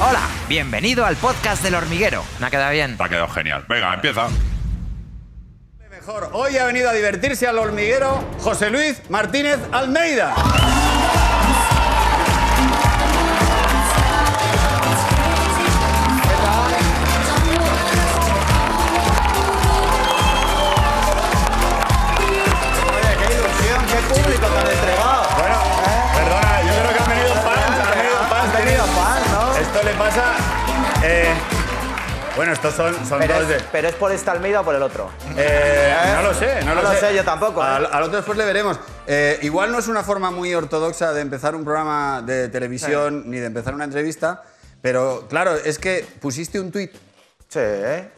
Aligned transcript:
Hola, 0.00 0.28
bienvenido 0.48 1.04
al 1.06 1.16
podcast 1.16 1.62
del 1.62 1.74
hormiguero. 1.74 2.24
¿Me 2.40 2.46
ha 2.46 2.50
quedado 2.50 2.72
bien? 2.72 2.96
Te 2.96 3.04
ha 3.04 3.08
quedado 3.08 3.28
genial. 3.28 3.64
Venga, 3.68 3.94
empieza. 3.94 4.28
Mejor, 5.90 6.30
hoy 6.32 6.56
ha 6.58 6.66
venido 6.66 6.90
a 6.90 6.92
divertirse 6.92 7.46
al 7.46 7.58
hormiguero 7.58 8.22
José 8.40 8.70
Luis 8.70 9.00
Martínez 9.08 9.58
Almeida. 9.72 10.34
Oye, 21.84 23.16
qué 23.18 23.34
ilusión, 23.34 23.84
qué 23.86 24.14
público 24.14 24.46
tan 24.46 24.66
le 29.84 29.92
pasa... 29.94 30.34
eh, 31.04 31.26
bueno, 32.36 32.52
estos 32.52 32.74
son, 32.74 32.94
son 33.06 33.20
Pero 33.20 33.38
dos 33.38 33.48
de... 33.48 33.56
es, 33.56 33.62
pero 33.70 33.88
es 33.88 33.94
por 33.94 34.10
esta 34.10 34.32
Almeida 34.32 34.62
o 34.62 34.64
por 34.64 34.74
el 34.74 34.82
otro. 34.82 35.08
Eh, 35.36 35.94
no 36.16 36.22
lo 36.22 36.34
sé, 36.34 36.64
no, 36.64 36.74
No 36.74 36.82
lo 36.82 36.92
sé, 36.94 37.14
yo 37.14 37.22
tampoco, 37.22 37.62
¿eh? 37.62 37.66
Al, 37.66 37.86
al 37.86 38.02
otro 38.02 38.16
después 38.16 38.36
le 38.36 38.44
veremos. 38.44 38.80
Eh, 39.06 39.38
igual 39.42 39.70
no 39.70 39.78
es 39.78 39.86
una 39.86 40.02
forma 40.02 40.30
muy 40.32 40.52
ortodoxa 40.54 41.12
de 41.12 41.20
empezar 41.20 41.54
un 41.54 41.62
programa 41.64 42.22
de 42.22 42.48
televisión 42.48 43.30
ni 43.30 43.38
de 43.38 43.46
empezar 43.46 43.74
una 43.74 43.84
entrevista, 43.84 44.42
pero 44.82 45.26
claro, 45.28 45.54
es 45.54 45.78
que 45.78 46.04
pusiste 46.20 46.58
un 46.58 46.72
tuit 46.72 46.90
Sí, 47.48 47.60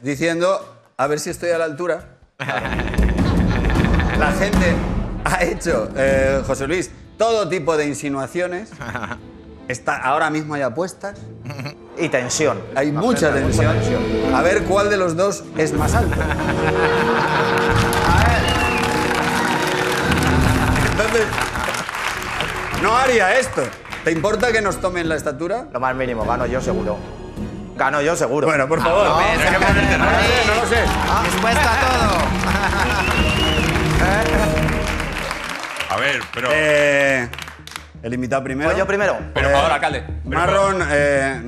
diciendo 0.00 0.78
a 0.96 1.06
ver 1.08 1.20
si 1.20 1.28
estoy 1.28 1.50
a 1.50 1.58
la 1.58 1.64
altura. 1.66 2.16
La 4.18 4.32
gente 4.32 4.74
ha 5.24 5.44
hecho, 5.44 5.90
eh, 5.94 6.42
José 6.46 6.66
Luis, 6.66 6.90
todo 7.18 7.46
tipo 7.50 7.76
de 7.76 7.84
insinuaciones. 7.86 8.70
Está, 9.68 9.96
ahora 9.98 10.30
mismo 10.30 10.54
hay 10.54 10.62
apuestas, 10.62 11.18
Y 11.98 12.08
tensión. 12.10 12.60
hay 12.74 12.92
mucha 12.92 13.06
Mucha 13.06 13.32
tensión. 13.32 13.72
tensión. 13.74 14.34
A 14.34 14.42
ver 14.42 14.64
cuál 14.64 14.90
de 14.90 14.96
los 14.98 15.16
dos 15.16 15.44
es 15.56 15.72
más 15.72 15.94
alto. 15.94 16.14
Entonces, 20.92 21.24
no 22.82 22.96
haría 22.96 23.38
esto. 23.38 23.62
¿Te 24.04 24.12
importa 24.12 24.52
que 24.52 24.60
nos 24.62 24.80
tomen 24.80 25.08
la 25.08 25.16
estatura? 25.16 25.66
Lo 25.72 25.80
más 25.80 25.94
mínimo, 25.96 26.24
gano 26.24 26.46
yo 26.46 26.60
seguro. 26.60 26.96
Gano 27.76 28.00
yo 28.02 28.14
seguro. 28.16 28.46
Bueno, 28.46 28.68
por 28.68 28.80
favor. 28.82 29.06
no, 29.06 29.16
Pero 29.18 29.42
hay 29.42 29.50
que 29.54 29.58
ponerte 29.66 29.98
no 29.98 30.04
lo 30.04 30.10
sé, 30.10 30.46
no 30.46 30.54
lo 30.54 30.66
sé. 30.66 30.82
Dispuesto 31.24 31.60
a 31.68 31.80
todo. 31.80 32.16
A 35.94 35.96
ver, 35.98 36.20
pero. 36.34 36.48
Eh, 36.52 37.28
el 38.06 38.14
invitado 38.14 38.42
primero. 38.44 38.68
Pues 38.70 38.78
yo 38.78 38.86
primero. 38.86 39.18
Pero 39.34 39.48
por 39.48 39.56
favor, 39.58 39.72
alcalde. 39.72 40.04
Marrón, 40.24 40.86
eh, 40.90 41.42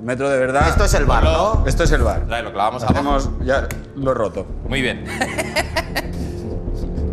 Metro 0.00 0.28
de 0.30 0.38
verdad. 0.38 0.68
Esto 0.68 0.84
es 0.84 0.94
el 0.94 1.04
bar, 1.04 1.24
¿no? 1.24 1.64
Esto 1.66 1.84
es 1.84 1.92
el 1.92 2.02
bar. 2.02 2.22
Trae, 2.26 2.42
lo 2.42 2.52
clavamos 2.52 2.82
abajo. 2.82 2.94
Hacemos 2.98 3.30
ya 3.44 3.66
lo 3.96 4.10
he 4.12 4.14
roto. 4.14 4.46
Muy 4.68 4.80
bien. 4.82 5.04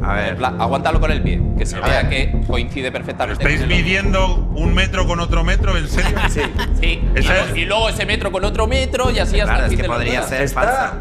A 0.03 0.13
ver. 0.13 0.37
Aguántalo 0.59 0.99
con 0.99 1.09
el 1.11 1.23
pie, 1.23 1.41
que 1.57 1.65
se 1.65 1.79
vea 1.79 2.07
que 2.07 2.43
coincide 2.47 2.91
perfectamente. 2.91 3.41
¿Estáis 3.43 3.67
midiendo 3.67 4.35
un 4.55 4.73
metro 4.75 5.07
con 5.07 5.19
otro 5.19 5.43
metro? 5.43 5.75
¿En 5.77 5.87
serio? 5.87 6.15
Sí. 6.29 6.41
Sí. 6.79 7.01
Y, 7.15 7.19
Esa 7.19 7.33
luego- 7.33 7.47
es- 7.49 7.57
y 7.57 7.65
luego 7.65 7.89
ese 7.89 8.05
metro 8.05 8.31
con 8.31 8.45
otro 8.45 8.67
metro 8.67 9.09
y 9.09 9.17
así 9.19 9.39
hasta 9.39 9.53
Claro, 9.55 9.65
el 9.65 9.65
es 9.65 9.69
fin 9.71 9.77
que 9.77 9.81
de 9.81 9.87
los 9.87 9.97
podría 9.97 10.21
ser 10.23 10.41
Está. 10.43 10.61
falsa. 10.61 10.93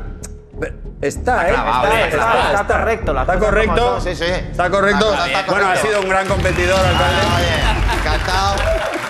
Está, 1.03 1.49
¿eh? 1.50 1.50
está, 1.50 1.50
eh, 1.50 2.09
está, 2.09 2.17
está, 2.17 2.53
está. 2.55 2.61
está 2.62 2.78
correcto, 2.78 3.21
Está 3.21 3.39
correcto. 3.39 4.00
sí, 4.00 4.15
sí. 4.15 4.25
Está 4.25 4.71
correcto. 4.71 5.15
Bueno, 5.50 5.69
ha 5.69 5.77
sido 5.77 6.00
un 6.00 6.09
gran 6.09 6.27
competidor, 6.27 6.78
alcalde. 6.78 7.21
Oye, 7.37 7.99
encantado. 8.00 8.55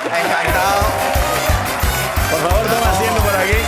Encantado. 0.06 1.13
Por 2.34 2.50
favor, 2.50 2.66
toma 2.66 2.90
asiento 2.90 3.20
por 3.22 3.36
aquí. 3.36 3.58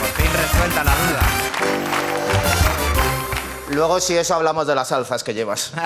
Por 0.00 0.08
fin 0.22 0.30
resuelta 0.42 0.84
la 0.84 0.92
duda. 0.94 1.20
Luego, 3.70 4.00
si 4.00 4.16
eso, 4.16 4.34
hablamos 4.34 4.66
de 4.66 4.74
las 4.74 4.92
alzas 4.92 5.24
que 5.24 5.32
llevas. 5.32 5.72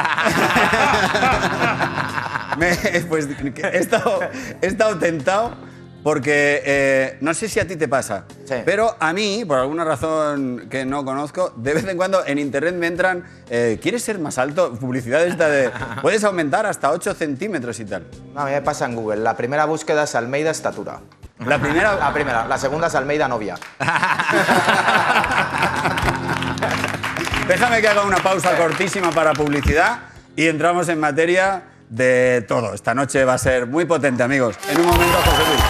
Me- 2.57 2.77
pues 3.09 3.29
he 3.29 3.79
estado, 3.79 4.21
he 4.61 4.67
estado 4.67 4.99
tentado 4.99 5.55
porque 6.03 6.63
eh, 6.65 7.19
no 7.21 7.35
sé 7.35 7.49
si 7.49 7.61
a 7.61 7.67
ti 7.67 7.77
te 7.77 7.89
pasa, 7.89 8.25
Sí. 8.45 8.55
pero 8.65 8.97
a 8.99 9.13
mí, 9.13 9.45
por 9.47 9.59
alguna 9.59 9.85
razón 9.85 10.67
que 10.71 10.85
no 10.85 11.05
conozco, 11.05 11.53
de 11.57 11.75
vez 11.75 11.87
en 11.87 11.97
cuando 11.97 12.25
en 12.27 12.39
internet 12.39 12.75
me 12.75 12.87
entran, 12.87 13.25
eh, 13.51 13.79
¿quieres 13.83 14.03
ser 14.03 14.19
más 14.19 14.39
alto? 14.39 14.73
Publicidad 14.75 15.25
esta 15.27 15.49
de, 15.49 15.71
puedes 16.03 16.25
aumentar 16.25 16.67
hasta 16.67 16.91
8 16.91 17.15
centímetros 17.15 17.79
y 17.81 17.85
tal. 17.85 18.07
No, 18.35 18.41
a 18.41 18.45
mí 18.47 18.53
me 18.53 18.63
pasa 18.63 18.87
en 18.87 18.97
Google. 18.97 19.19
La 19.23 19.37
primera 19.37 19.65
búsqueda 19.67 20.05
es 20.05 20.15
Almeida 20.15 20.51
estatura. 20.51 21.01
La 21.47 21.59
primera... 21.59 21.95
La 21.97 22.13
primera. 22.13 22.47
La 22.47 22.59
segunda 22.59 22.89
es 22.89 22.95
Almeida 22.95 23.29
novia. 23.29 23.57
Déjame 27.49 27.81
que 27.81 27.89
haga 27.89 28.03
una 28.05 28.19
pausa 28.19 28.57
cortísima 28.57 29.11
para 29.11 29.33
publicidad 29.33 30.01
y 30.37 30.47
entramos 30.47 30.89
en 30.89 31.01
materia 31.01 31.63
de 31.91 32.45
todo. 32.49 32.73
Esta 32.73 32.95
noche 32.95 33.25
va 33.25 33.35
a 33.35 33.39
ser 33.39 33.67
muy 33.67 33.85
potente, 33.85 34.23
amigos. 34.23 34.57
En 34.71 34.81
un 34.81 34.87
momento, 34.87 35.19
José 35.25 35.43
Luis. 35.49 35.61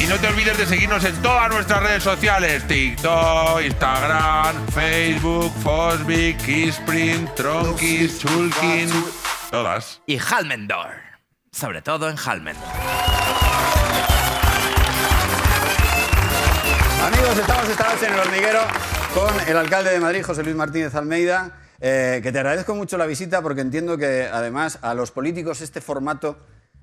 Y 0.00 0.06
no 0.06 0.16
te 0.16 0.26
olvides 0.28 0.58
de 0.58 0.66
seguirnos 0.66 1.04
en 1.04 1.16
todas 1.22 1.50
nuestras 1.50 1.82
redes 1.82 2.02
sociales: 2.02 2.66
TikTok, 2.68 3.62
Instagram, 3.62 4.68
Facebook, 4.68 5.52
Fosbic, 5.62 6.36
Kissprint, 6.44 7.34
Tronkis, 7.34 8.20
Chulkin. 8.20 8.90
Todas. 9.50 10.00
Y 10.06 10.18
Halmendor. 10.18 10.94
Sobre 11.50 11.82
todo 11.82 12.08
en 12.08 12.16
Halmendor. 12.16 12.68
Amigos, 17.04 17.36
estamos 17.38 17.68
esta 17.68 17.92
noche 17.92 18.06
en 18.06 18.12
el 18.14 18.20
hormiguero 18.20 18.60
con 19.14 19.40
el 19.48 19.56
alcalde 19.56 19.90
de 19.90 20.00
Madrid, 20.00 20.22
José 20.24 20.42
Luis 20.42 20.56
Martínez 20.56 20.94
Almeida, 20.94 21.52
eh, 21.80 22.20
que 22.22 22.32
te 22.32 22.38
agradezco 22.38 22.74
mucho 22.74 22.96
la 22.96 23.06
visita 23.06 23.42
porque 23.42 23.60
entiendo 23.60 23.96
que 23.98 24.28
además 24.32 24.78
a 24.82 24.94
los 24.94 25.10
políticos 25.10 25.60
este 25.60 25.80
formato 25.80 26.36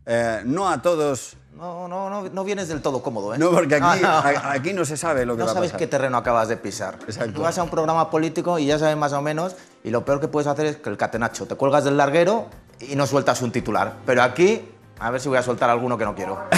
eh, 0.06 0.42
no 0.46 0.70
a 0.70 0.82
todos. 0.82 1.36
No, 1.56 1.88
no, 1.88 2.10
no, 2.10 2.24
no 2.30 2.44
vienes 2.44 2.68
del 2.70 2.82
todo 2.82 3.02
cómodo, 3.02 3.34
¿eh? 3.34 3.38
No, 3.38 3.52
porque 3.52 3.76
aquí, 3.76 4.02
No, 4.02 4.08
no. 4.10 4.18
a- 4.18 4.52
aquí 4.54 4.74
no 4.74 4.86
se 4.86 4.96
sabe 4.98 5.26
lo 5.26 5.34
que 5.36 5.40
No 5.40 5.46
va 5.48 5.52
a 5.52 5.56
sabes 5.56 5.70
pasar. 5.72 5.80
qué 5.80 5.88
terreno 5.88 6.18
acabas 6.18 6.48
de 6.48 6.58
pisar. 6.58 6.98
Exacto. 7.06 7.34
Tú 7.34 7.42
vas 7.42 7.58
a 7.58 7.64
un 7.64 7.70
programa 7.70 8.10
político 8.10 8.58
y 8.60 8.66
ya 8.68 8.80
sabes 8.80 8.96
más 8.96 9.12
o 9.14 9.22
menos, 9.22 9.56
y 9.84 9.90
lo 9.90 10.06
peor 10.06 10.20
que 10.22 10.28
puedes 10.28 10.48
hacer 10.48 10.66
es 10.68 10.78
que 10.78 10.90
el 10.90 10.98
catenacho, 10.98 11.46
te 11.48 11.56
cuelgas 11.56 11.84
del 11.84 11.98
larguero 11.98 12.48
y 12.80 12.96
no 12.96 13.06
sueltas 13.08 13.42
un 13.42 13.52
titular. 13.52 13.94
Pero 14.06 14.24
aquí, 14.24 14.70
a 15.00 15.10
ver 15.12 15.20
si 15.20 15.28
voy 15.30 15.38
a 15.38 15.44
soltar 15.44 15.70
alguno 15.70 15.98
que 15.98 16.06
no 16.06 16.16
quiero. 16.16 16.40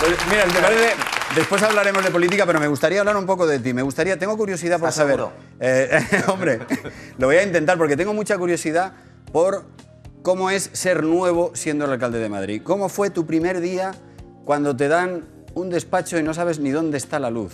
Pues, 0.00 0.16
mira, 0.30 0.44
¿te 0.44 0.60
parece? 0.60 0.94
Después 1.34 1.62
hablaremos 1.62 2.02
de 2.02 2.10
política, 2.10 2.46
pero 2.46 2.58
me 2.58 2.68
gustaría 2.68 3.00
hablar 3.00 3.16
un 3.16 3.26
poco 3.26 3.46
de 3.46 3.58
ti. 3.58 3.74
Me 3.74 3.82
gustaría, 3.82 4.18
tengo 4.18 4.36
curiosidad 4.36 4.78
por 4.78 4.88
¿Estás 4.88 5.06
saber. 5.06 5.26
Eh, 5.60 6.00
hombre, 6.28 6.60
lo 7.18 7.26
voy 7.26 7.36
a 7.36 7.42
intentar 7.42 7.76
porque 7.76 7.96
tengo 7.96 8.14
mucha 8.14 8.38
curiosidad 8.38 8.92
por 9.32 9.64
cómo 10.22 10.50
es 10.50 10.70
ser 10.72 11.04
nuevo 11.04 11.52
siendo 11.54 11.84
el 11.84 11.92
alcalde 11.92 12.18
de 12.18 12.28
Madrid. 12.28 12.62
¿Cómo 12.64 12.88
fue 12.88 13.10
tu 13.10 13.26
primer 13.26 13.60
día 13.60 13.92
cuando 14.44 14.74
te 14.74 14.88
dan 14.88 15.26
un 15.54 15.70
despacho 15.70 16.18
y 16.18 16.22
no 16.22 16.32
sabes 16.34 16.58
ni 16.58 16.70
dónde 16.70 16.96
está 16.96 17.18
la 17.18 17.30
luz? 17.30 17.52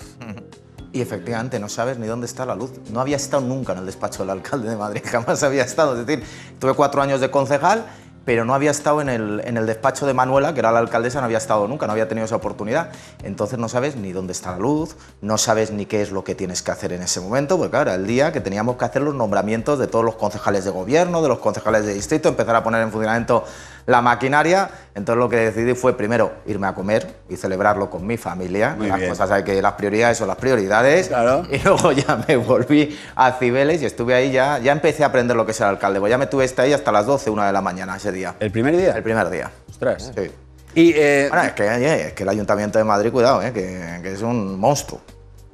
Y 0.93 1.01
efectivamente, 1.01 1.59
no 1.59 1.69
sabes 1.69 1.99
ni 1.99 2.07
dónde 2.07 2.27
está 2.27 2.47
la 2.47 2.55
luz. 2.55 2.71
No 2.93 3.01
había 3.01 3.17
estado 3.17 3.43
nunca 3.43 3.73
en 3.73 3.81
el 3.81 3.87
despacho 3.87 4.23
del 4.23 4.31
alcalde 4.31 4.71
de 4.71 4.77
Madrid, 4.77 5.03
jamás 5.11 5.43
había 5.43 5.65
estado. 5.65 5.99
Es 5.99 6.07
decir, 6.07 6.25
tuve 6.61 6.75
cuatro 6.75 7.03
años 7.03 7.21
de 7.21 7.31
concejal, 7.33 7.85
pero 8.25 8.45
no 8.45 8.55
había 8.55 8.71
estado 8.71 9.01
en 9.01 9.09
el, 9.09 9.43
en 9.45 9.57
el 9.57 9.67
despacho 9.67 10.07
de 10.07 10.15
Manuela, 10.15 10.55
que 10.55 10.61
era 10.61 10.73
la 10.73 10.79
alcaldesa, 10.79 11.21
no 11.21 11.27
había 11.27 11.39
estado 11.39 11.69
nunca, 11.69 11.87
no 11.87 11.93
había 11.93 12.09
tenido 12.09 12.25
esa 12.25 12.37
oportunidad. 12.37 12.91
Entonces 13.23 13.59
no 13.59 13.69
sabes 13.69 13.97
ni 13.97 14.13
dónde 14.13 14.33
está 14.33 14.53
la 14.53 14.59
luz, 14.59 14.97
no 15.21 15.39
sabes 15.39 15.71
ni 15.71 15.87
qué 15.87 16.03
es 16.03 16.11
lo 16.11 16.25
que 16.25 16.35
tienes 16.35 16.63
que 16.63 16.71
hacer 16.71 16.93
en 16.93 17.03
ese 17.03 17.21
momento, 17.21 17.57
porque 17.57 17.71
claro, 17.71 17.91
era 17.91 17.95
el 18.01 18.07
día 18.07 18.33
que 18.33 18.41
teníamos 18.41 18.77
que 18.77 18.85
hacer 18.85 19.03
los 19.03 19.15
nombramientos 19.15 19.79
de 19.79 19.87
todos 19.87 20.05
los 20.05 20.17
concejales 20.17 20.65
de 20.65 20.71
gobierno, 20.71 21.23
de 21.23 21.29
los 21.29 21.39
concejales 21.39 21.85
de 21.87 21.95
distrito, 21.95 22.29
empezar 22.29 22.57
a 22.57 22.63
poner 22.63 22.83
en 22.83 22.91
funcionamiento 22.91 23.45
la 23.87 24.01
maquinaria. 24.01 24.71
Entonces 24.95 25.19
lo 25.19 25.29
que 25.29 25.37
decidí 25.37 25.75
fue 25.75 25.97
primero 25.97 26.33
irme 26.47 26.67
a 26.67 26.75
comer 26.75 27.15
y 27.29 27.37
celebrarlo 27.37 27.91
con 27.91 28.07
mi 28.07 28.17
familia. 28.17 28.75
Muy 28.79 28.89
las 28.89 28.99
bien. 28.99 29.11
cosas 29.11 29.31
hay 29.31 29.43
que 29.45 29.61
las 29.61 29.73
prioridades 29.75 30.19
son 30.19 30.29
las 30.29 30.37
prioridades. 30.37 31.09
Claro. 31.09 31.43
Y 31.51 31.59
luego 31.59 31.93
ya 31.93 32.25
me 32.29 32.37
volví 32.37 32.99
a 33.17 33.33
Cibeles 33.33 33.83
y 33.83 33.87
estuve 33.87 34.15
ahí 34.15 34.31
ya, 34.33 34.59
ya 34.59 34.73
empecé 34.73 35.03
a 35.05 35.09
aprender 35.09 35.37
lo 35.37 35.45
que 35.45 35.53
es 35.53 35.61
el 35.61 35.67
alcalde. 35.67 36.01
Pues 36.01 36.11
ya 36.11 36.19
me 36.19 36.27
tuve 36.27 36.51
ahí 36.59 36.73
hasta 36.73 36.93
las 36.93 37.07
12, 37.07 37.31
una 37.31 37.47
de 37.47 37.53
la 37.53 37.61
mañana 37.61 37.97
ese 37.97 38.13
día. 38.13 38.35
¿El 38.41 38.51
primer 38.51 38.77
día? 38.77 38.93
El 38.97 39.03
primer 39.03 39.29
día. 39.31 39.51
Ostras. 39.71 40.13
Sí. 40.17 40.31
Y 40.77 40.93
eh, 40.97 41.29
Bueno, 41.31 41.45
es 41.45 41.53
que, 41.53 42.07
es 42.07 42.13
que 42.15 42.23
el 42.25 42.29
Ayuntamiento 42.29 42.79
de 42.79 42.85
Madrid, 42.85 43.13
cuidado, 43.13 43.43
eh, 43.43 43.53
que, 43.53 44.01
que 44.03 44.13
es 44.13 44.23
un 44.23 44.59
monstruo. 44.59 45.01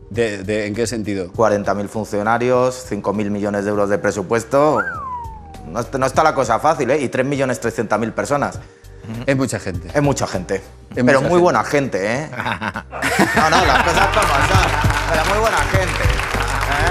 de- 0.08 0.42
de- 0.42 0.66
¿en 0.66 0.74
qué 0.74 0.86
sentido? 0.86 1.30
40.000 1.32 1.88
funcionarios, 1.88 2.86
5.000 2.90 3.30
millones 3.30 3.64
de 3.64 3.70
euros 3.70 3.88
de 3.90 3.98
presupuesto. 3.98 4.82
No, 5.66 5.80
est- 5.80 5.94
no 5.94 6.06
está 6.06 6.22
la 6.22 6.34
cosa 6.34 6.58
fácil, 6.58 6.90
¿eh? 6.90 7.00
Y 7.00 7.08
3.300.000 7.08 8.12
personas. 8.12 8.58
Es 9.26 9.36
mucha 9.36 9.58
gente. 9.58 9.88
Es 9.94 10.02
mucha 10.02 10.26
gente. 10.26 10.56
Es 10.56 10.62
pero 11.04 11.04
mucha 11.04 11.20
muy 11.20 11.28
gente. 11.28 11.38
buena 11.42 11.64
gente, 11.64 12.14
¿eh? 12.14 12.30
no, 12.30 13.50
no, 13.50 13.64
las 13.66 13.82
cosas 13.82 14.06
como 14.08 14.34
son. 14.48 14.70
Pero 15.10 15.24
muy 15.26 15.38
buena 15.38 15.58
gente. 15.58 16.04
¿eh? 16.04 16.90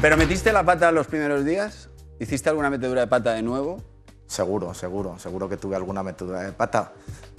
¿Pero 0.00 0.16
metiste 0.16 0.52
la 0.52 0.62
pata 0.64 0.90
los 0.92 1.06
primeros 1.06 1.44
días? 1.44 1.88
¿Hiciste 2.18 2.48
alguna 2.50 2.68
metedura 2.70 3.00
de 3.02 3.06
pata 3.06 3.32
de 3.32 3.42
nuevo? 3.42 3.82
Seguro, 4.26 4.74
seguro, 4.74 5.18
seguro 5.18 5.48
que 5.48 5.56
tuve 5.56 5.76
alguna 5.76 6.02
metedura 6.02 6.40
de 6.40 6.52
pata. 6.52 6.92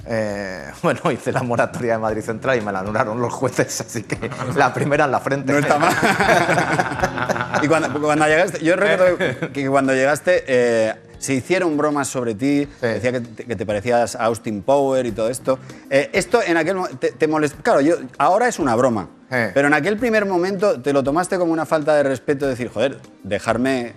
Eh, 0.08 0.72
bueno, 0.82 1.00
hice 1.12 1.32
la 1.32 1.44
moratoria 1.44 1.94
de 1.94 2.00
Madrid 2.00 2.22
Central 2.24 2.58
y 2.58 2.62
me 2.62 2.72
la 2.72 2.80
anularon 2.80 3.20
los 3.22 3.34
jueces, 3.34 3.82
así 3.82 4.04
que 4.04 4.30
la 4.56 4.74
primera 4.74 5.06
en 5.06 5.12
la 5.12 5.20
frente. 5.20 5.52
No 5.54 5.60
está 5.60 5.78
mal. 5.78 5.94
y 7.64 7.68
cuando, 7.68 8.02
cuando 8.02 8.26
llegaste, 8.28 8.64
yo 8.64 8.76
recuerdo 8.76 9.18
que 9.54 9.68
cuando 9.70 9.94
llegaste 9.94 10.44
eh, 10.48 10.94
se 11.20 11.34
hicieron 11.34 11.76
bromas 11.78 12.08
sobre 12.08 12.36
ti, 12.36 12.68
decía 12.82 13.12
que 13.12 13.20
te, 13.22 13.46
que 13.46 13.56
te 13.56 13.66
parecías 13.66 14.16
a 14.16 14.26
Austin 14.26 14.62
Power 14.62 15.06
y 15.06 15.12
todo 15.12 15.30
esto. 15.30 15.58
Eh, 15.90 16.10
esto 16.14 16.42
en 16.46 16.58
aquel 16.58 16.78
te, 17.00 17.12
te 17.12 17.28
molest- 17.30 17.56
Claro, 17.64 17.82
yo, 17.82 17.96
ahora 18.18 18.48
es 18.48 18.60
una 18.60 18.76
broma, 18.76 19.10
Eh. 19.32 19.52
pero 19.54 19.68
en 19.68 19.74
aquel 19.74 19.98
primer 19.98 20.26
momento 20.26 20.82
te 20.82 20.94
lo 20.94 21.04
tomaste 21.04 21.38
como 21.38 21.52
una 21.54 21.66
falta 21.66 21.96
de 21.96 22.04
respeto, 22.04 22.48
decir, 22.48 22.70
joder, 22.74 23.00
dejarme... 23.24 23.94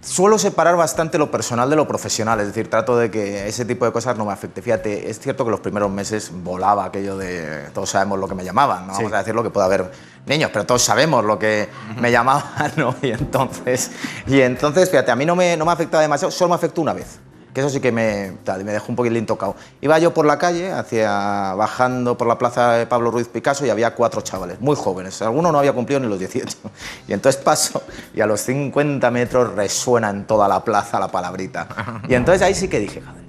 Suelo 0.00 0.38
separar 0.38 0.76
bastante 0.76 1.16
lo 1.16 1.30
personal 1.30 1.70
de 1.70 1.76
lo 1.76 1.88
profesional, 1.88 2.38
es 2.40 2.48
decir, 2.48 2.68
trato 2.68 2.94
de 2.98 3.10
que 3.10 3.48
ese 3.48 3.64
tipo 3.64 3.86
de 3.86 3.92
cosas 3.92 4.18
no 4.18 4.26
me 4.26 4.34
afecte. 4.34 4.60
Fíjate, 4.60 5.08
es 5.08 5.18
cierto 5.18 5.46
que 5.46 5.50
los 5.50 5.60
primeros 5.60 5.90
meses 5.90 6.30
volaba 6.30 6.84
aquello 6.84 7.16
de 7.16 7.70
todos 7.72 7.88
sabemos 7.88 8.18
lo 8.18 8.28
que 8.28 8.34
me 8.34 8.44
llamaban, 8.44 8.86
no 8.86 8.92
vamos 8.92 9.10
a 9.14 9.18
decir 9.20 9.34
lo 9.34 9.42
que 9.42 9.48
puede 9.48 9.64
haber 9.64 9.90
niños, 10.26 10.50
pero 10.52 10.64
todos 10.64 10.82
sabemos 10.82 11.24
lo 11.24 11.38
que 11.38 11.68
me 12.00 12.10
llamaban, 12.10 12.72
¿no? 12.76 12.94
Y 13.02 13.10
entonces, 13.10 13.90
y 14.26 14.40
entonces 14.40 14.90
fíjate, 14.90 15.10
a 15.10 15.16
mí 15.16 15.26
no 15.26 15.36
me, 15.36 15.56
no 15.56 15.64
me 15.64 15.72
afectaba 15.72 16.02
demasiado, 16.02 16.30
solo 16.30 16.50
me 16.50 16.54
afectó 16.56 16.80
una 16.80 16.92
vez. 16.92 17.18
Que 17.52 17.60
eso 17.60 17.70
sí 17.70 17.78
que 17.78 17.92
me, 17.92 18.32
tal, 18.42 18.64
me 18.64 18.72
dejó 18.72 18.86
un 18.88 18.96
poquitín 18.96 19.26
tocado. 19.26 19.54
Iba 19.80 19.96
yo 20.00 20.12
por 20.12 20.26
la 20.26 20.38
calle, 20.38 20.72
hacia, 20.72 21.54
bajando 21.54 22.18
por 22.18 22.26
la 22.26 22.36
plaza 22.36 22.72
de 22.72 22.86
Pablo 22.86 23.12
Ruiz 23.12 23.28
Picasso 23.28 23.64
y 23.64 23.70
había 23.70 23.94
cuatro 23.94 24.22
chavales, 24.22 24.60
muy 24.60 24.74
jóvenes. 24.74 25.22
Alguno 25.22 25.52
no 25.52 25.60
había 25.60 25.72
cumplido 25.72 26.00
ni 26.00 26.08
los 26.08 26.18
18. 26.18 26.56
Y 27.06 27.12
entonces 27.12 27.40
paso 27.40 27.80
y 28.12 28.20
a 28.20 28.26
los 28.26 28.40
50 28.40 29.08
metros 29.12 29.54
resuena 29.54 30.10
en 30.10 30.26
toda 30.26 30.48
la 30.48 30.64
plaza 30.64 30.98
la 30.98 31.06
palabrita. 31.06 32.02
Y 32.08 32.14
entonces 32.14 32.42
ahí 32.42 32.56
sí 32.56 32.66
que 32.66 32.80
dije, 32.80 33.00
joder, 33.00 33.22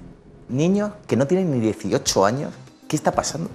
niños 0.48 0.90
que 1.06 1.16
no 1.16 1.28
tienen 1.28 1.52
ni 1.52 1.60
18 1.60 2.26
años, 2.26 2.52
¿qué 2.88 2.96
está 2.96 3.12
pasando? 3.12 3.48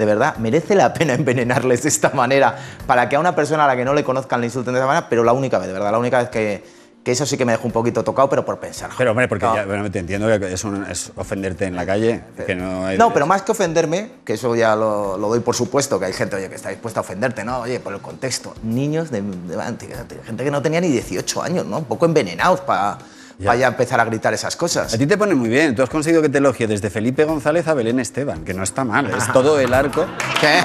De 0.00 0.06
verdad, 0.06 0.36
merece 0.38 0.74
la 0.74 0.94
pena 0.94 1.12
envenenarles 1.12 1.82
de 1.82 1.90
esta 1.90 2.08
manera 2.14 2.56
para 2.86 3.06
que 3.10 3.16
a 3.16 3.20
una 3.20 3.34
persona 3.36 3.64
a 3.64 3.66
la 3.66 3.76
que 3.76 3.84
no 3.84 3.92
le 3.92 4.02
conozcan 4.02 4.40
le 4.40 4.46
insulten 4.46 4.72
de 4.72 4.80
esa 4.80 4.86
manera, 4.86 5.10
pero 5.10 5.22
la 5.22 5.34
única 5.34 5.58
vez, 5.58 5.66
de 5.66 5.74
verdad, 5.74 5.92
la 5.92 5.98
única 5.98 6.16
vez 6.20 6.30
que, 6.30 6.64
que 7.04 7.12
eso 7.12 7.26
sí 7.26 7.36
que 7.36 7.44
me 7.44 7.52
dejó 7.52 7.66
un 7.66 7.72
poquito 7.72 8.02
tocado, 8.02 8.30
pero 8.30 8.42
por 8.42 8.58
pensar. 8.58 8.88
Pero 8.96 9.10
hombre, 9.10 9.28
porque 9.28 9.44
No. 9.44 9.54
ya, 9.54 9.66
bueno, 9.66 9.90
te 9.90 9.98
entiendo 9.98 10.26
que 10.40 10.54
es, 10.54 10.64
un- 10.64 10.86
es 10.90 11.12
ofenderte 11.16 11.66
en 11.66 11.76
la 11.76 11.84
calle, 11.84 12.22
que 12.46 12.54
no 12.54 12.86
hay... 12.86 12.96
No, 12.96 13.12
pero 13.12 13.26
más 13.26 13.42
que 13.42 13.52
ofenderme, 13.52 14.10
que 14.24 14.32
eso 14.32 14.56
ya 14.56 14.74
lo, 14.74 15.18
lo 15.18 15.28
doy 15.28 15.40
por 15.40 15.54
supuesto, 15.54 15.98
que 16.00 16.06
hay 16.06 16.14
gente 16.14 16.34
oye, 16.36 16.48
que 16.48 16.54
está 16.54 16.70
dispuesta 16.70 17.00
a 17.00 17.02
ofenderte, 17.02 17.44
¿no? 17.44 17.58
Oye, 17.60 17.78
por 17.78 17.92
el 17.92 18.00
contexto. 18.00 18.54
Niños 18.62 19.10
de, 19.10 19.20
de- 19.20 20.22
gente 20.24 20.44
que 20.44 20.50
no 20.50 20.62
tenía 20.62 20.80
ni 20.80 20.88
18 20.88 21.42
años, 21.42 21.66
¿no? 21.66 21.76
Un 21.76 21.84
poco 21.84 22.06
envenenados 22.06 22.60
para 22.62 22.96
ya. 23.40 23.66
empezar 23.66 24.00
a 24.00 24.04
gritar 24.04 24.34
esas 24.34 24.56
cosas. 24.56 24.92
A 24.92 24.98
ti 24.98 25.06
te 25.06 25.16
pone 25.16 25.34
muy 25.34 25.48
bien. 25.48 25.74
Tú 25.74 25.82
has 25.82 25.90
conseguido 25.90 26.22
que 26.22 26.28
te 26.28 26.38
elogie 26.38 26.66
desde 26.66 26.90
Felipe 26.90 27.24
González 27.24 27.66
a 27.68 27.74
Belén 27.74 28.00
Esteban, 28.00 28.44
que 28.44 28.54
no 28.54 28.62
está 28.62 28.84
mal. 28.84 29.10
Es 29.10 29.32
todo 29.32 29.58
el 29.58 29.72
arco. 29.72 30.06
¿Qué? 30.40 30.60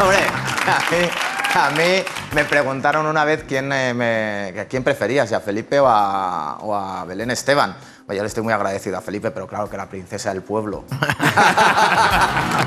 Hombre, 0.00 0.18
a 0.66 0.78
mí, 0.90 1.08
a 1.54 1.70
mí 1.70 2.04
me 2.34 2.44
preguntaron 2.44 3.06
una 3.06 3.24
vez 3.24 3.44
quién, 3.48 3.72
eh, 3.72 3.94
me, 3.94 4.60
a 4.60 4.64
quién 4.66 4.84
prefería, 4.84 5.26
si 5.26 5.34
a 5.34 5.40
Felipe 5.40 5.80
o 5.80 5.86
a, 5.88 6.58
o 6.60 6.74
a 6.74 7.04
Belén 7.04 7.30
Esteban. 7.30 7.74
Pues 8.08 8.16
yo 8.16 8.22
le 8.22 8.28
estoy 8.28 8.42
muy 8.42 8.54
agradecido 8.54 8.96
a 8.96 9.02
Felipe, 9.02 9.30
pero 9.30 9.46
claro 9.46 9.68
que 9.68 9.76
la 9.76 9.86
princesa 9.86 10.32
del 10.32 10.40
pueblo. 10.40 10.82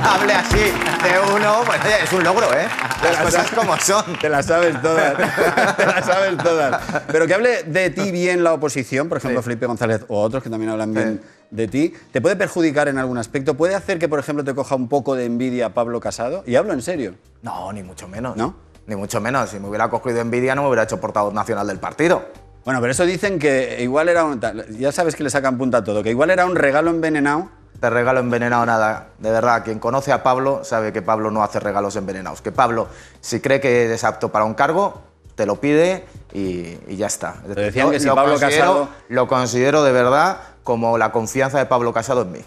Hable 0.03 0.33
así 0.33 0.59
de 0.59 1.33
uno, 1.35 1.63
pues 1.65 1.83
oye, 1.83 2.03
es 2.03 2.13
un 2.13 2.23
logro, 2.23 2.45
¿eh? 2.53 2.67
Las 3.01 3.17
cosas 3.17 3.49
como 3.49 3.75
son. 3.77 4.19
Te 4.19 4.29
las 4.29 4.45
sabes 4.45 4.79
todas. 4.83 5.15
te 5.77 5.85
las 5.87 6.05
sabes 6.05 6.37
todas. 6.37 6.79
Pero 7.07 7.25
que 7.25 7.33
hable 7.33 7.63
de 7.63 7.89
ti 7.89 8.11
bien 8.11 8.43
la 8.43 8.53
oposición, 8.53 9.09
por 9.09 9.17
ejemplo, 9.17 9.41
Felipe 9.41 9.65
González 9.65 10.05
o 10.09 10.21
otros 10.21 10.43
que 10.43 10.51
también 10.51 10.73
hablan 10.73 10.93
bien 10.93 11.23
de 11.49 11.67
ti, 11.67 11.91
¿te 12.11 12.21
puede 12.21 12.35
perjudicar 12.35 12.87
en 12.87 12.99
algún 12.99 13.17
aspecto? 13.17 13.55
¿Puede 13.57 13.73
hacer 13.73 13.97
que, 13.97 14.07
por 14.07 14.19
ejemplo, 14.19 14.43
te 14.43 14.53
coja 14.53 14.75
un 14.75 14.89
poco 14.89 15.15
de 15.15 15.25
envidia 15.25 15.73
Pablo 15.73 15.99
Casado? 15.99 16.43
Y 16.45 16.55
hablo 16.55 16.73
en 16.73 16.83
serio. 16.83 17.15
No, 17.41 17.73
ni 17.73 17.81
mucho 17.81 18.07
menos. 18.07 18.37
¿No? 18.37 18.57
Ni 18.85 18.95
mucho 18.95 19.19
menos. 19.19 19.49
Si 19.49 19.59
me 19.59 19.69
hubiera 19.69 19.89
cogido 19.89 20.19
envidia, 20.19 20.53
no 20.53 20.61
me 20.61 20.67
hubiera 20.67 20.83
hecho 20.83 21.01
portavoz 21.01 21.33
nacional 21.33 21.65
del 21.65 21.79
partido. 21.79 22.27
Bueno, 22.63 22.79
pero 22.79 22.91
eso 22.91 23.05
dicen 23.05 23.39
que 23.39 23.77
igual 23.81 24.07
era 24.09 24.23
un... 24.23 24.39
Ya 24.77 24.91
sabes 24.91 25.15
que 25.15 25.23
le 25.23 25.29
sacan 25.29 25.57
punta 25.57 25.79
a 25.79 25.83
todo, 25.83 26.03
que 26.03 26.11
igual 26.11 26.29
era 26.29 26.45
un 26.45 26.55
regalo 26.55 26.91
envenenado. 26.91 27.49
Te 27.79 27.89
regalo 27.89 28.19
envenenado 28.19 28.63
nada. 28.67 29.07
De 29.17 29.31
verdad, 29.31 29.63
quien 29.63 29.79
conoce 29.79 30.11
a 30.11 30.21
Pablo 30.21 30.63
sabe 30.63 30.93
que 30.93 31.01
Pablo 31.01 31.31
no 31.31 31.43
hace 31.43 31.59
regalos 31.59 31.95
envenenados. 31.95 32.41
Que 32.41 32.51
Pablo, 32.51 32.87
si 33.19 33.39
cree 33.39 33.59
que 33.59 33.91
es 33.91 34.03
apto 34.03 34.31
para 34.31 34.45
un 34.45 34.53
cargo, 34.53 35.01
te 35.33 35.47
lo 35.47 35.59
pide 35.59 36.05
y, 36.33 36.77
y 36.87 36.95
ya 36.97 37.07
está. 37.07 37.35
Es 37.41 37.47
decir, 37.49 37.63
decían 37.63 37.85
yo 37.87 37.91
que 37.93 37.99
si 37.99 38.05
lo 38.05 38.13
Pablo 38.15 38.37
Casado- 38.39 38.89
Lo 39.09 39.27
considero 39.27 39.83
de 39.83 39.91
verdad 39.91 40.37
como 40.63 40.99
la 40.99 41.11
confianza 41.11 41.57
de 41.57 41.65
Pablo 41.65 41.91
Casado 41.93 42.21
en 42.21 42.31
mí. 42.33 42.39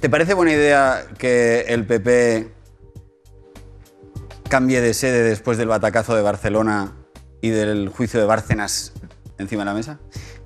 ¿Te 0.00 0.08
parece 0.08 0.34
buena 0.34 0.52
idea 0.52 1.04
que 1.18 1.62
el 1.68 1.84
PP 1.84 2.52
cambie 4.48 4.80
de 4.80 4.94
sede 4.94 5.22
después 5.24 5.58
del 5.58 5.66
batacazo 5.68 6.14
de 6.14 6.22
Barcelona 6.22 6.92
y 7.42 7.50
del 7.50 7.90
juicio 7.90 8.18
de 8.18 8.24
Bárcenas 8.24 8.92
encima 9.36 9.62
de 9.62 9.66
la 9.66 9.74
mesa? 9.74 9.98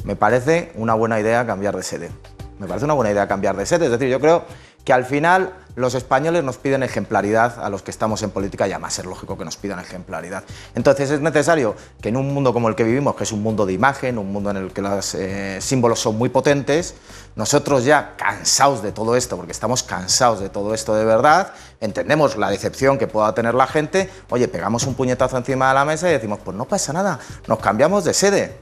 Me 0.02 0.16
parece 0.16 0.72
una 0.74 0.94
buena 0.94 1.20
idea 1.20 1.46
cambiar 1.46 1.76
de 1.76 1.84
sede. 1.84 2.10
Me 2.58 2.66
parece 2.66 2.86
una 2.86 2.94
buena 2.94 3.12
idea 3.12 3.28
cambiar 3.28 3.56
de 3.56 3.66
sede. 3.66 3.84
Es 3.84 3.92
decir, 3.92 4.08
yo 4.08 4.18
creo 4.18 4.44
que 4.86 4.92
al 4.92 5.04
final 5.04 5.52
los 5.74 5.94
españoles 5.94 6.42
nos 6.44 6.56
piden 6.56 6.84
ejemplaridad 6.84 7.62
a 7.62 7.68
los 7.68 7.82
que 7.82 7.90
estamos 7.90 8.22
en 8.22 8.30
política 8.30 8.66
y 8.66 8.72
además 8.72 8.98
es 8.98 9.04
lógico 9.04 9.36
que 9.36 9.44
nos 9.44 9.56
pidan 9.56 9.80
ejemplaridad. 9.80 10.44
Entonces 10.76 11.10
es 11.10 11.20
necesario 11.20 11.74
que 12.00 12.08
en 12.08 12.16
un 12.16 12.32
mundo 12.32 12.54
como 12.54 12.68
el 12.68 12.76
que 12.76 12.84
vivimos, 12.84 13.16
que 13.16 13.24
es 13.24 13.32
un 13.32 13.42
mundo 13.42 13.66
de 13.66 13.72
imagen, 13.72 14.16
un 14.16 14.32
mundo 14.32 14.50
en 14.50 14.58
el 14.58 14.72
que 14.72 14.80
los 14.80 15.14
eh, 15.16 15.58
símbolos 15.60 15.98
son 15.98 16.16
muy 16.16 16.28
potentes, 16.28 16.94
nosotros 17.34 17.84
ya 17.84 18.14
cansados 18.16 18.80
de 18.80 18.92
todo 18.92 19.16
esto, 19.16 19.36
porque 19.36 19.50
estamos 19.50 19.82
cansados 19.82 20.38
de 20.38 20.50
todo 20.50 20.72
esto 20.72 20.94
de 20.94 21.04
verdad, 21.04 21.52
entendemos 21.80 22.36
la 22.36 22.48
decepción 22.48 22.96
que 22.96 23.08
pueda 23.08 23.34
tener 23.34 23.54
la 23.54 23.66
gente, 23.66 24.08
oye, 24.30 24.46
pegamos 24.46 24.86
un 24.86 24.94
puñetazo 24.94 25.36
encima 25.36 25.68
de 25.68 25.74
la 25.74 25.84
mesa 25.84 26.08
y 26.08 26.12
decimos, 26.12 26.38
pues 26.44 26.56
no 26.56 26.64
pasa 26.64 26.92
nada, 26.92 27.18
nos 27.48 27.58
cambiamos 27.58 28.04
de 28.04 28.14
sede. 28.14 28.56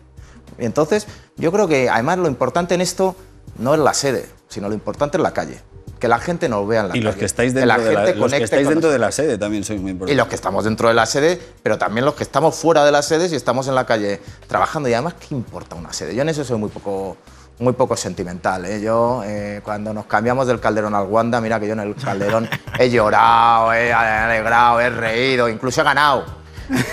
Y 0.58 0.64
entonces, 0.64 1.06
yo 1.36 1.52
creo 1.52 1.68
que 1.68 1.90
además 1.90 2.16
lo 2.16 2.28
importante 2.28 2.74
en 2.74 2.80
esto 2.80 3.14
no 3.58 3.74
es 3.74 3.80
la 3.80 3.92
sede, 3.92 4.26
sino 4.48 4.68
lo 4.68 4.74
importante 4.74 5.18
es 5.18 5.22
la 5.22 5.32
calle. 5.32 5.73
Que 6.04 6.08
la 6.08 6.18
gente 6.18 6.50
nos 6.50 6.68
vea 6.68 6.82
en 6.82 6.88
la 6.88 6.96
Y 6.96 7.00
calle. 7.00 7.04
los 7.04 7.16
que 7.16 7.24
estáis 7.24 7.54
que 7.54 7.60
dentro, 7.60 7.78
la 7.78 7.82
de 7.82 7.94
la, 7.94 8.12
los 8.14 8.30
que 8.30 8.42
estáis 8.44 8.68
dentro 8.68 8.90
de 8.90 8.98
la 8.98 9.10
sede 9.10 9.38
también 9.38 9.64
sois 9.64 9.80
muy 9.80 9.88
Y 9.88 9.92
importantes. 9.92 10.18
los 10.18 10.28
que 10.28 10.34
estamos 10.34 10.64
dentro 10.64 10.88
de 10.88 10.94
la 10.94 11.06
sede, 11.06 11.40
pero 11.62 11.78
también 11.78 12.04
los 12.04 12.12
que 12.12 12.24
estamos 12.24 12.54
fuera 12.56 12.84
de 12.84 12.92
las 12.92 13.06
sedes 13.06 13.32
y 13.32 13.36
estamos 13.36 13.68
en 13.68 13.74
la 13.74 13.86
calle 13.86 14.20
trabajando. 14.46 14.86
Y 14.90 14.92
además, 14.92 15.14
¿qué 15.14 15.34
importa 15.34 15.76
una 15.76 15.94
sede? 15.94 16.14
Yo 16.14 16.20
en 16.20 16.28
eso 16.28 16.44
soy 16.44 16.58
muy 16.58 16.68
poco, 16.68 17.16
muy 17.58 17.72
poco 17.72 17.96
sentimental. 17.96 18.66
¿eh? 18.66 18.82
Yo, 18.82 19.22
eh, 19.24 19.62
cuando 19.64 19.94
nos 19.94 20.04
cambiamos 20.04 20.46
del 20.46 20.60
Calderón 20.60 20.94
al 20.94 21.06
Wanda, 21.06 21.40
mira 21.40 21.58
que 21.58 21.68
yo 21.68 21.72
en 21.72 21.80
el 21.80 21.94
Calderón 21.94 22.50
he 22.78 22.90
llorado, 22.90 23.72
he 23.72 23.90
alegrado, 23.90 24.80
he 24.82 24.90
reído, 24.90 25.48
incluso 25.48 25.80
he 25.80 25.84
ganado. 25.84 26.43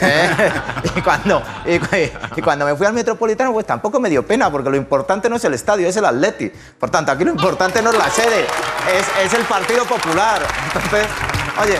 ¿Eh? 0.01 0.29
y, 0.95 1.01
cuando, 1.01 1.41
y, 1.65 1.79
cu- 1.79 1.87
y 2.35 2.41
cuando 2.41 2.65
me 2.65 2.75
fui 2.75 2.85
al 2.87 2.93
Metropolitano, 2.93 3.53
pues 3.53 3.65
tampoco 3.65 3.99
me 3.99 4.09
dio 4.09 4.25
pena, 4.25 4.51
porque 4.51 4.69
lo 4.69 4.75
importante 4.77 5.29
no 5.29 5.35
es 5.37 5.43
el 5.45 5.53
estadio, 5.53 5.87
es 5.87 5.95
el 5.97 6.05
Atleti. 6.05 6.51
Por 6.79 6.89
tanto, 6.89 7.11
aquí 7.11 7.23
lo 7.23 7.31
importante 7.31 7.81
no 7.81 7.91
es 7.91 7.97
la 7.97 8.09
sede, 8.09 8.41
es, 8.41 9.25
es 9.25 9.33
el 9.33 9.43
Partido 9.45 9.83
Popular. 9.85 10.41
Entonces, 10.73 11.07
oye, 11.61 11.77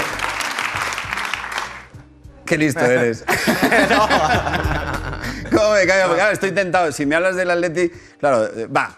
Qué 2.45 2.57
listo 2.57 2.81
eres. 2.81 3.24
¿Cómo 5.51 5.71
me 5.74 5.86
caigo? 5.88 6.13
Claro, 6.15 6.31
estoy 6.31 6.51
tentado. 6.51 6.91
Si 6.91 7.05
me 7.05 7.15
hablas 7.15 7.36
del 7.38 7.50
Atleti, 7.50 7.89
claro, 8.19 8.45
eh, 8.45 8.67
va. 8.67 8.91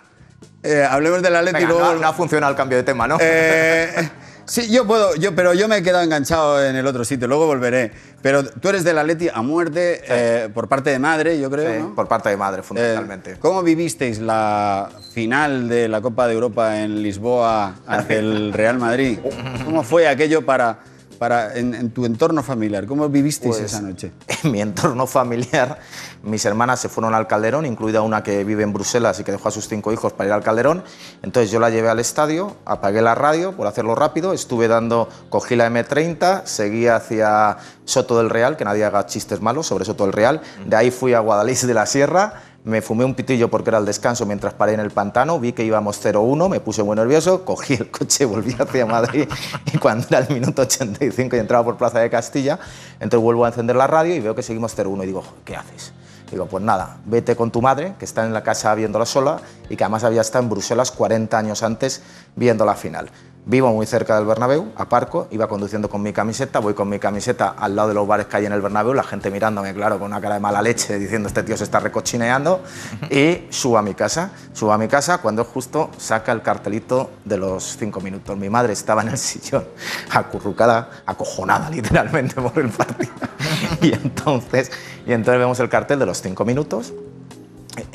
Eh, 0.64 0.88
hablemos 0.90 1.22
del 1.22 1.36
Atleti 1.36 1.58
Venga, 1.58 1.68
luego. 1.70 1.94
no, 1.94 2.00
no 2.00 2.08
ha 2.08 2.14
funcionado 2.14 2.50
el 2.52 2.58
cambio 2.58 2.78
de 2.78 2.84
tema, 2.84 3.08
¿no? 3.08 3.18
Eh, 3.20 4.10
sí, 4.46 4.72
yo 4.72 4.86
puedo, 4.86 5.16
yo, 5.16 5.34
pero 5.36 5.54
yo 5.54 5.68
me 5.68 5.78
he 5.78 5.84
quedado 5.84 6.04
enganchado 6.04 6.64
en 6.64 6.76
el 6.76 6.86
otro 6.88 7.04
sitio, 7.06 7.28
luego 7.28 7.46
volveré. 7.46 7.92
Pero 8.22 8.44
tú 8.46 8.70
eres 8.70 8.84
del 8.84 8.98
Atleti 8.98 9.28
a 9.34 9.42
muerte 9.42 10.02
eh, 10.08 10.50
por 10.54 10.68
parte 10.70 10.90
de 10.90 11.00
madre, 11.00 11.40
yo 11.40 11.50
creo, 11.52 11.74
Sí, 11.74 11.80
¿no? 11.80 11.96
por 11.96 12.08
parte 12.08 12.30
de 12.30 12.38
madre, 12.38 12.62
Eh, 12.62 12.64
fundamentalmente. 12.64 13.36
¿Cómo 13.40 13.62
vivisteis 13.64 14.20
la 14.20 14.90
final 15.14 15.68
de 15.68 15.88
la 15.90 16.02
Copa 16.02 16.28
de 16.28 16.34
Europa 16.34 16.80
en 16.82 17.04
Lisboa 17.04 17.76
ante 17.86 18.18
el 18.20 18.54
Real 18.54 18.78
Madrid? 18.80 19.20
¿Cómo 19.66 19.84
fue 19.84 20.08
aquello 20.08 20.46
para, 20.46 20.80
para 21.14 21.56
en, 21.58 21.74
en 21.74 21.92
tu 21.92 22.06
entorno 22.06 22.44
familiar? 22.44 22.86
¿Cómo 22.86 23.08
vivisteis 23.10 23.58
Pues, 23.58 23.72
esa 23.74 23.82
noche? 23.82 24.12
En 24.44 24.52
mi 24.52 24.62
entorno 24.62 25.08
familiar, 25.08 25.80
mis 26.24 26.44
hermanas 26.46 26.80
se 26.82 26.90
fueron 26.90 27.14
al 27.14 27.28
Calderón, 27.28 27.66
incluida 27.66 28.02
una 28.02 28.24
que 28.24 28.44
vive 28.44 28.64
en 28.64 28.74
Bruselas 28.74 29.20
y 29.20 29.24
que 29.24 29.32
dejó 29.32 29.48
a 29.48 29.52
sus 29.52 29.68
cinco 29.68 29.92
hijos 29.94 30.12
para 30.14 30.28
ir 30.28 30.34
al 30.34 30.44
Calderón. 30.44 30.84
Entonces 31.22 31.50
yo 31.52 31.60
la 31.60 31.70
llevé 31.70 31.90
al 31.90 32.00
estadio, 32.00 32.58
apagué 32.66 33.02
la 33.02 33.16
radio, 33.16 33.54
por 33.56 33.68
hacerlo 33.68 33.96
rápido, 33.96 34.34
estuve 34.34 34.68
dando, 34.68 35.08
cogí 35.30 35.56
la 35.56 35.70
M30, 35.70 36.44
seguí 36.46 36.88
hacia 36.88 37.58
Soto 37.86 38.18
del 38.18 38.30
Real, 38.30 38.58
que 38.58 38.66
nadie 38.66 38.84
haga 38.84 39.06
chistes 39.06 39.42
malos 39.42 39.68
sobre 39.68 39.86
Soto 39.86 40.04
del 40.04 40.14
Real. 40.14 40.42
De 40.66 40.76
ahí 40.76 40.92
fui 40.92 41.14
a 41.14 41.20
Guadalís 41.20 41.66
de 41.66 41.74
la 41.74 41.86
Sierra, 41.86 42.42
me 42.66 42.82
fumé 42.82 43.04
un 43.04 43.14
pitillo 43.14 43.50
porque 43.50 43.70
era 43.70 43.78
el 43.78 43.86
descanso 43.86 44.26
mientras 44.26 44.54
paré 44.54 44.74
en 44.74 44.80
el 44.80 44.92
pantano, 44.92 45.40
vi 45.40 45.52
que 45.52 45.64
íbamos 45.64 46.04
0-1, 46.04 46.50
me 46.50 46.60
puse 46.60 46.84
muy 46.84 46.96
nervioso, 46.96 47.44
cogí 47.44 47.74
el 47.74 47.92
coche, 47.92 48.26
volví 48.26 48.56
hacia 48.58 48.86
Madrid 48.86 49.28
y 49.74 49.78
cuando 49.78 50.08
era 50.10 50.20
el 50.20 50.34
minuto 50.34 50.62
85 50.62 51.36
y 51.36 51.40
entraba 51.40 51.64
por 51.64 51.78
Plaza 51.78 52.00
de 52.00 52.10
Castilla, 52.10 52.60
entonces 53.00 53.24
vuelvo 53.24 53.46
a 53.46 53.50
encender 53.50 53.76
la 53.76 53.88
radio 53.88 54.16
y 54.16 54.20
veo 54.20 54.36
que 54.36 54.44
seguimos 54.44 54.78
0-1 54.78 55.04
y 55.04 55.08
digo, 55.08 55.24
¿qué 55.44 55.56
haces? 55.56 55.94
Digo, 56.34 56.48
pues 56.48 56.64
nada, 56.64 56.98
vete 57.06 57.36
con 57.36 57.52
tu 57.52 57.62
madre, 57.62 57.94
que 58.00 58.06
está 58.06 58.26
en 58.26 58.34
la 58.34 58.42
casa 58.42 58.74
viéndola 58.74 59.06
sola 59.06 59.40
y 59.70 59.76
que 59.76 59.84
además 59.84 60.04
había 60.04 60.22
estado 60.22 60.44
en 60.44 60.50
Bruselas 60.50 60.90
40 60.90 61.38
años 61.38 61.62
antes 61.62 62.02
viendo 62.36 62.66
la 62.66 62.76
final. 62.76 63.10
Vivo 63.46 63.74
muy 63.74 63.86
cerca 63.86 64.16
del 64.16 64.26
Bernabéu, 64.26 64.72
aparco, 64.78 65.28
iba 65.32 65.48
conduciendo 65.50 65.90
con 65.90 66.02
mi 66.02 66.14
camiseta, 66.14 66.60
voy 66.60 66.74
con 66.74 66.88
mi 66.88 66.98
camiseta 66.98 67.50
al 67.50 67.76
lado 67.76 67.90
de 67.90 67.94
los 67.94 68.08
bares 68.08 68.28
que 68.28 68.38
hay 68.38 68.46
en 68.46 68.54
el 68.54 68.62
Bernabéu, 68.62 68.94
la 68.94 69.04
gente 69.04 69.30
mirándome, 69.30 69.74
claro, 69.74 70.00
con 70.00 70.08
una 70.08 70.22
cara 70.22 70.36
de 70.36 70.40
mala 70.40 70.62
leche, 70.62 70.98
diciendo 71.00 71.28
este 71.28 71.44
tío 71.44 71.58
se 71.58 71.66
está 71.66 71.82
recochineando, 71.82 72.64
y 73.10 73.48
subo 73.50 73.78
a 73.78 73.82
mi 73.82 73.96
casa. 73.96 74.32
Subo 74.54 74.72
a 74.72 74.78
mi 74.78 74.88
casa 74.88 75.18
cuando 75.18 75.44
justo 75.44 75.90
saca 75.98 76.32
el 76.32 76.42
cartelito 76.42 77.12
de 77.26 77.36
los 77.36 77.76
cinco 77.78 78.00
minutos. 78.00 78.38
Mi 78.38 78.50
madre 78.50 78.72
estaba 78.72 79.02
en 79.02 79.10
el 79.10 79.18
sillón, 79.18 79.66
acurrucada, 80.10 81.04
acojonada 81.06 81.70
literalmente 81.70 82.36
por 82.36 82.58
el 82.60 82.70
partido. 82.70 83.12
Y 83.82 83.92
entonces, 83.92 84.72
y 85.06 85.12
entonces 85.12 85.40
vemos 85.40 85.60
el 85.60 85.68
cartel 85.68 86.00
de 86.00 86.06
los 86.06 86.22
cinco 86.22 86.46
minutos 86.46 86.94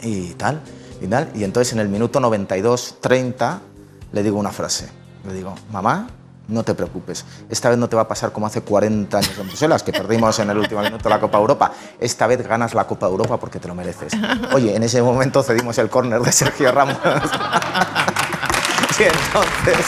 y 0.03 0.35
tal, 0.35 0.61
y 1.01 1.07
tal. 1.07 1.31
Y 1.35 1.45
entonces 1.45 1.73
en 1.73 1.79
el 1.79 1.89
minuto 1.89 2.21
92-30 2.21 3.61
le 4.13 4.23
digo 4.23 4.39
una 4.39 4.53
frase. 4.53 4.89
Le 5.27 5.33
digo, 5.33 5.55
mamá, 5.71 6.09
no 6.49 6.63
te 6.65 6.75
preocupes. 6.75 7.25
Esta 7.51 7.69
vez 7.69 7.79
no 7.79 7.89
te 7.89 7.97
va 7.97 8.03
a 8.03 8.09
pasar 8.09 8.33
como 8.33 8.47
hace 8.47 8.63
40 8.63 9.17
años 9.17 9.39
en 9.39 9.47
Bruselas, 9.47 9.83
que 9.83 9.93
perdimos 9.93 10.39
en 10.39 10.51
el 10.51 10.59
último 10.59 10.81
minuto 10.81 11.09
la 11.09 11.21
Copa 11.21 11.39
Europa. 11.39 11.73
Esta 12.01 12.27
vez 12.27 12.47
ganas 12.47 12.75
la 12.75 12.87
Copa 12.87 13.07
Europa 13.07 13.37
porque 13.37 13.59
te 13.59 13.69
lo 13.69 13.75
mereces. 13.75 14.13
Oye, 14.53 14.75
en 14.75 14.83
ese 14.83 15.03
momento 15.03 15.43
cedimos 15.43 15.77
el 15.79 15.91
córner 15.91 16.21
de 16.21 16.33
Sergio 16.33 16.73
Ramos. 16.73 16.97
y 18.99 19.03
entonces... 19.03 19.87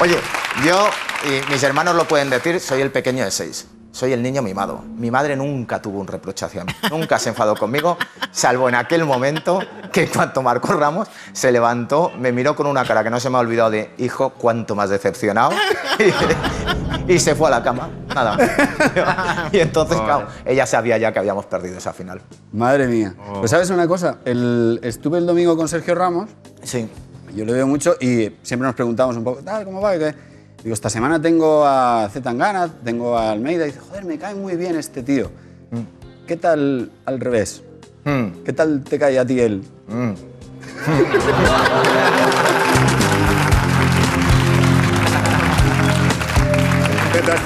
Oye, 0.00 0.18
yo 0.64 0.88
y 1.24 1.50
mis 1.50 1.62
hermanos 1.62 1.96
lo 1.96 2.06
pueden 2.06 2.30
decir, 2.30 2.60
soy 2.60 2.80
el 2.80 2.92
pequeño 2.92 3.24
de 3.24 3.30
seis. 3.30 3.66
Soy 3.96 4.12
el 4.12 4.22
niño 4.22 4.42
mimado. 4.42 4.84
Mi 4.98 5.10
madre 5.10 5.36
nunca 5.36 5.80
tuvo 5.80 5.98
un 6.00 6.06
reproche 6.06 6.44
hacia 6.44 6.62
mí. 6.64 6.72
Nunca 6.90 7.18
se 7.18 7.30
enfadó 7.30 7.56
conmigo, 7.56 7.96
salvo 8.30 8.68
en 8.68 8.74
aquel 8.74 9.06
momento 9.06 9.58
que 9.90 10.02
en 10.02 10.10
cuanto 10.10 10.42
marcó 10.42 10.74
Ramos, 10.74 11.08
se 11.32 11.50
levantó, 11.50 12.12
me 12.18 12.30
miró 12.30 12.54
con 12.54 12.66
una 12.66 12.84
cara 12.84 13.02
que 13.02 13.08
no 13.08 13.18
se 13.18 13.30
me 13.30 13.38
ha 13.38 13.40
olvidado 13.40 13.70
de, 13.70 13.94
hijo, 13.96 14.34
cuánto 14.34 14.74
más 14.74 14.90
decepcionado, 14.90 15.52
y, 17.08 17.18
se 17.18 17.34
fue 17.34 17.48
a 17.48 17.52
la 17.52 17.62
cama. 17.62 17.88
Nada. 18.14 19.48
Y 19.52 19.60
entonces, 19.60 19.98
claro, 19.98 20.26
ella 20.44 20.66
sabía 20.66 20.98
ya 20.98 21.10
que 21.10 21.18
habíamos 21.18 21.46
perdido 21.46 21.78
esa 21.78 21.94
final. 21.94 22.20
Madre 22.52 22.88
mía. 22.88 23.14
Pues 23.38 23.50
sabes 23.50 23.70
una 23.70 23.88
cosa, 23.88 24.18
El- 24.26 24.78
estuve 24.82 25.16
el 25.16 25.26
domingo 25.26 25.56
con 25.56 25.68
Sergio 25.68 25.94
Ramos, 25.94 26.28
Sí. 26.62 26.86
yo 27.34 27.46
le 27.46 27.54
veo 27.54 27.66
mucho 27.66 27.96
y 27.98 28.30
siempre 28.42 28.66
nos 28.66 28.74
preguntamos 28.74 29.16
un 29.16 29.24
poco, 29.24 29.40
tal, 29.42 29.64
¿cómo 29.64 29.80
va? 29.80 29.96
¿Y 29.96 30.00
qué? 30.00 30.35
Digo, 30.66 30.74
esta 30.74 30.90
semana 30.90 31.22
tengo 31.22 31.64
a 31.64 32.08
Zetangana, 32.12 32.66
tengo 32.82 33.16
a 33.16 33.30
Almeida, 33.30 33.62
y 33.62 33.66
dice, 33.68 33.78
joder, 33.78 34.04
me 34.04 34.18
cae 34.18 34.34
muy 34.34 34.56
bien 34.56 34.74
este 34.74 35.00
tío. 35.00 35.30
¿Qué 36.26 36.36
tal 36.36 36.90
al 37.04 37.20
revés? 37.20 37.62
Mm, 38.02 38.42
¿Qué 38.44 38.52
tal 38.52 38.82
te 38.82 38.98
cae 38.98 39.16
a 39.16 39.24
ti 39.24 39.38
él? 39.38 39.62
mm. 39.86 40.10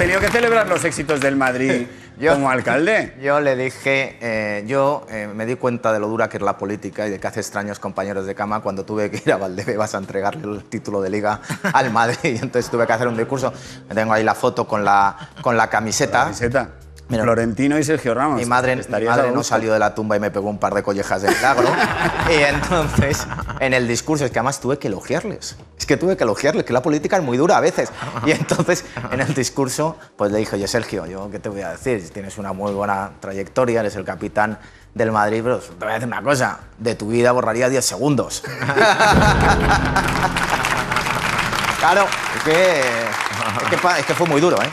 tenido 0.01 0.19
que 0.19 0.29
celebrar 0.31 0.67
los 0.67 0.83
éxitos 0.83 1.19
del 1.21 1.35
Madrid 1.35 1.85
Yo- 2.19 2.33
como 2.33 2.49
alcalde. 2.49 3.15
Yo 3.21 3.39
le 3.39 3.55
dije, 3.55 4.17
eh, 4.21 4.63
yo 4.67 5.05
eh, 5.09 5.27
me 5.33 5.45
di 5.45 5.55
cuenta 5.55 5.91
de 5.93 5.99
lo 5.99 6.07
dura 6.07 6.27
que 6.29 6.37
es 6.37 6.43
la 6.43 6.57
política 6.57 7.07
y 7.07 7.09
de 7.11 7.19
que 7.19 7.27
hace 7.27 7.39
extraños 7.39 7.79
compañeros 7.79 8.25
de 8.25 8.35
cama 8.35 8.61
cuando 8.61 8.83
tuve 8.85 9.09
que 9.09 9.17
ir 9.25 9.31
a 9.31 9.37
Valdebebas 9.37 9.95
a 9.95 9.99
entregarle 9.99 10.43
el 10.55 10.63
título 10.65 11.01
de 11.01 11.09
liga 11.09 11.39
al 11.73 11.91
Madrid 11.91 12.17
y 12.23 12.27
entonces 12.41 12.69
tuve 12.69 12.85
que 12.87 12.93
hacer 12.93 13.07
un 13.07 13.17
discurso. 13.17 13.53
Tengo 13.93 14.13
ahí 14.13 14.23
la 14.23 14.35
foto 14.35 14.67
con 14.67 14.83
la, 14.83 15.15
con 15.41 15.55
la 15.57 15.69
camiseta. 15.69 16.23
Camiseta. 16.25 16.69
Mira. 17.11 17.23
Florentino 17.23 17.77
y 17.77 17.83
Sergio 17.83 18.13
Ramos. 18.13 18.39
Mi 18.39 18.45
madre, 18.45 18.75
mi 18.77 19.05
madre 19.05 19.31
no 19.31 19.43
salió 19.43 19.73
de 19.73 19.79
la 19.79 19.93
tumba 19.93 20.15
y 20.15 20.19
me 20.19 20.31
pegó 20.31 20.49
un 20.49 20.59
par 20.59 20.73
de 20.73 20.81
collejas 20.81 21.21
de 21.21 21.29
milagro. 21.29 21.67
y 22.29 22.33
entonces, 22.41 23.27
en 23.59 23.73
el 23.73 23.87
discurso, 23.87 24.23
es 24.25 24.31
que 24.31 24.39
además 24.39 24.61
tuve 24.61 24.79
que 24.79 24.87
elogiarles. 24.87 25.57
Es 25.77 25.85
que 25.85 25.97
tuve 25.97 26.15
que 26.15 26.23
elogiarles, 26.23 26.63
que 26.63 26.73
la 26.73 26.81
política 26.81 27.17
es 27.17 27.23
muy 27.23 27.37
dura 27.37 27.57
a 27.57 27.59
veces. 27.59 27.91
Y 28.25 28.31
entonces, 28.31 28.85
en 29.11 29.19
el 29.19 29.33
discurso, 29.33 29.97
pues 30.15 30.31
le 30.31 30.39
dije, 30.39 30.55
oye, 30.55 30.67
Sergio, 30.67 31.05
yo 31.05 31.29
qué 31.29 31.39
te 31.39 31.49
voy 31.49 31.61
a 31.61 31.71
decir, 31.71 32.09
tienes 32.11 32.37
una 32.37 32.53
muy 32.53 32.71
buena 32.71 33.11
trayectoria, 33.19 33.81
eres 33.81 33.95
el 33.97 34.05
capitán 34.05 34.57
del 34.93 35.11
Madrid, 35.11 35.41
pero 35.43 35.59
te 35.59 35.73
voy 35.85 35.89
a 35.89 35.93
decir 35.95 36.07
una 36.07 36.21
cosa, 36.21 36.59
de 36.77 36.95
tu 36.95 37.07
vida 37.09 37.31
borraría 37.33 37.67
10 37.69 37.83
segundos. 37.85 38.43
claro, 41.79 42.05
es 42.37 42.43
que, 42.43 42.79
es 42.81 43.69
que, 43.69 43.77
pa- 43.77 43.99
es 43.99 44.05
que 44.05 44.13
fue 44.13 44.27
muy 44.27 44.41
duro, 44.41 44.61
¿eh? 44.61 44.69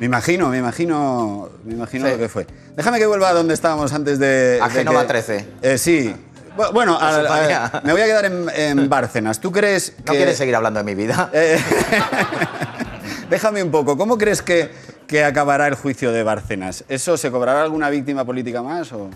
Me 0.00 0.06
imagino, 0.06 0.48
me 0.50 0.58
imagino, 0.58 1.48
me 1.64 1.72
imagino 1.74 2.06
Sí. 2.06 2.12
lo 2.12 2.18
que 2.18 2.28
fue. 2.28 2.46
Déjame 2.76 2.98
que 2.98 3.06
vuelva 3.06 3.30
a 3.30 3.32
donde 3.32 3.54
estábamos 3.54 3.92
antes 3.92 4.18
de. 4.18 4.58
A 4.62 4.68
de 4.68 4.74
Génova 4.74 5.02
que- 5.02 5.08
13. 5.08 5.46
Eh, 5.62 5.78
sí. 5.78 6.14
Bu- 6.56 6.72
Bueno, 6.72 6.98
a- 7.00 7.08
a- 7.08 7.22
suponía. 7.22 7.80
me 7.84 7.92
voy 7.92 8.00
a 8.02 8.04
quedar 8.06 8.24
en, 8.26 8.46
en 8.54 8.88
Bárcenas. 8.88 9.40
¿Tú 9.40 9.50
crees 9.52 9.90
que.? 9.90 10.02
¿No 10.06 10.12
quieres 10.14 10.36
seguir 10.36 10.54
hablando 10.56 10.78
de 10.80 10.84
mi 10.84 10.94
vida? 10.94 11.30
Eh, 11.34 11.58
Déjame 13.30 13.62
un 13.62 13.70
poco. 13.70 13.96
¿Cómo 13.96 14.16
crees 14.18 14.40
que, 14.42 14.70
que 15.06 15.24
acabará 15.24 15.66
el 15.66 15.74
juicio 15.74 16.12
de 16.12 16.22
Bárcenas? 16.22 16.84
¿Eso 16.88 17.16
se 17.16 17.30
cobrará 17.30 17.62
alguna 17.62 17.90
víctima 17.90 18.24
política 18.24 18.62
más? 18.62 18.92
O? 18.92 19.10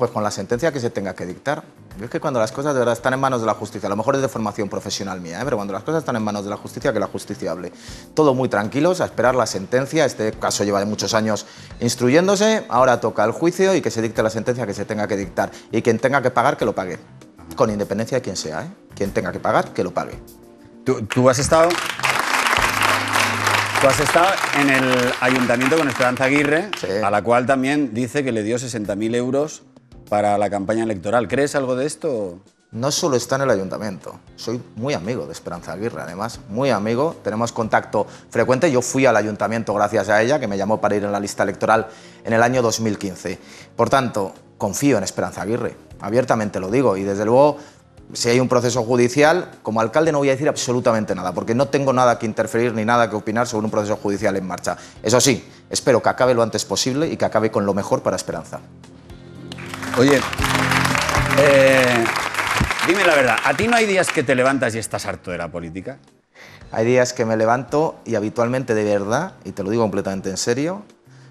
Pues 0.00 0.12
con 0.12 0.22
la 0.22 0.30
sentencia 0.30 0.72
que 0.72 0.80
se 0.80 0.88
tenga 0.88 1.12
que 1.14 1.26
dictar. 1.26 1.62
Yo 1.98 2.06
es 2.06 2.10
que 2.10 2.20
cuando 2.20 2.40
las 2.40 2.52
cosas 2.52 2.72
de 2.72 2.78
verdad 2.78 2.94
están 2.94 3.12
en 3.12 3.20
manos 3.20 3.42
de 3.42 3.46
la 3.46 3.52
justicia, 3.52 3.86
a 3.86 3.90
lo 3.90 3.96
mejor 3.96 4.16
es 4.16 4.22
de 4.22 4.28
formación 4.28 4.70
profesional 4.70 5.20
mía, 5.20 5.38
¿eh? 5.38 5.44
pero 5.44 5.58
cuando 5.58 5.74
las 5.74 5.82
cosas 5.82 5.98
están 5.98 6.16
en 6.16 6.22
manos 6.22 6.42
de 6.42 6.48
la 6.48 6.56
justicia, 6.56 6.90
que 6.90 6.98
la 6.98 7.06
justicia 7.06 7.50
hable. 7.50 7.70
Todo 8.14 8.34
muy 8.34 8.48
tranquilos, 8.48 9.02
a 9.02 9.04
esperar 9.04 9.34
la 9.34 9.44
sentencia. 9.44 10.06
Este 10.06 10.32
caso 10.32 10.64
lleva 10.64 10.82
muchos 10.86 11.12
años 11.12 11.44
instruyéndose, 11.80 12.64
ahora 12.70 12.98
toca 12.98 13.22
el 13.24 13.32
juicio 13.32 13.74
y 13.74 13.82
que 13.82 13.90
se 13.90 14.00
dicte 14.00 14.22
la 14.22 14.30
sentencia 14.30 14.66
que 14.66 14.72
se 14.72 14.86
tenga 14.86 15.06
que 15.06 15.18
dictar. 15.18 15.50
Y 15.70 15.82
quien 15.82 15.98
tenga 15.98 16.22
que 16.22 16.30
pagar, 16.30 16.56
que 16.56 16.64
lo 16.64 16.74
pague. 16.74 16.98
Con 17.54 17.68
independencia 17.68 18.16
de 18.16 18.22
quién 18.22 18.36
sea, 18.36 18.62
¿eh? 18.62 18.68
Quien 18.96 19.10
tenga 19.12 19.32
que 19.32 19.38
pagar, 19.40 19.74
que 19.74 19.84
lo 19.84 19.90
pague. 19.90 20.18
¿Tú, 20.82 21.02
tú 21.02 21.28
has 21.28 21.38
estado. 21.38 21.68
Tú 23.82 23.86
has 23.86 24.00
estado 24.00 24.28
en 24.60 24.70
el 24.70 25.12
ayuntamiento 25.20 25.76
con 25.76 25.88
Esperanza 25.88 26.24
Aguirre, 26.24 26.70
Sí. 26.80 26.86
a 27.04 27.10
la 27.10 27.20
cual 27.22 27.44
también 27.44 27.92
dice 27.92 28.24
que 28.24 28.32
le 28.32 28.42
dio 28.42 28.56
60.000 28.56 29.14
euros 29.14 29.64
para 30.10 30.36
la 30.36 30.50
campaña 30.50 30.82
electoral. 30.82 31.28
¿Crees 31.28 31.54
algo 31.54 31.76
de 31.76 31.86
esto? 31.86 32.40
No 32.72 32.90
solo 32.90 33.16
está 33.16 33.36
en 33.36 33.42
el 33.42 33.50
ayuntamiento, 33.50 34.20
soy 34.36 34.60
muy 34.76 34.94
amigo 34.94 35.26
de 35.26 35.32
Esperanza 35.32 35.72
Aguirre, 35.72 36.02
además, 36.02 36.38
muy 36.48 36.70
amigo, 36.70 37.16
tenemos 37.24 37.50
contacto 37.50 38.06
frecuente. 38.28 38.70
Yo 38.70 38.80
fui 38.80 39.06
al 39.06 39.16
ayuntamiento 39.16 39.74
gracias 39.74 40.08
a 40.08 40.22
ella, 40.22 40.38
que 40.38 40.46
me 40.46 40.56
llamó 40.56 40.80
para 40.80 40.94
ir 40.94 41.04
en 41.04 41.10
la 41.10 41.18
lista 41.18 41.42
electoral 41.42 41.88
en 42.24 42.32
el 42.32 42.42
año 42.42 42.62
2015. 42.62 43.38
Por 43.74 43.88
tanto, 43.88 44.32
confío 44.56 44.98
en 44.98 45.04
Esperanza 45.04 45.42
Aguirre, 45.42 45.76
abiertamente 46.00 46.60
lo 46.60 46.70
digo, 46.70 46.96
y 46.96 47.02
desde 47.02 47.24
luego, 47.24 47.56
si 48.12 48.28
hay 48.28 48.38
un 48.38 48.48
proceso 48.48 48.84
judicial, 48.84 49.50
como 49.62 49.80
alcalde 49.80 50.12
no 50.12 50.18
voy 50.18 50.28
a 50.28 50.32
decir 50.32 50.48
absolutamente 50.48 51.14
nada, 51.14 51.32
porque 51.32 51.56
no 51.56 51.68
tengo 51.68 51.92
nada 51.92 52.20
que 52.20 52.26
interferir 52.26 52.72
ni 52.72 52.84
nada 52.84 53.10
que 53.10 53.16
opinar 53.16 53.48
sobre 53.48 53.64
un 53.64 53.70
proceso 53.72 53.96
judicial 53.96 54.36
en 54.36 54.46
marcha. 54.46 54.76
Eso 55.02 55.20
sí, 55.20 55.44
espero 55.70 56.00
que 56.02 56.08
acabe 56.08 56.34
lo 56.34 56.42
antes 56.42 56.64
posible 56.64 57.08
y 57.08 57.16
que 57.16 57.24
acabe 57.24 57.50
con 57.50 57.66
lo 57.66 57.74
mejor 57.74 58.02
para 58.02 58.14
Esperanza. 58.14 58.60
Oye, 59.98 60.20
eh, 61.38 62.04
dime 62.86 63.04
la 63.04 63.14
verdad, 63.14 63.36
¿a 63.44 63.54
ti 63.54 63.66
no 63.66 63.76
hay 63.76 63.86
días 63.86 64.08
que 64.10 64.22
te 64.22 64.34
levantas 64.34 64.74
y 64.74 64.78
estás 64.78 65.04
harto 65.04 65.30
de 65.30 65.38
la 65.38 65.50
política? 65.50 65.98
Hay 66.70 66.86
días 66.86 67.12
que 67.12 67.24
me 67.24 67.36
levanto 67.36 68.00
y 68.04 68.14
habitualmente 68.14 68.74
de 68.74 68.84
verdad, 68.84 69.34
y 69.44 69.52
te 69.52 69.62
lo 69.62 69.70
digo 69.70 69.82
completamente 69.82 70.30
en 70.30 70.36
serio, 70.36 70.84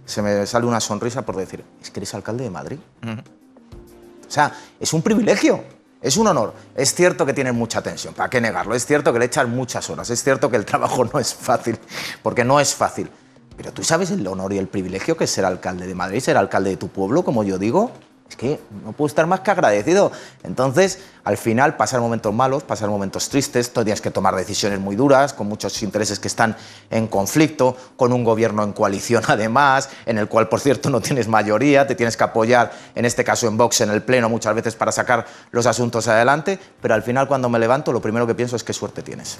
se 0.05 0.21
me 0.21 0.45
sale 0.45 0.65
una 0.65 0.81
sonrisa 0.81 1.23
por 1.23 1.37
decir, 1.37 1.63
es 1.81 1.89
que 1.89 1.99
eres 1.99 2.13
alcalde 2.13 2.43
de 2.43 2.49
Madrid. 2.49 2.79
O 3.01 4.31
sea, 4.31 4.53
es 4.79 4.93
un 4.93 5.01
privilegio, 5.01 5.63
es 6.01 6.17
un 6.17 6.27
honor. 6.27 6.53
Es 6.75 6.93
cierto 6.93 7.25
que 7.25 7.33
tienen 7.33 7.55
mucha 7.55 7.81
tensión, 7.81 8.13
¿para 8.13 8.29
qué 8.29 8.41
negarlo? 8.41 8.75
Es 8.75 8.85
cierto 8.85 9.13
que 9.13 9.19
le 9.19 9.25
echan 9.25 9.49
muchas 9.49 9.89
horas, 9.89 10.09
es 10.09 10.21
cierto 10.21 10.51
que 10.51 10.57
el 10.57 10.65
trabajo 10.67 11.05
no 11.05 11.19
es 11.19 11.33
fácil, 11.33 11.79
porque 12.21 12.43
no 12.43 12.59
es 12.59 12.75
fácil. 12.75 13.09
Pero 13.55 13.73
tú 13.73 13.83
sabes 13.83 14.11
el 14.11 14.25
honor 14.27 14.53
y 14.53 14.57
el 14.57 14.67
privilegio 14.67 15.17
que 15.17 15.23
es 15.23 15.31
ser 15.31 15.45
alcalde 15.45 15.87
de 15.87 15.95
Madrid, 15.95 16.19
ser 16.19 16.37
alcalde 16.37 16.71
de 16.71 16.77
tu 16.77 16.89
pueblo, 16.89 17.23
como 17.23 17.43
yo 17.43 17.57
digo. 17.57 17.91
Es 18.29 18.35
que 18.35 18.59
no 18.85 18.91
puedo 18.91 19.07
estar 19.07 19.25
más 19.25 19.39
que 19.39 19.49
agradecido. 19.49 20.11
Entonces, 20.43 20.99
al 21.23 21.35
final, 21.35 21.77
pasar 21.77 21.99
momentos 21.99 22.33
malos, 22.33 22.63
pasar 22.63 22.89
momentos 22.89 23.27
tristes, 23.29 23.73
tú 23.73 23.83
tienes 23.83 24.01
que 24.01 24.11
tomar 24.11 24.35
decisiones 24.35 24.79
muy 24.79 24.95
duras, 24.95 25.33
con 25.33 25.47
muchos 25.47 25.81
intereses 25.81 26.19
que 26.19 26.27
están 26.27 26.55
en 26.91 27.07
conflicto, 27.07 27.75
con 27.95 28.13
un 28.13 28.23
gobierno 28.23 28.63
en 28.63 28.73
coalición 28.73 29.23
además, 29.27 29.89
en 30.05 30.17
el 30.19 30.27
cual, 30.27 30.47
por 30.47 30.59
cierto, 30.59 30.89
no 30.89 31.01
tienes 31.01 31.27
mayoría, 31.27 31.87
te 31.87 31.95
tienes 31.95 32.15
que 32.15 32.23
apoyar, 32.23 32.71
en 32.95 33.05
este 33.05 33.23
caso 33.23 33.47
en 33.47 33.57
Vox, 33.57 33.81
en 33.81 33.89
el 33.89 34.03
Pleno, 34.03 34.29
muchas 34.29 34.53
veces 34.53 34.75
para 34.75 34.91
sacar 34.91 35.25
los 35.51 35.65
asuntos 35.65 36.07
adelante, 36.07 36.59
pero 36.81 36.93
al 36.93 37.03
final, 37.03 37.27
cuando 37.27 37.49
me 37.49 37.59
levanto, 37.59 37.91
lo 37.91 38.01
primero 38.01 38.27
que 38.27 38.35
pienso 38.35 38.55
es 38.55 38.63
qué 38.63 38.73
suerte 38.73 39.01
tienes. 39.01 39.39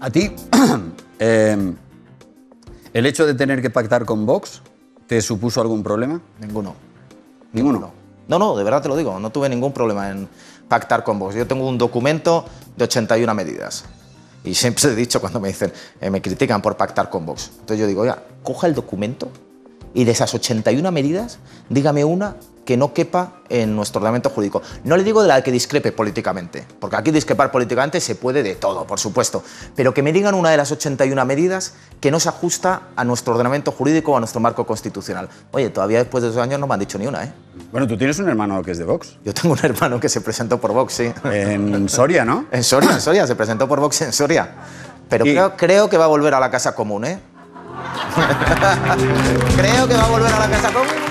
¿A 0.00 0.10
ti 0.10 0.34
eh, 1.18 1.74
el 2.92 3.06
hecho 3.06 3.26
de 3.26 3.34
tener 3.34 3.60
que 3.60 3.70
pactar 3.70 4.04
con 4.04 4.26
Vox 4.26 4.62
te 5.06 5.20
supuso 5.20 5.60
algún 5.60 5.82
problema? 5.82 6.20
Ninguno. 6.40 6.74
Ninguno. 7.52 7.95
No, 8.28 8.38
no, 8.38 8.56
de 8.56 8.64
verdad 8.64 8.82
te 8.82 8.88
lo 8.88 8.96
digo, 8.96 9.18
no 9.20 9.30
tuve 9.30 9.48
ningún 9.48 9.72
problema 9.72 10.10
en 10.10 10.28
pactar 10.68 11.04
con 11.04 11.18
Vox. 11.18 11.34
Yo 11.34 11.46
tengo 11.46 11.68
un 11.68 11.78
documento 11.78 12.44
de 12.76 12.84
81 12.84 13.34
medidas. 13.34 13.84
Y 14.44 14.54
siempre 14.54 14.84
he 14.90 14.94
dicho 14.94 15.20
cuando 15.20 15.40
me 15.40 15.48
dicen, 15.48 15.72
eh, 16.00 16.10
me 16.10 16.22
critican 16.22 16.62
por 16.62 16.76
pactar 16.76 17.10
con 17.10 17.26
Vox. 17.26 17.50
Entonces 17.52 17.78
yo 17.78 17.86
digo, 17.86 18.02
oiga, 18.02 18.22
coja 18.42 18.66
el 18.66 18.74
documento 18.74 19.28
y 19.94 20.04
de 20.04 20.12
esas 20.12 20.32
81 20.34 20.90
medidas, 20.92 21.38
dígame 21.68 22.04
una 22.04 22.36
que 22.66 22.76
no 22.76 22.92
quepa 22.92 23.32
en 23.48 23.74
nuestro 23.76 24.00
ordenamiento 24.00 24.28
jurídico. 24.28 24.60
No 24.84 24.96
le 24.96 25.04
digo 25.04 25.22
de 25.22 25.28
la 25.28 25.40
que 25.40 25.52
discrepe 25.52 25.92
políticamente, 25.92 26.66
porque 26.80 26.96
aquí 26.96 27.12
discrepar 27.12 27.50
políticamente 27.52 28.00
se 28.00 28.16
puede 28.16 28.42
de 28.42 28.56
todo, 28.56 28.84
por 28.86 28.98
supuesto, 28.98 29.42
pero 29.76 29.94
que 29.94 30.02
me 30.02 30.12
digan 30.12 30.34
una 30.34 30.50
de 30.50 30.56
las 30.56 30.72
81 30.72 31.24
medidas 31.24 31.74
que 32.00 32.10
no 32.10 32.18
se 32.18 32.28
ajusta 32.28 32.82
a 32.96 33.04
nuestro 33.04 33.32
ordenamiento 33.34 33.70
jurídico 33.70 34.12
o 34.12 34.16
a 34.16 34.20
nuestro 34.20 34.40
marco 34.40 34.66
constitucional. 34.66 35.28
Oye, 35.52 35.70
todavía 35.70 36.00
después 36.00 36.22
de 36.24 36.30
esos 36.30 36.42
años 36.42 36.58
no 36.58 36.66
me 36.66 36.74
han 36.74 36.80
dicho 36.80 36.98
ni 36.98 37.06
una, 37.06 37.22
¿eh? 37.24 37.32
Bueno, 37.70 37.86
tú 37.86 37.96
tienes 37.96 38.18
un 38.18 38.28
hermano 38.28 38.60
que 38.62 38.72
es 38.72 38.78
de 38.78 38.84
Vox. 38.84 39.16
Yo 39.24 39.32
tengo 39.32 39.54
un 39.54 39.60
hermano 39.64 40.00
que 40.00 40.08
se 40.08 40.20
presentó 40.20 40.60
por 40.60 40.72
Vox, 40.72 40.92
sí. 40.92 41.12
En 41.24 41.88
Soria, 41.88 42.24
¿no? 42.24 42.46
En 42.50 42.64
Soria, 42.64 42.90
en 42.90 43.00
Soria, 43.00 43.26
se 43.28 43.36
presentó 43.36 43.68
por 43.68 43.78
Vox 43.80 44.02
en 44.02 44.12
Soria. 44.12 44.50
Pero 45.08 45.24
Y- 45.24 45.30
creo, 45.32 45.56
creo 45.56 45.88
que 45.88 45.96
va 45.96 46.06
a 46.06 46.08
volver 46.08 46.34
a 46.34 46.40
la 46.40 46.50
casa 46.50 46.74
común, 46.74 47.04
¿eh? 47.04 47.20
creo 49.56 49.86
que 49.86 49.94
va 49.94 50.04
a 50.04 50.08
volver 50.08 50.32
a 50.32 50.38
la 50.40 50.50
casa 50.50 50.72
común. 50.72 51.05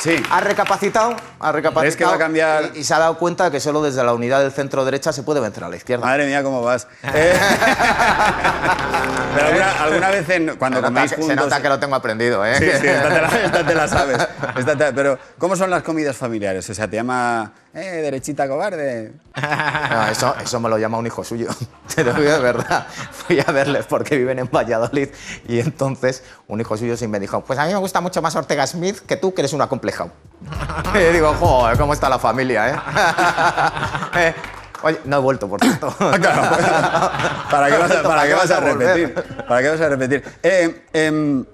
Sí. 0.00 0.16
Ha 0.30 0.40
recapacitado, 0.40 1.14
ha 1.38 1.52
recapacitado. 1.52 1.80
¿Crees 1.82 1.96
que 1.96 2.04
va 2.06 2.14
a 2.14 2.18
cambiar? 2.18 2.70
Y, 2.74 2.78
y 2.78 2.84
se 2.84 2.94
ha 2.94 2.98
dado 2.98 3.18
cuenta 3.18 3.50
que 3.50 3.60
solo 3.60 3.82
desde 3.82 4.02
la 4.02 4.14
unidad 4.14 4.40
del 4.40 4.50
centro 4.50 4.84
derecha 4.84 5.12
se 5.12 5.22
puede 5.22 5.40
vencer 5.40 5.62
a 5.64 5.68
la 5.68 5.76
izquierda. 5.76 6.06
Madre 6.06 6.26
mía, 6.26 6.42
¿cómo 6.42 6.62
vas? 6.62 6.86
Eh, 7.14 7.34
Pero 9.34 9.46
alguna, 9.46 9.82
alguna 9.82 10.08
vez 10.10 10.28
en- 10.30 10.56
cuando 10.56 10.78
se, 10.78 10.82
nota 10.82 10.88
coméis 10.94 11.10
que, 11.10 11.16
se 11.16 11.22
juntos... 11.22 11.44
nota 11.44 11.62
que 11.62 11.68
lo 11.68 11.78
tengo 11.78 11.94
aprendido, 11.94 12.44
¿eh? 12.44 12.56
Sí, 12.58 12.64
sí, 12.80 12.86
esta 12.88 13.08
te 13.08 13.20
la, 13.20 13.28
esta 13.44 13.66
te 13.66 13.74
la 13.74 13.88
sabes. 13.88 14.18
Te- 14.78 14.92
pero, 14.92 15.18
¿cómo 15.38 15.54
son 15.56 15.70
las 15.70 15.82
comidas 15.82 16.16
familiares? 16.16 16.68
O 16.68 16.74
sea, 16.74 16.88
te 16.88 16.96
llama, 16.96 17.52
eh, 17.74 18.02
derechita 18.02 18.48
cobarde. 18.48 19.12
No, 19.90 20.06
eso, 20.06 20.34
eso 20.40 20.60
me 20.60 20.68
lo 20.68 20.78
llama 20.78 20.98
un 20.98 21.06
hijo 21.06 21.24
suyo. 21.24 21.48
Te 21.94 22.04
lo 22.04 22.12
digo 22.14 22.30
de 22.30 22.38
verdad. 22.38 22.86
Fui 23.10 23.40
a 23.40 23.50
verles 23.50 23.86
porque 23.86 24.16
viven 24.16 24.38
en 24.38 24.48
Valladolid 24.50 25.08
y 25.48 25.58
entonces 25.58 26.22
un 26.46 26.60
hijo 26.60 26.76
suyo 26.76 26.96
sí 26.96 27.08
me 27.08 27.18
dijo, 27.18 27.40
pues 27.42 27.58
a 27.58 27.66
mí 27.66 27.72
me 27.72 27.78
gusta 27.78 28.00
mucho 28.00 28.22
más 28.22 28.36
Ortega 28.36 28.66
Smith 28.66 29.00
que 29.00 29.16
tú, 29.16 29.34
que 29.34 29.40
eres 29.40 29.52
un 29.52 29.62
acomplejado. 29.62 30.12
y 30.94 31.12
digo, 31.12 31.34
joder, 31.34 31.76
¿cómo 31.76 31.92
está 31.92 32.08
la 32.08 32.18
familia, 32.18 32.70
eh? 32.70 32.76
Eh, 34.14 34.34
Oye, 34.82 34.98
no 35.04 35.18
he 35.18 35.20
vuelto, 35.20 35.48
por 35.48 35.60
cierto. 35.60 35.94
Ah, 35.98 36.16
claro. 36.18 37.48
¿Para 37.50 37.70
qué 37.70 37.78
vas 37.78 37.90
a, 37.90 38.02
para 38.02 38.26
qué 38.26 38.34
vas 38.34 38.50
a 38.50 38.60
repetir? 38.60 39.14
¿Para 39.46 39.62
qué 39.62 39.68
vas 39.68 39.80
a 39.80 39.88
repetir? 39.88 40.24
Eh, 40.42 40.84
em, 40.92 41.44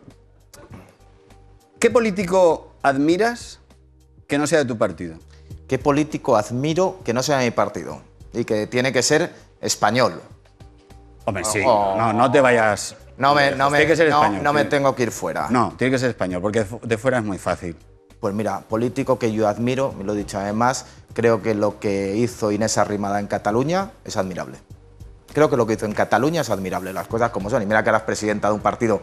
¿Qué 1.79 1.91
político 1.91 2.75
admiras 2.83 3.61
que 4.29 4.39
no 4.39 4.47
sea 4.47 4.61
de 4.61 4.65
tu 4.65 4.79
partido? 4.79 5.19
¿Qué 5.69 5.79
político 5.79 6.37
admiro 6.37 7.01
que 7.05 7.13
no 7.13 7.23
sea 7.23 7.39
de 7.39 7.47
mi 7.47 7.51
partido? 7.51 8.01
Y 8.33 8.45
que 8.45 8.67
tiene 8.67 8.93
que 8.93 9.03
ser 9.03 9.33
español. 9.61 10.21
Hombre, 11.25 11.45
sí. 11.45 11.61
Oh. 11.67 11.95
No, 11.97 12.13
no 12.13 12.31
te 12.31 12.41
vayas. 12.41 12.95
No 13.19 13.35
me, 13.35 13.51
no 13.53 13.71
me, 13.71 13.79
Tiene 13.79 13.91
que 13.91 13.97
ser 13.97 14.11
no- 14.11 14.23
español. 14.23 14.43
no 14.45 14.53
me 14.53 14.65
tengo 14.67 14.95
que 14.95 15.05
ir 15.05 15.11
fuera. 15.11 15.49
No, 15.51 15.73
tiene 15.77 15.93
que 15.93 15.99
ser 15.99 16.11
español, 16.11 16.43
porque 16.43 16.65
de 16.83 16.99
fuera 16.99 17.19
es 17.19 17.25
muy 17.25 17.39
fácil. 17.39 17.75
Pues 18.21 18.35
mira, 18.35 18.61
político 18.61 19.19
que 19.19 19.33
yo 19.33 19.49
admiro, 19.49 19.93
me 19.97 20.05
lo 20.05 20.13
he 20.13 20.17
dicho 20.17 20.39
además, 20.39 20.87
creo 21.15 21.43
que 21.43 21.55
lo 21.55 21.81
que 21.81 22.15
hizo 22.17 22.53
Inés 22.53 22.79
Arrimada 22.79 23.19
en 23.21 23.27
Cataluña 23.27 23.91
es 24.05 24.17
admirable. 24.17 24.59
Creo 25.37 25.51
que 25.51 25.57
lo 25.59 25.67
que 25.67 25.75
hizo 25.75 25.85
en 25.85 25.93
Cataluña 25.93 26.41
es 26.41 26.49
admirable, 26.49 26.95
las 26.95 27.09
cosas 27.09 27.29
como 27.29 27.51
son. 27.51 27.61
Y 27.63 27.67
mira 27.67 27.83
que 27.83 27.91
eras 27.91 28.05
presidenta 28.05 28.49
de 28.49 28.55
un 28.55 28.61
partido 28.61 29.03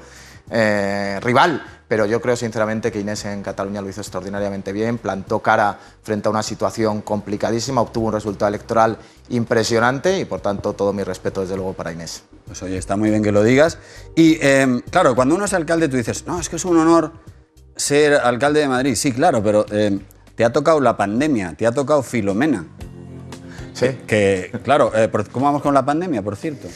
eh, 0.50 1.20
rival, 1.22 1.64
pero 1.88 2.08
yo 2.08 2.20
creo 2.22 2.36
sinceramente 2.36 2.92
que 2.92 3.00
Inés 3.00 3.26
en 3.26 3.44
Cataluña 3.44 3.84
lo 3.84 3.90
hizo 3.90 4.02
extraordinariamente 4.02 4.74
bien, 4.74 4.98
plantó 4.98 5.42
cara 5.42 5.78
frente 6.02 6.30
a 6.30 6.32
una 6.32 6.42
situación 6.42 7.04
complicadísima, 7.04 7.82
obtuvo 7.82 8.08
un 8.08 8.14
resultado 8.14 8.50
electoral 8.50 8.98
impresionante 9.30 10.18
y 10.18 10.26
por 10.26 10.42
tanto 10.42 10.74
todo 10.74 10.92
mi 10.92 11.04
respeto 11.04 11.42
desde 11.42 11.56
luego 11.56 11.74
para 11.74 11.92
Inés. 11.92 12.24
Pues 12.48 12.64
oye, 12.64 12.80
está 12.80 12.98
muy 12.98 13.12
bien 13.12 13.22
que 13.22 13.32
lo 13.32 13.44
digas. 13.44 13.78
Y 14.16 14.40
em, 14.42 14.82
claro, 14.90 15.14
cuando 15.14 15.36
uno 15.36 15.46
es 15.46 15.54
alcalde, 15.54 15.88
tú 15.88 15.98
dices, 15.98 16.26
no, 16.26 16.40
es 16.40 16.50
que 16.50 16.56
es 16.56 16.66
un 16.66 16.80
honor 16.80 17.12
ser 17.76 18.16
alcalde 18.16 18.62
de 18.62 18.70
Madrid. 18.70 18.96
Sí, 18.96 19.12
claro, 19.12 19.44
pero 19.44 19.68
em, 19.70 20.00
te 20.34 20.44
ha 20.44 20.52
tocado 20.52 20.82
la 20.82 20.98
pandemia, 20.98 21.54
te 21.56 21.68
ha 21.68 21.72
tocado 21.72 22.02
Filomena. 22.02 22.66
Sí. 23.92 23.98
Que, 24.08 24.52
claro, 24.64 24.92
eh, 24.96 25.10
¿cómo 25.32 25.46
vamos 25.46 25.62
con 25.62 25.74
la 25.74 25.84
pandemia, 25.86 26.22
por 26.22 26.36
cierto? 26.36 26.68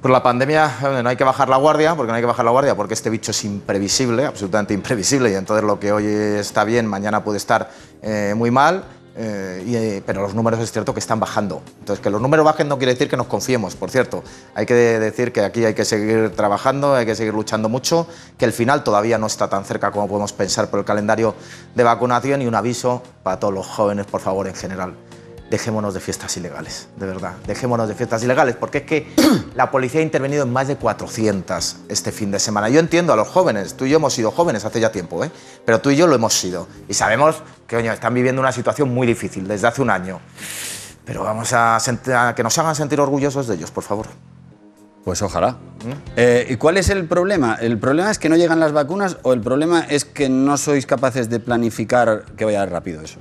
Por 0.00 0.10
la 0.10 0.22
pandemia 0.22 0.70
eh, 0.82 1.02
no 1.02 1.08
hay 1.08 1.16
que 1.16 1.24
bajar 1.24 1.48
la 1.48 1.56
guardia, 1.56 1.94
porque 1.94 2.10
no 2.10 2.16
hay 2.16 2.22
que 2.22 2.26
bajar 2.26 2.44
la 2.44 2.50
guardia, 2.50 2.74
porque 2.74 2.94
este 2.94 3.10
bicho 3.10 3.30
es 3.30 3.44
imprevisible, 3.44 4.26
absolutamente 4.26 4.74
imprevisible, 4.74 5.30
y 5.30 5.34
entonces 5.34 5.64
lo 5.64 5.78
que 5.80 5.92
hoy 5.92 6.06
está 6.06 6.64
bien, 6.64 6.86
mañana 6.86 7.24
puede 7.24 7.38
estar 7.38 7.70
eh, 8.02 8.34
muy 8.36 8.50
mal, 8.50 8.84
eh, 9.18 9.98
y, 9.98 10.00
pero 10.02 10.20
los 10.20 10.34
números 10.34 10.60
es 10.60 10.70
cierto 10.70 10.92
que 10.92 11.00
están 11.00 11.18
bajando. 11.18 11.62
Entonces, 11.78 12.02
que 12.02 12.10
los 12.10 12.20
números 12.20 12.44
bajen 12.44 12.68
no 12.68 12.76
quiere 12.76 12.92
decir 12.92 13.08
que 13.08 13.16
nos 13.16 13.26
confiemos, 13.28 13.74
por 13.74 13.90
cierto. 13.90 14.22
Hay 14.54 14.66
que 14.66 14.74
de- 14.74 14.98
decir 14.98 15.32
que 15.32 15.40
aquí 15.40 15.64
hay 15.64 15.72
que 15.72 15.86
seguir 15.86 16.32
trabajando, 16.36 16.94
hay 16.94 17.06
que 17.06 17.14
seguir 17.14 17.32
luchando 17.32 17.70
mucho, 17.70 18.06
que 18.36 18.44
el 18.44 18.52
final 18.52 18.84
todavía 18.84 19.16
no 19.16 19.26
está 19.26 19.48
tan 19.48 19.64
cerca 19.64 19.90
como 19.90 20.06
podemos 20.06 20.34
pensar 20.34 20.68
por 20.68 20.80
el 20.80 20.84
calendario 20.84 21.34
de 21.74 21.82
vacunación, 21.82 22.42
y 22.42 22.46
un 22.46 22.54
aviso 22.54 23.02
para 23.22 23.40
todos 23.40 23.54
los 23.54 23.66
jóvenes, 23.66 24.04
por 24.04 24.20
favor, 24.20 24.48
en 24.48 24.54
general 24.54 24.92
dejémonos 25.50 25.94
de 25.94 26.00
fiestas 26.00 26.36
ilegales, 26.36 26.88
de 26.96 27.06
verdad, 27.06 27.34
dejémonos 27.46 27.88
de 27.88 27.94
fiestas 27.94 28.22
ilegales, 28.22 28.56
porque 28.56 28.78
es 28.78 28.84
que 28.84 29.06
la 29.54 29.70
policía 29.70 30.00
ha 30.00 30.02
intervenido 30.02 30.42
en 30.42 30.52
más 30.52 30.68
de 30.68 30.76
400 30.76 31.76
este 31.88 32.12
fin 32.12 32.30
de 32.30 32.38
semana. 32.38 32.68
Yo 32.68 32.80
entiendo 32.80 33.12
a 33.12 33.16
los 33.16 33.28
jóvenes, 33.28 33.74
tú 33.74 33.84
y 33.84 33.90
yo 33.90 33.96
hemos 33.96 34.14
sido 34.14 34.30
jóvenes 34.30 34.64
hace 34.64 34.80
ya 34.80 34.90
tiempo, 34.90 35.24
¿eh? 35.24 35.30
pero 35.64 35.80
tú 35.80 35.90
y 35.90 35.96
yo 35.96 36.06
lo 36.06 36.14
hemos 36.14 36.34
sido. 36.34 36.66
Y 36.88 36.94
sabemos 36.94 37.42
que 37.66 37.78
están 37.86 38.14
viviendo 38.14 38.40
una 38.40 38.52
situación 38.52 38.92
muy 38.92 39.06
difícil 39.06 39.46
desde 39.46 39.68
hace 39.68 39.82
un 39.82 39.90
año. 39.90 40.20
Pero 41.04 41.22
vamos 41.22 41.52
a, 41.52 41.78
que 42.34 42.42
nos 42.42 42.58
hagan 42.58 42.74
sentir 42.74 43.00
orgullosos 43.00 43.46
de 43.46 43.54
ellos, 43.54 43.70
por 43.70 43.84
favor. 43.84 44.06
Pues 45.04 45.22
ojalá. 45.22 45.56
Eh, 46.16 46.48
¿Y 46.50 46.56
cuál 46.56 46.78
es 46.78 46.88
el 46.88 47.06
problema? 47.06 47.54
¿El 47.60 47.78
problema 47.78 48.10
es 48.10 48.18
que 48.18 48.28
no 48.28 48.34
llegan 48.34 48.58
las 48.58 48.72
vacunas 48.72 49.18
o 49.22 49.32
el 49.32 49.40
problema 49.40 49.86
es 49.88 50.04
que 50.04 50.28
no 50.28 50.56
sois 50.56 50.84
capaces 50.84 51.30
de 51.30 51.38
planificar 51.38 52.24
que 52.36 52.44
vaya 52.44 52.66
rápido 52.66 53.02
eso? 53.02 53.20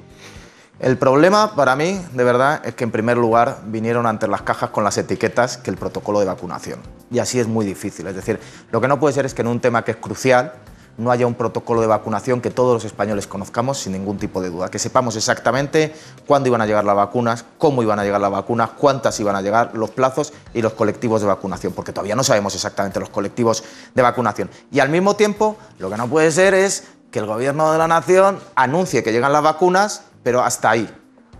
El 0.79 0.97
problema 0.97 1.55
para 1.55 1.77
mí, 1.77 2.01
de 2.11 2.23
verdad, 2.25 2.61
es 2.65 2.75
que 2.75 2.83
en 2.83 2.91
primer 2.91 3.17
lugar 3.17 3.59
vinieron 3.65 4.05
ante 4.05 4.27
las 4.27 4.41
cajas 4.41 4.71
con 4.71 4.83
las 4.83 4.97
etiquetas 4.97 5.57
que 5.57 5.71
el 5.71 5.77
protocolo 5.77 6.19
de 6.19 6.25
vacunación. 6.25 6.79
Y 7.09 7.19
así 7.19 7.39
es 7.39 7.47
muy 7.47 7.65
difícil. 7.65 8.07
Es 8.07 8.15
decir, 8.15 8.41
lo 8.71 8.81
que 8.81 8.89
no 8.89 8.99
puede 8.99 9.13
ser 9.13 9.25
es 9.25 9.33
que 9.33 9.41
en 9.41 9.47
un 9.47 9.61
tema 9.61 9.85
que 9.85 9.91
es 9.91 9.97
crucial, 9.97 10.53
no 10.97 11.11
haya 11.11 11.27
un 11.27 11.33
protocolo 11.33 11.81
de 11.81 11.88
vacunación 11.88 12.41
que 12.41 12.49
todos 12.49 12.73
los 12.73 12.85
españoles 12.85 13.27
conozcamos 13.27 13.79
sin 13.79 13.93
ningún 13.93 14.17
tipo 14.17 14.41
de 14.41 14.49
duda, 14.49 14.69
que 14.69 14.79
sepamos 14.79 15.15
exactamente 15.15 15.93
cuándo 16.25 16.47
iban 16.47 16.61
a 16.61 16.65
llegar 16.65 16.85
las 16.85 16.95
vacunas, 16.95 17.45
cómo 17.57 17.81
iban 17.81 17.99
a 17.99 18.03
llegar 18.03 18.21
las 18.21 18.31
vacunas, 18.31 18.71
cuántas 18.71 19.19
iban 19.19 19.35
a 19.35 19.41
llegar, 19.41 19.71
los 19.75 19.91
plazos 19.91 20.33
y 20.53 20.61
los 20.61 20.73
colectivos 20.73 21.21
de 21.21 21.27
vacunación, 21.27 21.73
porque 21.73 21.91
todavía 21.91 22.15
no 22.15 22.23
sabemos 22.23 22.55
exactamente 22.55 22.99
los 22.99 23.09
colectivos 23.09 23.63
de 23.93 24.01
vacunación. 24.01 24.49
Y 24.71 24.79
al 24.79 24.89
mismo 24.89 25.15
tiempo, 25.15 25.57
lo 25.79 25.89
que 25.89 25.97
no 25.97 26.07
puede 26.07 26.31
ser 26.31 26.53
es 26.53 26.85
que 27.11 27.19
el 27.19 27.25
gobierno 27.25 27.71
de 27.71 27.77
la 27.77 27.88
nación 27.88 28.39
anuncie 28.55 29.03
que 29.03 29.11
llegan 29.11 29.33
las 29.33 29.43
vacunas, 29.43 30.03
pero 30.25 30.43
hasta 30.43 30.71
ahí 30.71 30.89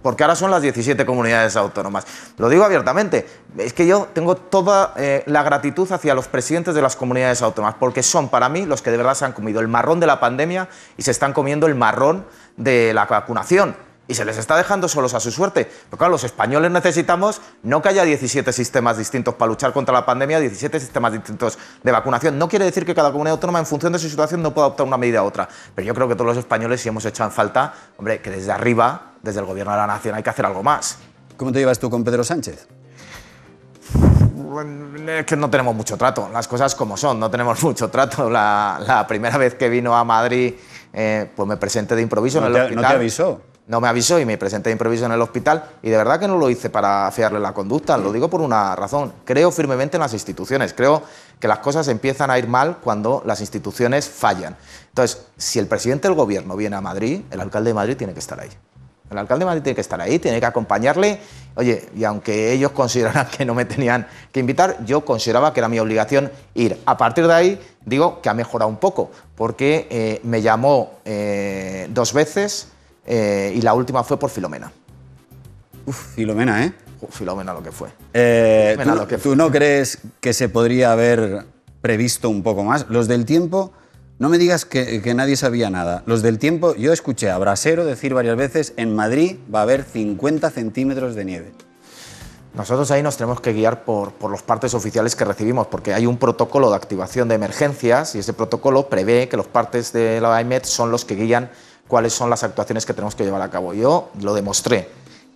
porque 0.06 0.24
ahora 0.24 0.36
son 0.36 0.52
las 0.52 0.62
17 0.62 1.04
comunidades 1.04 1.56
autónomas. 1.56 2.06
Lo 2.38 2.48
digo 2.48 2.64
abiertamente, 2.64 3.28
es 3.58 3.74
que 3.74 3.88
yo 3.88 4.08
tengo 4.14 4.36
toda 4.36 4.94
eh, 4.98 5.24
la 5.26 5.42
gratitud 5.42 5.92
hacia 5.92 6.14
los 6.14 6.28
presidentes 6.28 6.76
de 6.76 6.84
las 6.84 6.96
comunidades 6.96 7.42
autónomas, 7.42 7.78
porque 7.80 8.04
son 8.04 8.30
para 8.30 8.48
mí 8.48 8.68
los 8.68 8.84
que 8.84 8.92
de 8.92 8.98
verdad 8.98 9.16
se 9.16 9.26
han 9.26 9.34
comido 9.34 9.62
el 9.62 9.68
marrón 9.68 10.00
de 10.00 10.06
la 10.06 10.20
pandemia 10.20 10.70
y 10.96 11.02
se 11.02 11.10
están 11.10 11.34
comiendo 11.34 11.66
el 11.66 11.74
marrón 11.74 12.28
de 12.56 12.94
la 12.94 13.06
vacunación. 13.06 13.76
Y 14.08 14.14
se 14.14 14.24
les 14.24 14.38
está 14.38 14.56
dejando 14.56 14.88
solos 14.88 15.14
a 15.14 15.20
su 15.20 15.32
suerte. 15.32 15.70
Pero 15.90 15.98
claro, 15.98 16.12
los 16.12 16.24
españoles 16.24 16.72
necesitamos 16.72 17.42
no 17.64 17.82
que 17.82 17.90
haya 17.90 18.04
17 18.04 18.54
sistemas 18.54 18.98
distintos 18.98 19.34
para 19.36 19.50
luchar 19.50 19.74
contra 19.74 19.94
la 19.94 20.06
pandemia, 20.06 20.40
17 20.40 20.80
sistemas 20.80 21.14
distintos 21.14 21.58
de 21.82 21.92
vacunación. 21.92 22.38
No 22.38 22.48
quiere 22.48 22.66
decir 22.66 22.86
que 22.86 22.94
cada 22.94 23.12
comunidad 23.12 23.34
autónoma, 23.34 23.60
en 23.60 23.66
función 23.66 23.94
de 23.94 24.00
su 24.00 24.10
situación, 24.10 24.44
no 24.44 24.54
pueda 24.54 24.68
adoptar 24.68 24.86
una 24.86 24.98
medida 24.98 25.24
u 25.24 25.26
otra. 25.26 25.50
Pero 25.74 25.88
yo 25.88 25.94
creo 25.96 26.08
que 26.08 26.16
todos 26.16 26.28
los 26.28 26.38
españoles 26.38 26.82
sí 26.82 26.90
hemos 26.90 27.04
hecho 27.06 27.24
en 27.24 27.32
falta, 27.32 27.74
hombre, 27.98 28.22
que 28.22 28.30
desde 28.30 28.52
arriba 28.52 29.14
desde 29.22 29.40
el 29.40 29.46
Gobierno 29.46 29.72
de 29.72 29.78
la 29.78 29.88
Nación 29.88 30.16
hay 30.16 30.24
que 30.24 30.30
hacer 30.30 30.46
algo 30.46 30.62
más. 30.62 30.98
¿Cómo 31.36 31.52
te 31.52 31.60
llevas 31.60 31.80
tú 31.80 31.90
con 31.90 32.04
Pedro 32.04 32.24
Sánchez? 32.24 32.68
Es 35.08 35.26
que 35.26 35.36
no 35.36 35.50
tenemos 35.50 35.76
mucho 35.76 35.98
trato, 35.98 36.30
las 36.32 36.48
cosas 36.48 36.76
como 36.76 36.96
son, 36.96 37.20
no 37.20 37.30
tenemos 37.30 37.62
mucho 37.64 37.90
trato. 37.90 38.30
La, 38.30 39.06
primera 39.08 39.38
vez 39.38 39.56
que 39.56 39.68
vino 39.68 39.96
a 39.96 40.04
Madrid, 40.04 40.54
eh, 40.94 41.30
pues 41.36 41.48
me 41.48 41.58
presenté 41.58 41.96
de 41.96 42.02
improviso 42.02 42.38
en 42.38 42.46
el 42.46 42.56
hospital. 42.56 42.76
¿No 42.76 42.88
te 42.88 42.96
avisó? 42.96 43.42
No 43.68 43.82
me 43.82 43.88
avisó 43.88 44.20
y 44.20 44.26
me 44.26 44.38
presenté 44.38 44.70
de 44.70 44.74
improviso 44.74 45.08
en 45.08 45.12
el 45.12 45.22
hospital 45.22 45.72
y 45.82 45.90
de 45.90 45.98
verdad 45.98 46.20
que 46.20 46.28
no 46.28 46.38
lo 46.38 46.52
hice 46.52 46.70
para 46.70 47.10
fiarle 47.12 47.40
la 47.40 47.52
conducta, 47.52 47.98
lo 47.98 48.14
digo 48.14 48.30
por 48.30 48.42
una 48.42 48.76
razón. 48.76 49.12
Creo 49.24 49.50
firmemente 49.52 49.98
en 49.98 50.02
las 50.02 50.14
instituciones, 50.14 50.74
creo 50.74 51.02
que 51.40 51.48
las 51.48 51.60
cosas 51.60 51.88
empiezan 51.88 52.30
a 52.30 52.38
ir 52.38 52.48
mal 52.48 52.78
cuando 52.78 53.24
las 53.26 53.42
instituciones 53.42 54.08
fallan. 54.08 54.56
Entonces, 54.90 55.26
si 55.36 55.58
el 55.58 55.66
presidente 55.66 56.08
del 56.08 56.16
gobierno 56.16 56.56
viene 56.56 56.76
a 56.76 56.82
Madrid, 56.82 57.22
el 57.32 57.42
alcalde 57.42 57.72
de 57.72 57.74
Madrid 57.74 57.98
tiene 57.98 58.14
que 58.14 58.20
estar 58.20 58.40
ahí. 58.40 58.50
El 59.10 59.18
alcalde 59.18 59.46
de 59.46 59.48
Madrid 59.48 59.64
tiene 59.64 59.76
que 59.76 59.82
estar 59.82 60.00
ahí, 60.00 60.20
tiene 60.20 60.40
que 60.40 60.46
acompañarle. 60.46 61.20
Oye, 61.56 61.90
y 61.96 62.04
aunque 62.04 62.52
ellos 62.52 62.72
consideraran 62.74 63.28
que 63.28 63.46
no 63.46 63.56
me 63.56 63.66
tenían 63.66 64.06
que 64.32 64.40
invitar, 64.40 64.86
yo 64.86 65.04
consideraba 65.04 65.54
que 65.54 65.60
era 65.60 65.70
mi 65.70 65.80
obligación 65.80 66.32
ir. 66.54 66.80
A 66.86 66.98
partir 66.98 67.26
de 67.26 67.34
ahí, 67.34 67.62
digo 67.84 68.22
que 68.22 68.30
ha 68.30 68.36
mejorado 68.36 68.70
un 68.70 68.78
poco, 68.78 69.10
porque 69.36 69.88
eh, 69.90 70.22
me 70.24 70.44
llamó 70.44 71.00
eh, 71.04 71.88
dos 71.90 72.14
veces 72.14 72.70
eh, 73.06 73.54
y 73.56 73.62
la 73.62 73.74
última 73.74 74.04
fue 74.04 74.18
por 74.18 74.30
Filomena. 74.30 74.72
Uf, 75.86 76.16
Filomena, 76.16 76.66
¿eh? 76.66 76.74
Filomena 77.12 77.54
lo 77.54 77.62
que 77.62 77.72
fue. 77.72 77.90
¿tú, 78.84 78.96
lo 78.96 79.08
que 79.08 79.18
¿Tú 79.18 79.36
no 79.36 79.52
crees 79.52 80.00
que 80.20 80.34
se 80.34 80.50
podría 80.50 80.92
haber 80.92 81.46
previsto 81.82 82.30
un 82.30 82.42
poco 82.42 82.64
más? 82.64 82.88
Los 82.90 83.08
del 83.08 83.26
tiempo 83.26 83.72
no 84.18 84.30
me 84.30 84.38
digas 84.38 84.64
que, 84.64 85.14
nadie 85.14 85.36
sabía 85.36 85.70
nada. 85.70 86.02
Los 86.06 86.22
del 86.22 86.40
tiempo, 86.40 86.74
yo 86.76 86.94
escuché 86.94 87.30
a 87.30 87.38
Brasero 87.38 87.84
decir 87.84 88.14
varias 88.14 88.38
veces, 88.38 88.74
en 88.78 88.96
Madrid 88.96 89.38
va 89.54 89.60
a 89.60 89.64
haber 89.64 89.84
50 89.84 90.50
centímetros 90.52 91.16
de 91.16 91.26
nieve. 91.26 91.52
Nosotros 92.54 92.90
ahí 92.92 93.04
nos 93.04 93.18
tenemos 93.18 93.42
que 93.42 93.52
guiar 93.52 93.84
por, 93.84 94.14
por, 94.14 94.32
los 94.32 94.42
partes 94.42 94.74
oficiales 94.74 95.18
que 95.18 95.26
recibimos, 95.26 95.68
porque 95.68 95.94
hay 95.94 96.06
un 96.06 96.16
protocolo 96.18 96.70
de 96.70 96.78
activación 96.78 97.28
de 97.28 97.36
emergencias 97.36 98.16
y 98.16 98.20
ese 98.20 98.32
protocolo 98.32 98.88
prevé 98.88 99.28
que 99.28 99.36
los 99.36 99.48
partes 99.48 99.92
de 99.92 100.22
la 100.22 100.34
AIMED 100.38 100.64
son 100.64 100.92
los 100.92 101.04
que 101.04 101.16
guían 101.16 101.50
cuáles 101.88 102.14
son 102.14 102.30
las 102.30 102.44
actuaciones 102.44 102.86
que 102.86 102.94
tenemos 102.94 103.16
que 103.16 103.24
llevar 103.24 103.42
a 103.42 103.50
cabo. 103.50 103.74
Yo 103.74 104.10
lo 104.22 104.34
demostré. 104.34 104.90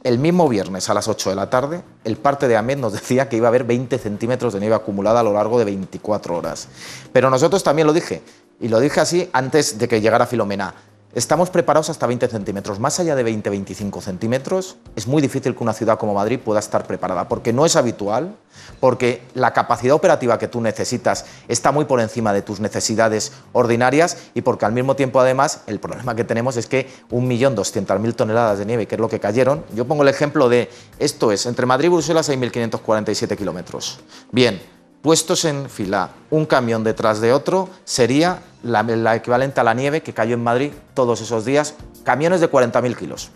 El 0.03 0.17
mismo 0.17 0.47
viernes 0.47 0.89
a 0.89 0.93
las 0.93 1.07
8 1.07 1.31
de 1.31 1.35
la 1.35 1.49
tarde, 1.49 1.81
el 2.05 2.15
parte 2.15 2.47
de 2.47 2.55
AMED 2.55 2.77
nos 2.77 2.93
decía 2.99 3.27
que 3.27 3.37
iba 3.37 3.47
a 3.47 3.49
haber 3.49 3.63
20 3.63 3.97
centímetros 3.97 4.53
de 4.53 4.59
nieve 4.59 4.75
acumulada 4.75 5.19
a 5.19 5.23
lo 5.23 5.33
largo 5.33 5.59
de 5.59 5.65
24 5.65 6.37
horas. 6.37 6.67
Pero 7.11 7.29
nosotros 7.29 7.63
también 7.63 7.87
lo 7.87 7.93
dije, 7.93 8.21
y 8.59 8.67
lo 8.67 8.79
dije 8.79 8.99
así 8.99 9.29
antes 9.33 9.77
de 9.77 9.87
que 9.87 10.01
llegara 10.01 10.25
Filomena. 10.25 10.73
Estamos 11.15 11.49
preparados 11.49 11.89
hasta 11.89 12.05
20 12.05 12.27
centímetros. 12.27 12.79
Más 12.79 12.99
allá 12.99 13.15
de 13.15 13.25
20-25 13.25 13.99
centímetros, 13.99 14.77
es 14.95 15.07
muy 15.07 15.23
difícil 15.23 15.55
que 15.55 15.63
una 15.63 15.73
ciudad 15.73 15.97
como 15.97 16.13
Madrid 16.13 16.39
pueda 16.39 16.59
estar 16.59 16.85
preparada, 16.85 17.27
porque 17.27 17.51
no 17.51 17.65
es 17.65 17.75
habitual, 17.75 18.35
porque 18.79 19.23
la 19.33 19.51
capacidad 19.51 19.95
operativa 19.95 20.37
que 20.37 20.47
tú 20.47 20.61
necesitas 20.61 21.25
está 21.47 21.71
muy 21.71 21.85
por 21.85 21.99
encima 21.99 22.31
de 22.31 22.43
tus 22.43 22.59
necesidades 22.59 23.31
ordinarias 23.53 24.17
y 24.35 24.41
porque 24.41 24.65
al 24.65 24.71
mismo 24.71 24.95
tiempo, 24.95 25.19
además, 25.19 25.63
el 25.65 25.79
problema 25.79 26.13
que 26.15 26.23
tenemos 26.23 26.57
es 26.57 26.67
que 26.67 26.87
1.200.000 27.09 28.15
toneladas 28.15 28.59
de 28.59 28.67
nieve, 28.67 28.87
que 28.87 28.93
es 28.93 29.01
lo 29.01 29.09
que 29.09 29.19
cayeron, 29.19 29.65
yo 29.73 29.85
pongo 29.85 30.03
el 30.03 30.09
ejemplo 30.09 30.47
de 30.47 30.69
esto 30.99 31.31
es, 31.31 31.47
entre 31.47 31.65
Madrid 31.65 31.87
y 31.87 31.89
Bruselas 31.89 32.29
hay 32.29 32.37
1.547 32.37 33.35
kilómetros. 33.35 33.99
Bien, 34.31 34.61
puestos 35.01 35.45
en 35.45 35.69
fila 35.69 36.09
un 36.29 36.45
camión 36.45 36.83
detrás 36.83 37.21
de 37.21 37.33
otro, 37.33 37.69
sería 37.85 38.41
la, 38.63 39.15
equivalente 39.15 39.59
a 39.59 39.63
la 39.63 39.73
nieve 39.73 40.01
que 40.01 40.13
cayó 40.13 40.33
en 40.33 40.43
Madrid 40.43 40.71
todos 40.93 41.21
esos 41.21 41.45
días, 41.45 41.75
camiones 42.03 42.41
de 42.41 42.51
40.000 42.51 42.95
kilos. 42.95 43.31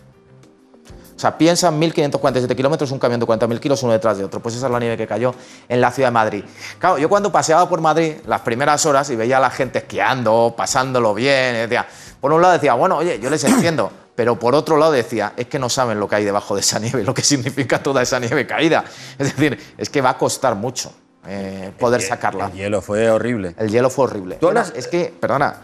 O 1.16 1.18
sea, 1.18 1.38
piensan 1.38 1.80
1.547 1.80 2.56
kilómetros, 2.56 2.90
un 2.90 2.98
camión 2.98 3.20
de 3.20 3.26
40.000 3.26 3.60
kilos 3.60 3.82
uno 3.84 3.92
detrás 3.92 4.18
de 4.18 4.24
otro. 4.24 4.40
Pues 4.40 4.56
esa 4.56 4.66
es 4.66 4.72
la 4.72 4.80
nieve 4.80 4.96
que 4.96 5.06
cayó 5.06 5.32
en 5.68 5.80
la 5.80 5.92
ciudad 5.92 6.08
de 6.08 6.12
Madrid. 6.12 6.44
Claro, 6.78 6.98
yo 6.98 7.08
cuando 7.08 7.30
paseaba 7.30 7.68
por 7.68 7.80
Madrid 7.80 8.16
las 8.26 8.40
primeras 8.40 8.84
horas 8.84 9.08
y 9.10 9.16
veía 9.16 9.36
a 9.36 9.40
la 9.40 9.50
gente 9.50 9.78
esquiando, 9.78 10.54
pasándolo 10.56 11.14
bien, 11.14 11.54
decía, 11.54 11.86
por 12.20 12.32
un 12.32 12.42
lado 12.42 12.54
decía, 12.54 12.74
bueno, 12.74 12.96
oye, 12.96 13.20
yo 13.20 13.30
les 13.30 13.44
entiendo, 13.44 13.90
pero 14.16 14.38
por 14.38 14.56
otro 14.56 14.76
lado 14.76 14.90
decía, 14.90 15.34
es 15.36 15.46
que 15.46 15.58
no 15.58 15.68
saben 15.68 16.00
lo 16.00 16.08
que 16.08 16.16
hay 16.16 16.24
debajo 16.24 16.56
de 16.56 16.62
esa 16.62 16.80
nieve, 16.80 17.04
lo 17.04 17.14
que 17.14 17.22
significa 17.22 17.80
toda 17.80 18.02
esa 18.02 18.18
nieve 18.18 18.44
caída. 18.44 18.84
Es 19.16 19.36
decir, 19.36 19.74
es 19.78 19.88
que 19.88 20.00
va 20.00 20.10
a 20.10 20.18
costar 20.18 20.56
mucho. 20.56 20.92
Eh, 21.26 21.72
poder 21.78 22.02
sacarla. 22.02 22.46
El 22.46 22.52
hielo 22.52 22.82
fue 22.82 23.10
horrible. 23.10 23.54
El 23.58 23.70
hielo 23.70 23.90
fue 23.90 24.04
horrible. 24.06 24.38
Es 24.74 24.88
que, 24.88 25.12
perdona, 25.18 25.56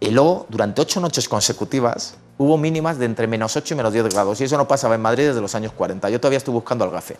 heló 0.00 0.46
durante 0.48 0.80
ocho 0.80 1.00
noches 1.00 1.28
consecutivas, 1.28 2.16
hubo 2.38 2.56
mínimas 2.56 2.98
de 2.98 3.06
entre 3.06 3.26
menos 3.26 3.56
8 3.56 3.74
y 3.74 3.76
menos 3.76 3.92
10 3.92 4.08
grados. 4.14 4.40
Y 4.40 4.44
eso 4.44 4.56
no 4.56 4.66
pasaba 4.66 4.94
en 4.94 5.02
Madrid 5.02 5.26
desde 5.26 5.40
los 5.40 5.54
años 5.54 5.72
40. 5.72 6.08
Yo 6.10 6.20
todavía 6.20 6.38
estoy 6.38 6.54
buscando 6.54 6.84
al 6.84 6.90
gafe. 6.90 7.16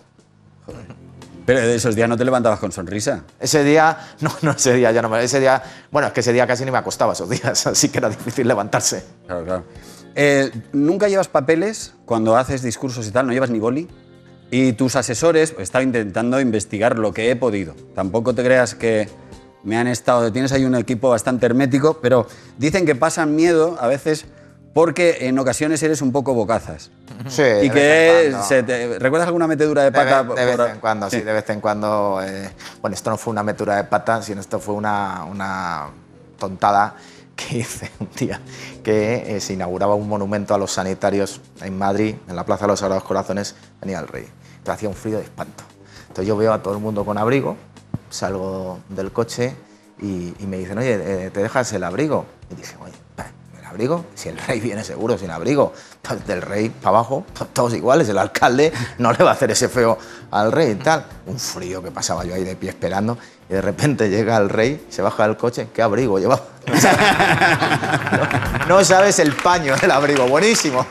Pero 1.45 1.61
de 1.61 1.75
esos 1.75 1.95
días 1.95 2.09
no 2.09 2.17
te 2.17 2.25
levantabas 2.25 2.59
con 2.59 2.73
sonrisa. 2.73 3.25
Ese 3.41 3.65
día, 3.65 3.99
no, 4.21 4.31
no, 4.43 4.53
ese 4.53 4.75
día 4.75 4.93
ya 4.93 5.03
no 5.03 5.09
me. 5.09 5.23
Ese 5.23 5.41
día, 5.41 5.63
bueno, 5.91 6.09
es 6.09 6.15
que 6.15 6.21
ese 6.21 6.33
día 6.33 6.47
casi 6.47 6.65
ni 6.65 6.71
me 6.71 6.79
acostaba 6.79 7.13
esos 7.13 7.29
días, 7.29 7.67
así 7.67 7.89
que 7.89 7.99
era 7.99 8.09
difícil 8.09 8.47
levantarse. 8.47 9.05
Claro, 9.27 9.45
claro. 9.45 9.65
Eh, 10.15 10.51
¿Nunca 10.73 11.09
llevas 11.09 11.29
papeles 11.29 11.95
cuando 12.05 12.37
haces 12.37 12.63
discursos 12.63 13.07
y 13.07 13.13
tal? 13.13 13.27
¿No 13.27 13.33
llevas 13.33 13.51
ni 13.51 13.59
boli? 13.59 13.89
Y 14.51 14.73
tus 14.73 14.97
asesores, 14.97 15.53
pues, 15.53 15.65
estaba 15.65 15.83
intentando 15.83 16.41
investigar 16.41 16.99
lo 16.99 17.13
que 17.13 17.31
he 17.31 17.37
podido. 17.37 17.75
Tampoco 17.95 18.35
te 18.35 18.43
creas 18.43 18.75
que 18.75 19.09
me 19.63 19.77
han 19.77 19.87
estado. 19.87 20.33
Tienes 20.33 20.53
ahí 20.53 20.65
un 20.65 20.75
equipo 20.75 21.11
bastante 21.11 21.47
hermético, 21.47 21.99
pero 22.01 22.27
dicen 22.57 22.87
que 22.87 22.95
pasan 22.95 23.37
miedo 23.37 23.77
a 23.81 23.87
veces 23.89 24.25
porque 24.73 25.19
en 25.23 25.39
ocasiones 25.39 25.83
eres 25.83 26.03
un 26.03 26.13
poco 26.13 26.35
bocazas. 26.35 26.91
Sí. 27.29 27.43
Y 27.63 27.71
que 27.71 28.35
¿Recuerdas 28.99 29.27
alguna 29.27 29.47
metedura 29.47 29.83
de 29.83 29.93
pata? 29.93 30.23
De, 30.23 30.45
vez, 30.45 30.61
en 30.73 30.79
cuando, 30.79 31.11
sí. 31.11 31.21
de 31.21 31.33
vez 31.33 31.51
en 31.51 31.61
cuando. 31.61 32.21
Eh, 32.23 32.49
bueno, 32.81 32.95
esto 32.95 33.11
no 33.11 33.19
fue 33.19 33.33
una 33.33 33.43
metedura 33.43 33.77
de 33.77 33.85
pata, 33.85 34.23
sino 34.23 34.41
esto 34.41 34.61
fue 34.61 34.75
una, 34.75 35.25
una 35.25 35.89
tontada 36.39 36.95
que 37.39 37.59
hice 37.61 37.91
un 38.01 38.11
día 38.19 38.43
que 38.83 39.37
eh, 39.37 39.41
se 39.41 39.55
inauguraba 39.55 39.95
un 39.95 40.09
monumento 40.09 40.55
a 40.55 40.59
los 40.59 40.73
sanitarios 40.73 41.41
en 41.63 41.79
Madrid, 41.79 42.17
en 42.29 42.37
la 42.37 42.45
Plaza 42.45 42.65
de 42.65 42.73
los 42.73 42.81
Sagrados 42.81 43.05
Corazones, 43.05 43.55
venía 43.81 44.01
el 44.01 44.09
rey 44.09 44.29
hacía 44.73 44.89
un 44.89 44.95
frío 44.95 45.19
de 45.19 45.25
espanto. 45.25 45.65
Entonces 46.03 46.27
yo 46.27 46.37
veo 46.37 46.53
a 46.53 46.63
todo 46.63 46.75
el 46.75 46.81
mundo 46.81 47.05
con 47.05 47.19
abrigo, 47.19 47.57
salgo 48.11 48.81
del 48.89 49.13
coche 49.13 49.55
y, 50.01 50.35
me 50.47 50.59
dicen, 50.59 50.79
oye, 50.79 51.27
eh, 51.27 51.31
¿te 51.31 51.43
dejas 51.43 51.73
el 51.73 51.85
abrigo? 51.85 52.25
Y 52.51 52.55
dije, 52.55 52.77
oye, 52.81 52.95
¿el 53.59 53.65
abrigo? 53.65 54.05
Si 54.15 54.29
el 54.29 54.39
rey 54.39 54.61
viene 54.61 54.85
seguro 54.85 55.19
sin 55.19 55.31
abrigo, 55.31 55.73
del 56.15 56.43
rey 56.43 56.71
para 56.71 56.99
abajo, 56.99 57.25
todos 57.53 57.75
iguales, 57.75 58.09
el 58.09 58.19
alcalde 58.19 58.73
no 58.99 59.13
le 59.13 59.25
va 59.25 59.31
a 59.31 59.33
hacer 59.35 59.51
ese 59.51 59.69
feo 59.69 59.99
al 60.31 60.53
rey 60.53 60.73
y 60.73 60.75
tal. 60.77 61.05
Un 61.27 61.39
frío 61.39 61.83
que 61.83 61.91
pasaba 61.91 62.25
yo 62.25 62.35
ahí 62.35 62.45
de 62.45 62.57
pie 62.57 62.71
esperando 62.71 63.19
y 63.49 63.55
de 63.55 63.63
repente 63.63 64.09
llega 64.09 64.37
el 64.37 64.49
rey, 64.49 64.87
se 64.89 65.03
baja 65.03 65.27
del 65.27 65.37
coche, 65.37 65.69
¿qué 65.73 65.83
abrigo 65.83 66.19
lleva? 66.19 66.41
no, 68.69 68.85
sabes 68.85 69.19
el 69.19 69.35
paño 69.35 69.77
del 69.77 69.91
abrigo, 69.91 70.27
buenísimo. 70.27 70.87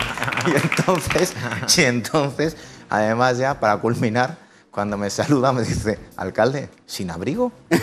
Y 0.47 0.55
entonces, 0.55 1.33
y 1.75 1.81
entonces 1.81 2.55
Además, 2.89 3.37
ya 3.37 3.59
para 3.59 3.77
culminar, 3.77 4.37
cuando 4.71 4.97
me 4.97 5.09
saluda 5.09 5.51
me 5.51 5.63
dice, 5.63 5.99
alcalde, 6.15 6.69
¿sin 6.85 7.11
abrigo? 7.11 7.51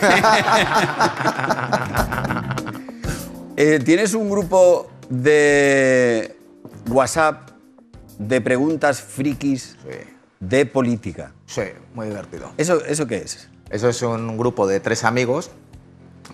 Eh, 3.57 3.79
¿Tienes 3.79 4.13
un 4.13 4.29
grupo 4.29 4.91
de 5.07 6.34
WhatsApp 6.89 7.49
de 8.19 8.41
preguntas 8.41 9.01
frikis 9.01 9.77
de 10.39 10.65
política? 10.65 11.33
Sí, 11.45 11.63
muy 11.93 12.07
divertido. 12.07 12.51
¿Eso, 12.57 12.83
¿Eso 12.85 13.07
qué 13.07 13.17
es? 13.17 13.49
Eso 13.69 13.89
es 13.89 14.01
un 14.01 14.37
grupo 14.37 14.67
de 14.67 14.79
tres 14.79 15.03
amigos 15.03 15.51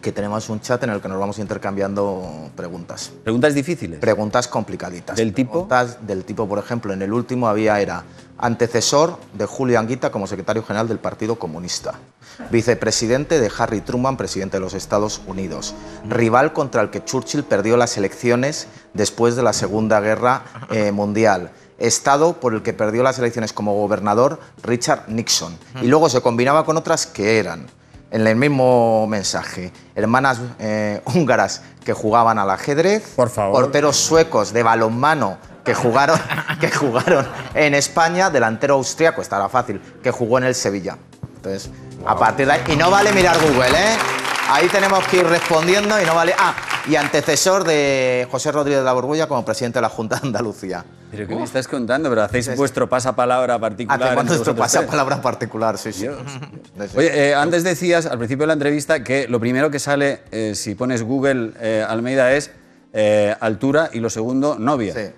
que 0.02 0.12
tenemos 0.12 0.50
un 0.50 0.62
chat 0.62 0.82
en 0.84 0.92
el 0.92 1.02
que 1.02 1.08
nos 1.08 1.20
vamos 1.20 1.40
intercambiando 1.40 2.50
preguntas. 2.56 3.12
Preguntas 3.24 3.54
difíciles. 3.54 4.00
Preguntas 4.00 4.48
complicaditas. 4.48 5.18
¿Del 5.18 5.34
tipo? 5.34 5.52
Preguntas 5.52 5.98
del 6.06 6.24
tipo, 6.24 6.48
por 6.48 6.60
ejemplo, 6.60 6.94
en 6.94 7.02
el 7.02 7.12
último 7.12 7.48
había 7.48 7.80
era 7.80 8.04
antecesor 8.42 9.18
de 9.34 9.46
Julio 9.46 9.80
Anguita 9.80 10.12
como 10.12 10.28
secretario 10.28 10.64
general 10.64 10.88
del 10.88 10.98
Partido 11.00 11.38
Comunista, 11.38 11.94
vicepresidente 12.50 13.40
de 13.40 13.52
Harry 13.56 13.82
Truman, 13.82 14.18
presidente 14.18 14.58
de 14.58 14.62
los 14.62 14.74
Estados 14.74 15.22
Unidos, 15.28 15.76
rival 16.10 16.52
contra 16.52 16.82
el 16.82 16.90
que 16.90 17.06
Churchill 17.06 17.44
perdió 17.44 17.78
las 17.78 17.98
elecciones 17.98 18.68
después 18.94 19.36
de 19.36 19.44
la 19.44 19.54
Segunda 19.54 20.00
Guerra 20.02 20.44
eh, 20.72 20.92
Mundial. 20.92 21.52
Estado 21.78 22.40
por 22.40 22.54
el 22.54 22.62
que 22.62 22.74
perdió 22.74 23.02
las 23.02 23.18
elecciones 23.18 23.54
como 23.54 23.74
gobernador 23.74 24.40
Richard 24.62 25.06
Nixon. 25.08 25.58
Y 25.82 25.88
luego 25.88 26.10
se 26.10 26.22
combinaba 26.22 26.64
con 26.64 26.78
otras 26.78 27.08
que 27.08 27.40
eran 27.40 27.66
en 28.12 28.28
el 28.28 28.36
mismo 28.36 29.08
mensaje. 29.08 29.72
Hermanas 29.96 30.40
eh, 30.60 31.02
húngaras 31.06 31.64
que 31.84 31.94
jugaban 31.94 32.38
al 32.38 32.50
ajedrez. 32.50 33.14
Por 33.16 33.30
favor. 33.30 33.64
Porteros 33.64 33.98
suecos 33.98 34.54
de 34.54 34.64
balonmano 34.64 35.38
que 35.64 35.74
jugaron, 35.74 36.20
que 36.60 36.70
jugaron 36.70 37.28
en 37.54 37.74
España. 37.74 38.30
Delantero 38.30 38.76
austriaco, 38.76 39.22
estará 39.22 39.50
fácil, 39.50 39.82
que 40.04 40.12
jugó 40.12 40.38
en 40.38 40.44
el 40.44 40.56
Sevilla. 40.56 40.98
Entonces, 41.38 41.72
a 42.06 42.16
partir 42.16 42.46
de 42.46 42.54
ahí. 42.54 42.62
Y 42.68 42.76
no 42.76 42.92
vale 42.92 43.12
mirar 43.14 43.38
Google, 43.40 43.70
¿eh? 43.70 43.98
Ahí 44.50 44.68
tenemos 44.68 45.08
que 45.08 45.18
ir 45.18 45.26
respondiendo 45.26 46.02
y 46.02 46.06
no 46.06 46.16
vale. 46.16 46.34
Ah, 46.38 46.56
y 46.90 46.96
antecesor 46.96 47.64
de 47.64 48.28
José 48.32 48.52
Rodríguez 48.52 48.80
de 48.80 48.86
la 48.86 48.94
Borbolla 48.94 49.28
como 49.28 49.46
presidente 49.46 49.78
de 49.78 49.82
la 49.84 49.90
Junta 49.90 50.18
de 50.18 50.28
Andalucía. 50.28 50.84
¿Pero 51.12 51.28
qué 51.28 51.36
me 51.36 51.44
estás 51.44 51.68
contando? 51.68 52.10
¿Pero 52.10 52.24
hacéis 52.24 52.56
vuestro 52.56 52.90
pasapalabra 52.90 53.60
particular? 53.60 54.18
Hacemos 54.18 54.44
tres? 54.44 54.56
pasapalabra 54.56 55.22
particular, 55.22 55.78
sí, 55.78 55.92
sí. 55.94 56.04
Dios. 56.04 56.18
Sí, 56.26 56.88
sí. 56.88 56.98
Oye, 56.98 57.30
eh, 57.30 57.36
antes 57.36 57.64
decías 57.64 58.06
al 58.06 58.18
principio 58.18 58.44
de 58.44 58.48
la 58.48 58.54
entrevista 58.54 59.04
que 59.04 59.28
lo 59.28 59.40
primero 59.40 59.70
que 59.70 59.80
sale 59.80 60.22
eh, 60.32 60.54
si 60.56 60.76
pones 60.76 61.04
Google 61.04 61.52
eh, 61.60 61.86
Almeida 61.88 62.34
es 62.34 62.52
eh, 62.94 63.36
altura 63.40 63.90
y 63.94 64.00
lo 64.00 64.10
segundo 64.10 64.58
novia. 64.58 64.94
Sí. 64.94 65.14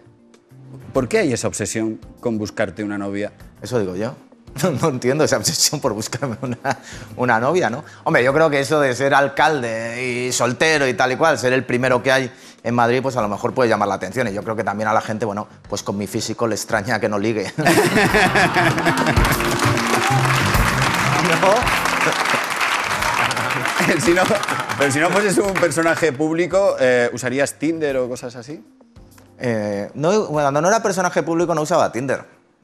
¿Por 0.93 1.07
qué 1.07 1.19
hay 1.19 1.33
esa 1.33 1.47
obsesión 1.47 1.99
con 2.19 2.37
buscarte 2.37 2.83
una 2.83 2.97
novia? 2.97 3.31
Eso 3.61 3.79
digo 3.79 3.95
yo. 3.95 4.15
No, 4.61 4.71
no 4.71 4.89
entiendo 4.89 5.23
esa 5.23 5.37
obsesión 5.37 5.81
por 5.81 5.93
buscarme 5.93 6.37
una, 6.41 6.77
una 7.15 7.39
novia, 7.39 7.69
¿no? 7.69 7.83
Hombre, 8.03 8.23
yo 8.23 8.33
creo 8.33 8.49
que 8.49 8.59
eso 8.59 8.79
de 8.79 8.95
ser 8.95 9.13
alcalde 9.13 10.27
y 10.27 10.31
soltero 10.31 10.87
y 10.87 10.93
tal 10.93 11.11
y 11.11 11.15
cual, 11.15 11.39
ser 11.39 11.53
el 11.53 11.65
primero 11.65 12.03
que 12.03 12.11
hay 12.11 12.31
en 12.63 12.75
Madrid, 12.75 13.01
pues 13.01 13.17
a 13.17 13.21
lo 13.21 13.27
mejor 13.27 13.53
puede 13.53 13.69
llamar 13.69 13.87
la 13.87 13.95
atención. 13.95 14.27
Y 14.27 14.33
yo 14.33 14.43
creo 14.43 14.55
que 14.55 14.63
también 14.63 14.87
a 14.87 14.93
la 14.93 15.01
gente, 15.01 15.25
bueno, 15.25 15.47
pues 15.67 15.83
con 15.83 15.97
mi 15.97 16.07
físico 16.07 16.47
le 16.47 16.55
extraña 16.55 16.99
que 16.99 17.09
no 17.09 17.19
ligue. 17.19 17.51
¿No? 21.41 21.53
si 24.01 24.13
no, 24.13 24.21
pero 24.77 24.91
si 24.91 24.99
no 24.99 25.09
fueses 25.09 25.37
un 25.37 25.53
personaje 25.53 26.13
público, 26.13 26.75
eh, 26.79 27.09
¿usarías 27.11 27.55
Tinder 27.55 27.97
o 27.97 28.07
cosas 28.07 28.35
así? 28.35 28.63
Eh, 29.39 29.89
no, 29.95 30.27
cuando 30.27 30.61
no 30.61 30.67
era 30.69 30.81
personaje 30.81 31.21
público 31.23 31.53
no 31.53 31.61
usaba 31.61 31.91
Tinder. 31.91 32.23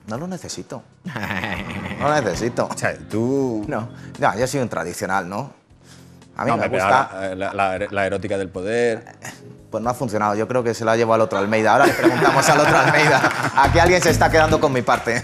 No 0.10 0.18
lo 0.18 0.28
necesito. 0.28 0.84
No 2.00 2.08
lo 2.08 2.22
necesito. 2.22 2.66
O 2.72 2.78
sea, 2.78 2.98
tú... 2.98 3.66
No, 3.68 3.90
no, 4.20 4.38
yo 4.40 4.48
soy 4.48 4.62
un 4.62 4.70
tradicional, 4.70 5.28
¿no? 5.28 5.52
A 6.38 6.46
mí 6.46 6.52
No, 6.52 6.56
me 6.58 6.70
gusta... 6.70 7.10
eh, 7.32 7.36
la, 7.36 7.54
la- 7.54 7.78
la 7.92 8.06
erótica 8.06 8.38
del 8.38 8.48
poder. 8.48 9.04
Pues 9.70 9.84
no 9.84 9.90
ha 9.90 9.94
funcionado. 9.94 10.34
Yo 10.36 10.48
creo 10.48 10.64
que 10.64 10.74
se 10.74 10.86
la 10.86 10.96
llevó 10.96 11.14
al 11.14 11.20
otro 11.22 11.38
Almeida. 11.38 11.74
Ahora 11.74 11.88
le 11.88 11.94
preguntamos 11.94 12.48
al 12.48 12.60
otro 12.62 12.78
Almeida. 12.78 13.22
Aquí 13.54 13.80
alguien 13.80 14.02
se 14.02 14.12
está 14.12 14.32
quedando 14.32 14.62
con 14.62 14.72
mi 14.72 14.82
parte. 14.82 15.22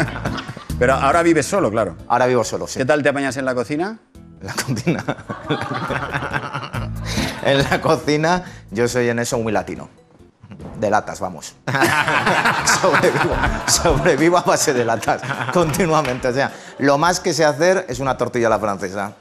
Pero 0.78 0.94
ahora 0.94 1.22
vives 1.22 1.46
solo, 1.46 1.70
claro. 1.70 1.96
Ahora 2.08 2.26
vivo 2.26 2.42
solo, 2.42 2.66
sí. 2.66 2.80
¿Qué 2.80 2.84
tal 2.84 3.00
te 3.04 3.08
apañas 3.10 3.36
en 3.36 3.44
la 3.44 3.54
cocina? 3.54 3.98
En 4.40 4.46
la 4.48 4.54
cocina. 4.54 5.04
en 7.44 7.62
la 7.62 7.80
cocina 7.80 8.42
yo 8.72 8.88
soy 8.88 9.08
en 9.08 9.20
eso 9.20 9.38
muy 9.38 9.52
latino. 9.52 9.88
De 10.82 10.90
latas, 10.90 11.20
vamos. 11.20 11.54
sobrevivo, 12.80 13.36
sobrevivo 13.68 14.38
a 14.38 14.42
base 14.42 14.72
de 14.74 14.84
latas, 14.84 15.22
continuamente. 15.52 16.26
O 16.26 16.32
sea, 16.32 16.50
lo 16.78 16.98
más 16.98 17.20
que 17.20 17.32
sé 17.32 17.44
hacer 17.44 17.86
es 17.88 18.00
una 18.00 18.16
tortilla 18.16 18.48
a 18.48 18.50
la 18.50 18.58
francesa. 18.58 19.12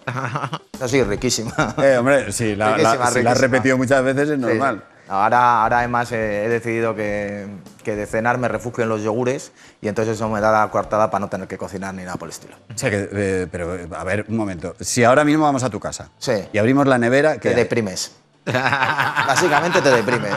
Eso 0.74 0.88
sí, 0.88 1.04
riquísima. 1.04 1.54
Eh, 1.84 1.98
hombre, 2.00 2.32
sí, 2.32 2.56
la, 2.56 2.72
la- 2.72 2.78
Riquísima, 2.78 3.08
si 3.12 3.22
la 3.22 3.32
has 3.34 3.40
repetido 3.40 3.78
muchas 3.78 4.04
veces 4.04 4.30
es 4.30 4.36
Sí. 4.36 4.42
normal. 4.42 4.84
Ahora, 5.08 5.62
ahora 5.64 5.80
además 5.80 6.12
eh, 6.14 6.46
he 6.46 6.50
decidido 6.50 6.96
que, 6.96 7.46
que 7.84 7.96
de 7.96 8.06
cenar 8.08 8.38
me 8.40 8.48
refugio 8.48 8.84
en 8.84 8.90
los 8.90 9.04
yogures 9.04 9.52
y 9.82 9.88
entonces 9.90 10.16
eso 10.16 10.30
me 10.30 10.40
da 10.42 10.52
la 10.52 10.70
coartada 10.72 11.12
para 11.12 11.20
no 11.20 11.28
tener 11.30 11.48
que 11.48 11.58
cocinar 11.60 11.94
ni 11.94 12.04
nada 12.04 12.16
por 12.16 12.28
el 12.30 12.32
estilo. 12.34 12.56
O 12.74 12.78
sea 12.78 12.90
que, 12.90 13.10
eh, 13.12 13.48
pero 13.52 13.78
a 13.96 14.04
ver, 14.06 14.26
un 14.30 14.38
momento. 14.38 14.74
Si 14.80 15.04
ahora 15.04 15.24
mismo 15.26 15.44
vamos 15.44 15.64
a 15.64 15.70
tu 15.70 15.80
casa 15.80 16.10
Sí. 16.18 16.48
y 16.54 16.58
abrimos 16.58 16.88
la 16.88 16.98
nevera, 16.98 17.34
¿qué 17.34 17.40
Te 17.40 17.50
hay? 17.50 17.56
deprimes. 17.56 18.14
Básicamente 18.46 19.82
te 19.82 19.90
deprimes. 19.92 20.36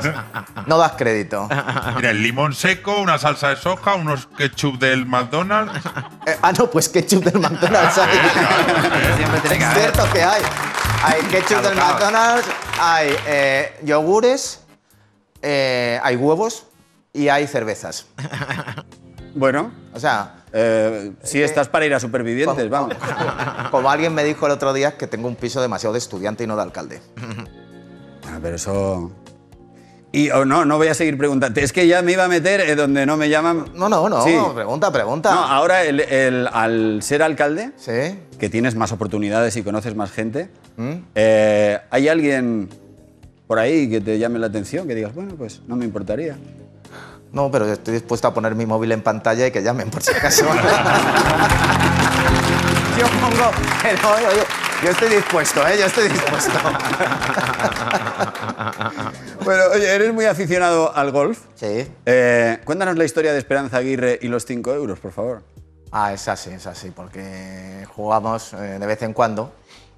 No 0.66 0.78
das 0.78 0.92
crédito. 0.92 1.48
Mira, 1.96 2.10
el 2.10 2.22
limón 2.22 2.54
seco, 2.54 3.00
una 3.00 3.18
salsa 3.18 3.48
de 3.50 3.56
soja, 3.56 3.94
unos 3.94 4.26
ketchup 4.36 4.78
del 4.78 5.06
McDonald's. 5.06 5.84
Eh, 6.26 6.36
ah, 6.42 6.52
no, 6.52 6.70
pues 6.70 6.88
ketchup 6.88 7.24
del 7.24 7.40
McDonald's 7.40 7.98
hay. 7.98 8.18
Siempre 9.16 9.40
tiene 9.40 9.58
que 9.58 9.64
Es 9.64 9.70
haber. 9.70 9.82
cierto 9.82 10.12
que 10.12 10.22
hay. 10.22 10.42
Hay 11.02 11.22
ketchup 11.22 11.62
del. 11.62 11.76
McDonald's, 11.76 12.46
hay 12.78 13.14
eh, 13.26 13.78
yogures, 13.82 14.60
eh, 15.42 15.98
hay 16.02 16.16
huevos 16.16 16.66
y 17.12 17.28
hay 17.28 17.46
cervezas. 17.46 18.06
Bueno, 19.34 19.72
O 19.94 19.98
sea, 19.98 20.44
eh, 20.52 21.12
si 21.22 21.42
estás 21.42 21.68
para 21.68 21.84
ir 21.86 21.94
a 21.94 22.00
supervivientes, 22.00 22.68
vamos. 22.70 22.94
como 23.70 23.90
alguien 23.90 24.14
me 24.14 24.22
dijo 24.24 24.46
el 24.46 24.52
otro 24.52 24.72
día 24.72 24.96
que 24.96 25.06
tengo 25.06 25.26
un 25.26 25.34
piso 25.36 25.60
demasiado 25.60 25.92
de 25.94 25.98
estudiante 25.98 26.44
y 26.44 26.46
no 26.46 26.54
de 26.56 26.62
alcalde. 26.62 27.02
Ah, 28.34 28.38
pero 28.42 28.56
eso... 28.56 29.12
Y 30.12 30.30
oh, 30.30 30.44
no, 30.44 30.64
no 30.64 30.76
voy 30.76 30.86
a 30.88 30.94
seguir 30.94 31.18
preguntando. 31.18 31.60
Es 31.60 31.72
que 31.72 31.88
ya 31.88 32.00
me 32.02 32.12
iba 32.12 32.24
a 32.24 32.28
meter 32.28 32.60
eh, 32.60 32.76
donde 32.76 33.04
no 33.04 33.16
me 33.16 33.28
llaman. 33.28 33.64
No, 33.74 33.88
no, 33.88 34.08
no. 34.08 34.22
Sí. 34.22 34.36
Pregunta, 34.54 34.92
pregunta. 34.92 35.34
No, 35.34 35.40
ahora 35.44 35.82
el- 35.82 35.98
el- 36.00 36.48
al 36.52 37.02
ser 37.02 37.20
alcalde, 37.22 37.72
Sí. 37.76 38.16
que 38.38 38.48
tienes 38.48 38.76
más 38.76 38.92
oportunidades 38.92 39.56
y 39.56 39.62
conoces 39.64 39.96
más 39.96 40.12
gente, 40.12 40.50
¿Mm? 40.76 40.92
eh, 41.16 41.80
¿hay 41.90 42.08
alguien 42.08 42.68
por 43.48 43.58
ahí 43.58 43.90
que 43.90 44.00
te 44.00 44.16
llame 44.20 44.38
la 44.38 44.46
atención? 44.46 44.86
Que 44.86 44.94
digas, 44.94 45.12
bueno, 45.16 45.34
pues 45.36 45.62
no 45.66 45.74
me 45.74 45.84
importaría. 45.84 46.36
No, 47.32 47.50
pero 47.50 47.66
estoy 47.72 47.94
dispuesto 47.94 48.28
a 48.28 48.34
poner 48.34 48.54
mi 48.54 48.66
móvil 48.66 48.92
en 48.92 49.02
pantalla 49.02 49.48
y 49.48 49.50
que 49.50 49.64
llamen 49.64 49.90
por 49.90 50.00
si 50.00 50.12
acaso. 50.12 50.44
yo 52.98 53.06
pongo. 53.20 53.50
Oye, 54.16 54.26
oye, 54.28 54.42
yo 54.84 54.90
estoy 54.90 55.08
dispuesto, 55.08 55.66
¿eh? 55.66 55.78
Yo 55.78 55.86
estoy 55.86 56.08
dispuesto. 56.08 56.52
Bueno, 59.44 59.64
oye, 59.74 59.94
eres 59.94 60.14
muy 60.14 60.24
aficionado 60.24 60.94
al 60.96 61.10
golf. 61.10 61.38
sí. 61.54 61.86
Eh, 62.06 62.58
cuéntanos 62.64 62.96
la 62.96 63.04
historia 63.04 63.32
de 63.32 63.38
Esperanza 63.38 63.76
Aguirre 63.76 64.18
y 64.22 64.28
los 64.28 64.46
5 64.46 64.72
euros, 64.72 64.98
por 64.98 65.12
favor. 65.12 65.42
Ah, 65.92 66.14
es 66.14 66.26
así, 66.28 66.48
es 66.50 66.66
así, 66.66 66.90
porque 66.90 67.86
jugamos 67.94 68.54
eh, 68.54 68.78
de 68.78 68.86
vez 68.86 69.02
en 69.02 69.12
cuando 69.12 69.52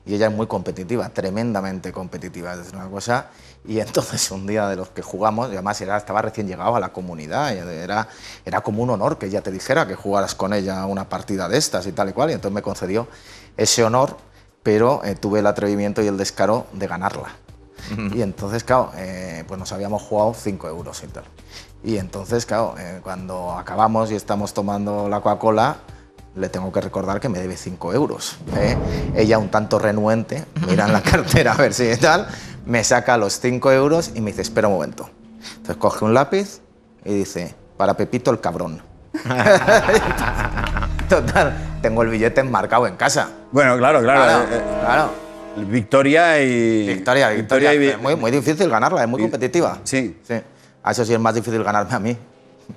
y 0.05 0.15
ella 0.15 0.27
es 0.27 0.33
muy 0.33 0.49
competitiva, 0.49 1.09
tremendamente 1.11 1.93
competitiva, 1.93 2.55
es 2.55 2.73
una 2.73 2.89
cosa. 2.89 3.27
Y 3.65 3.79
entonces 3.79 4.31
un 4.33 4.47
día 4.47 4.69
de 4.69 4.77
los 4.77 4.89
que 4.91 5.03
jugamos, 5.03 5.49
y 5.49 5.53
además 5.53 5.81
era, 5.81 5.97
estaba 5.97 6.23
recién 6.23 6.49
llegado 6.49 6.75
a 6.75 6.81
la 6.81 6.93
comunidad, 6.93 7.53
era, 7.57 8.09
era 8.45 8.61
como 8.63 8.83
un 8.83 8.91
honor 8.91 9.19
que 9.19 9.27
ella 9.27 9.43
te 9.43 9.53
dijera 9.53 9.87
que 9.87 9.95
jugaras 9.95 10.35
con 10.35 10.53
ella 10.55 10.87
una 10.87 11.09
partida 11.09 11.49
de 11.49 11.59
estas 11.59 11.87
y 11.87 11.93
tal 11.93 12.09
y 12.09 12.13
cual, 12.13 12.31
y 12.31 12.33
entonces 12.33 12.55
me 12.55 12.63
concedió 12.63 13.07
ese 13.57 13.85
honor, 13.85 14.17
pero 14.67 15.01
eh, 15.05 15.15
tuve 15.15 15.39
el 15.39 15.47
atrevimiento 15.47 16.03
y 16.03 16.09
el 16.09 16.17
descaro 16.17 16.67
de 16.73 16.89
ganarla. 16.89 17.37
Y 18.13 18.21
entonces, 18.21 18.65
claro, 18.65 18.91
eh, 18.97 19.45
pues 19.47 19.61
nos 19.61 19.71
habíamos 19.71 20.03
jugado 20.03 20.35
5 20.35 20.67
euros 20.67 21.05
y 21.05 21.07
tal. 21.07 21.23
Y 21.85 21.99
entonces, 21.99 22.45
claro, 22.47 22.75
eh, 22.77 22.99
cuando 23.01 23.53
acabamos 23.53 24.11
y 24.11 24.17
estamos 24.17 24.53
tomando 24.53 25.09
la 25.09 25.21
Coca-Cola, 25.21 25.77
le 26.35 26.49
tengo 26.49 26.73
que 26.73 26.81
recordar 26.81 27.21
que 27.21 27.29
me 27.29 27.39
debe 27.39 27.57
5 27.57 27.93
euros. 27.93 28.39
¿eh? 28.57 28.77
Ella, 29.15 29.39
un 29.39 29.51
tanto 29.51 29.79
renuente, 29.79 30.45
mira 30.67 30.87
en 30.87 30.93
la 30.93 31.03
cartera 31.13 31.53
a 31.53 31.57
ver 31.57 31.73
si 31.73 31.97
tal, 31.97 32.27
me 32.67 32.83
saca 32.83 33.17
los 33.17 33.39
5 33.39 33.71
euros 33.71 34.11
y 34.17 34.21
me 34.21 34.33
dice, 34.33 34.43
espera 34.43 34.67
un 34.67 34.75
momento. 34.75 35.09
Entonces 35.59 35.77
coge 35.77 36.05
un 36.05 36.13
lápiz 36.13 36.61
y 37.05 37.15
dice, 37.15 37.55
para 37.77 37.97
Pepito 37.97 38.33
el 38.33 38.41
cabrón. 38.41 38.83
Total, 41.09 41.76
tengo 41.83 42.03
el 42.03 42.09
billete 42.11 42.41
enmarcado 42.41 42.87
en 42.87 42.97
casa. 42.97 43.29
Bueno, 43.53 43.77
claro, 43.79 44.01
claro. 44.01 44.23
Claro, 44.23 44.43
eh, 44.45 44.59
eh, 44.59 44.81
claro. 44.85 45.11
Victoria 45.57 46.43
y. 46.43 46.87
Victoria, 46.89 47.31
Victoria. 47.31 47.75
y 47.75 47.79
vi- 47.79 47.97
muy, 48.01 48.17
muy 48.17 48.31
difícil 48.31 48.69
ganarla, 48.69 49.03
es 49.03 49.09
muy 49.09 49.21
y- 49.21 49.25
competitiva. 49.25 49.79
Sí. 49.85 50.19
Sí. 50.27 50.35
A 50.83 50.91
eso 50.93 51.05
sí 51.05 51.15
es 51.15 51.21
más 51.21 51.35
difícil 51.35 51.63
ganarme 51.65 51.95
a 51.95 51.99
mí. 51.99 52.17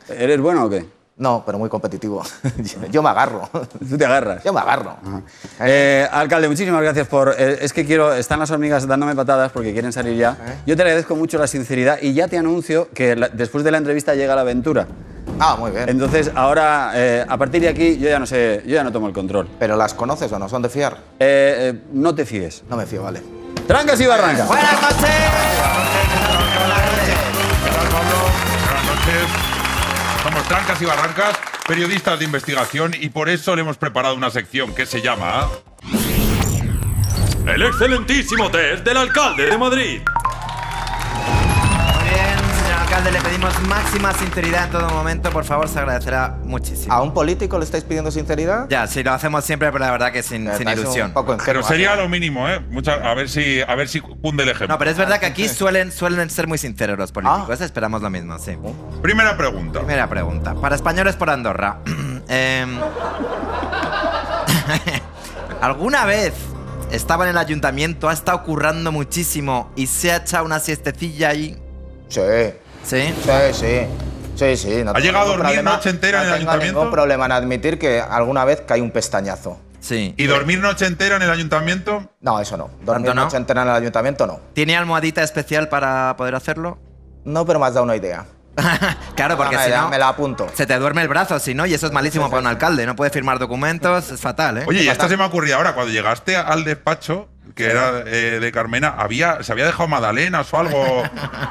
¿Eres 0.10 0.40
bueno 0.40 0.66
o 0.66 0.70
qué? 0.70 0.86
No, 1.18 1.44
pero 1.46 1.58
muy 1.60 1.68
competitivo. 1.68 2.24
Yo 2.92 3.04
me 3.04 3.10
agarro. 3.10 3.50
Tú 3.90 3.98
te 3.98 4.06
agarras. 4.06 4.42
Yo 4.44 4.54
me 4.54 4.62
agarro. 4.62 4.96
Eh, 5.60 6.08
alcalde, 6.10 6.48
muchísimas 6.48 6.82
gracias 6.82 7.08
por. 7.10 7.36
eh, 7.38 7.58
es 7.62 7.74
que 7.74 7.86
quiero. 7.86 8.14
Están 8.14 8.40
las 8.40 8.50
hormigas 8.52 8.88
dándome 8.88 9.14
patadas 9.16 9.52
porque 9.52 9.74
quieren 9.74 9.92
salir 9.92 10.16
ya. 10.16 10.38
Yo 10.66 10.78
te 10.78 10.84
agradezco 10.84 11.18
mucho 11.18 11.38
la 11.38 11.48
sinceridad 11.48 12.00
y 12.02 12.14
ya 12.14 12.30
te 12.30 12.38
anuncio 12.38 12.88
que 12.94 13.18
la- 13.18 13.28
después 13.28 13.66
de 13.66 13.72
la 13.72 13.78
entrevista 13.80 14.16
llega 14.16 14.34
la 14.34 14.42
aventura. 14.42 14.88
Ah, 15.40 15.56
muy 15.58 15.72
bien. 15.72 15.88
Entonces, 15.88 16.32
ahora, 16.36 16.92
eh, 16.96 17.26
a 17.28 17.38
partir 17.38 17.62
de 17.62 17.70
aquí, 17.70 17.98
yo 17.98 18.10
ya 18.10 18.20
no 18.20 18.26
sé, 18.26 18.62
yo 18.66 18.76
ya 18.76 18.84
no 18.84 18.92
tomo 18.92 19.08
el 19.08 19.14
control. 19.14 19.48
¿Pero 19.58 19.78
las 19.78 19.94
conoces 19.94 20.32
o 20.32 20.38
no? 20.38 20.50
¿Son 20.50 20.62
de 20.62 20.70
fiar? 20.70 20.98
Eh, 21.20 21.74
eh, 21.74 21.82
no 21.94 22.14
te 22.14 22.26
fíes. 22.26 22.64
No 22.70 22.76
me 22.76 22.86
fío, 22.86 23.04
vale. 23.04 23.22
Trancas 23.66 24.02
y 24.02 24.06
barrancas. 24.06 24.48
Buenas 24.48 24.82
noches. 24.82 25.00
Buenas 28.66 28.86
noches. 28.86 29.50
Somos 30.24 30.44
Trancas 30.50 30.82
y 30.82 30.86
Barrancas, 30.86 31.38
periodistas 31.66 32.20
de 32.20 32.26
investigación, 32.26 32.94
y 33.00 33.10
por 33.10 33.30
eso 33.30 33.56
le 33.56 33.62
hemos 33.62 33.78
preparado 33.78 34.16
una 34.16 34.30
sección 34.30 34.76
que 34.76 34.86
se 34.86 35.02
llama... 35.02 35.48
El 37.48 37.64
excelentísimo 37.64 38.52
test 38.52 38.84
del 38.84 38.98
alcalde 38.98 39.46
de 39.46 39.58
Madrid. 39.58 40.02
Alcalde, 42.90 43.12
le 43.12 43.22
pedimos 43.22 43.62
máxima 43.68 44.12
sinceridad 44.14 44.64
en 44.64 44.72
todo 44.72 44.90
momento. 44.90 45.30
Por 45.30 45.46
favor, 45.46 45.68
se 45.68 45.78
agradecerá 45.78 46.40
muchísimo. 46.44 46.92
¿A 46.92 47.04
un 47.04 47.14
político 47.14 47.60
le 47.60 47.64
estáis 47.64 47.84
pidiendo 47.84 48.10
sinceridad? 48.10 48.68
Ya, 48.68 48.88
sí, 48.88 49.04
lo 49.04 49.12
hacemos 49.12 49.46
siempre, 49.46 49.72
pero 49.72 49.86
la 49.86 49.92
verdad 49.92 50.12
que 50.12 50.24
sin, 50.24 50.48
ilusión. 50.48 51.10
Un 51.10 51.14
poco 51.14 51.38
Pero 51.46 51.62
sería 51.62 51.94
¿eh? 51.94 51.98
lo 51.98 52.10
mínimo, 52.10 52.50
¿eh? 52.50 52.60
Mucha- 52.60 52.96
a, 52.96 53.14
ver 53.14 53.30
si, 53.30 53.62
a 53.62 53.76
ver 53.76 53.90
si 53.90 54.00
cunde 54.00 54.42
el 54.42 54.50
ejemplo. 54.50 54.74
No, 54.74 54.80
pero 54.80 54.90
es 54.90 54.98
verdad 54.98 55.20
que 55.20 55.28
aquí 55.28 55.48
suelen, 55.48 55.92
suelen 55.92 56.32
ser 56.32 56.48
muy 56.48 56.58
sinceros 56.58 56.98
los 56.98 57.12
políticos. 57.12 57.62
Ah. 57.62 57.64
Esperamos 57.64 58.02
lo 58.02 58.10
mismo, 58.10 58.40
sí. 58.40 58.58
Primera 59.04 59.38
pregunta. 59.38 59.82
Primera 59.82 60.10
pregunta. 60.10 60.56
Para 60.56 60.76
españoles 60.76 61.16
por 61.16 61.30
Andorra. 61.30 61.82
Em, 62.28 62.80
¿Alguna 65.62 66.06
vez 66.06 66.34
estaba 66.92 67.26
en 67.26 67.32
el 67.32 67.38
ayuntamiento, 67.38 68.10
ha 68.10 68.14
estado 68.14 68.42
currando 68.42 68.92
muchísimo 68.92 69.72
y 69.76 69.86
se 69.86 70.12
ha 70.12 70.18
echado 70.18 70.44
una 70.44 70.60
siestecilla 70.60 71.30
ahí? 71.30 71.56
Sí, 72.08 72.22
¿Sí? 72.84 73.14
sí, 73.24 73.54
sí. 73.54 73.88
Sí, 74.36 74.56
sí. 74.58 74.84
No 74.86 74.92
¿Ha 74.92 75.00
llegado 75.00 75.26
a 75.26 75.28
dormir 75.36 75.46
problema- 75.56 75.72
noche 75.76 75.90
entera 75.90 76.20
en 76.20 76.24
el 76.26 76.30
no 76.32 76.36
tengo 76.38 76.50
ayuntamiento? 76.52 76.80
ningún 76.80 76.92
problema 76.94 77.26
en 77.26 77.32
admitir 77.34 77.78
que 77.78 78.00
alguna 78.02 78.46
vez 78.46 78.62
cae 78.66 78.82
un 78.82 78.92
pestañazo. 78.92 79.60
Sí. 79.82 80.14
¿Y 80.18 80.26
dormir 80.28 80.60
noche 80.60 80.86
entera 80.86 81.18
en 81.18 81.22
el 81.24 81.30
ayuntamiento? 81.30 82.10
No, 82.22 82.40
eso 82.40 82.56
no. 82.58 82.70
Dormir 82.84 83.08
¿Tanto 83.08 83.14
no? 83.16 83.24
noche 83.26 83.38
entera 83.38 83.64
en 83.64 83.68
el 83.70 83.76
ayuntamiento 83.76 84.28
no. 84.28 84.40
¿Tiene 84.54 84.78
almohadita 84.78 85.24
especial 85.24 85.68
para 85.68 86.16
poder 86.18 86.36
hacerlo? 86.36 86.78
No, 87.26 87.46
pero 87.46 87.60
me 87.60 87.66
has 87.66 87.74
dado 87.74 87.84
una 87.84 87.96
idea. 87.98 88.26
claro, 89.16 89.38
porque 89.38 89.58
si 89.58 89.72
no, 89.72 89.90
me 89.90 89.98
la 89.98 90.10
apunto. 90.10 90.48
se 90.54 90.66
te 90.66 90.78
duerme 90.78 91.02
el 91.02 91.08
brazo, 91.08 91.40
si 91.40 91.54
no, 91.54 91.66
y 91.66 91.74
eso 91.74 91.86
es 91.88 91.94
malísimo 91.94 92.30
para 92.30 92.42
un 92.42 92.48
alcalde. 92.48 92.86
No 92.86 92.96
puede 92.96 93.10
firmar 93.12 93.40
documentos, 93.40 94.12
es 94.12 94.20
fatal, 94.20 94.58
¿eh? 94.60 94.64
Oye, 94.68 94.84
y 94.84 94.90
esta 94.90 95.08
se 95.08 95.16
me 95.18 95.24
ha 95.24 95.28
ocurrido 95.28 95.56
ahora, 95.58 95.74
cuando 95.76 95.92
llegaste 95.94 96.36
al 96.36 96.64
despacho, 96.66 97.30
que 97.56 97.66
era 97.70 98.04
eh, 98.06 98.40
de 98.40 98.52
Carmena, 98.52 98.96
había, 98.98 99.44
¿se 99.44 99.52
había 99.52 99.66
dejado 99.66 99.88
magdalenas 99.88 100.54
o 100.54 100.60
algo? 100.60 101.04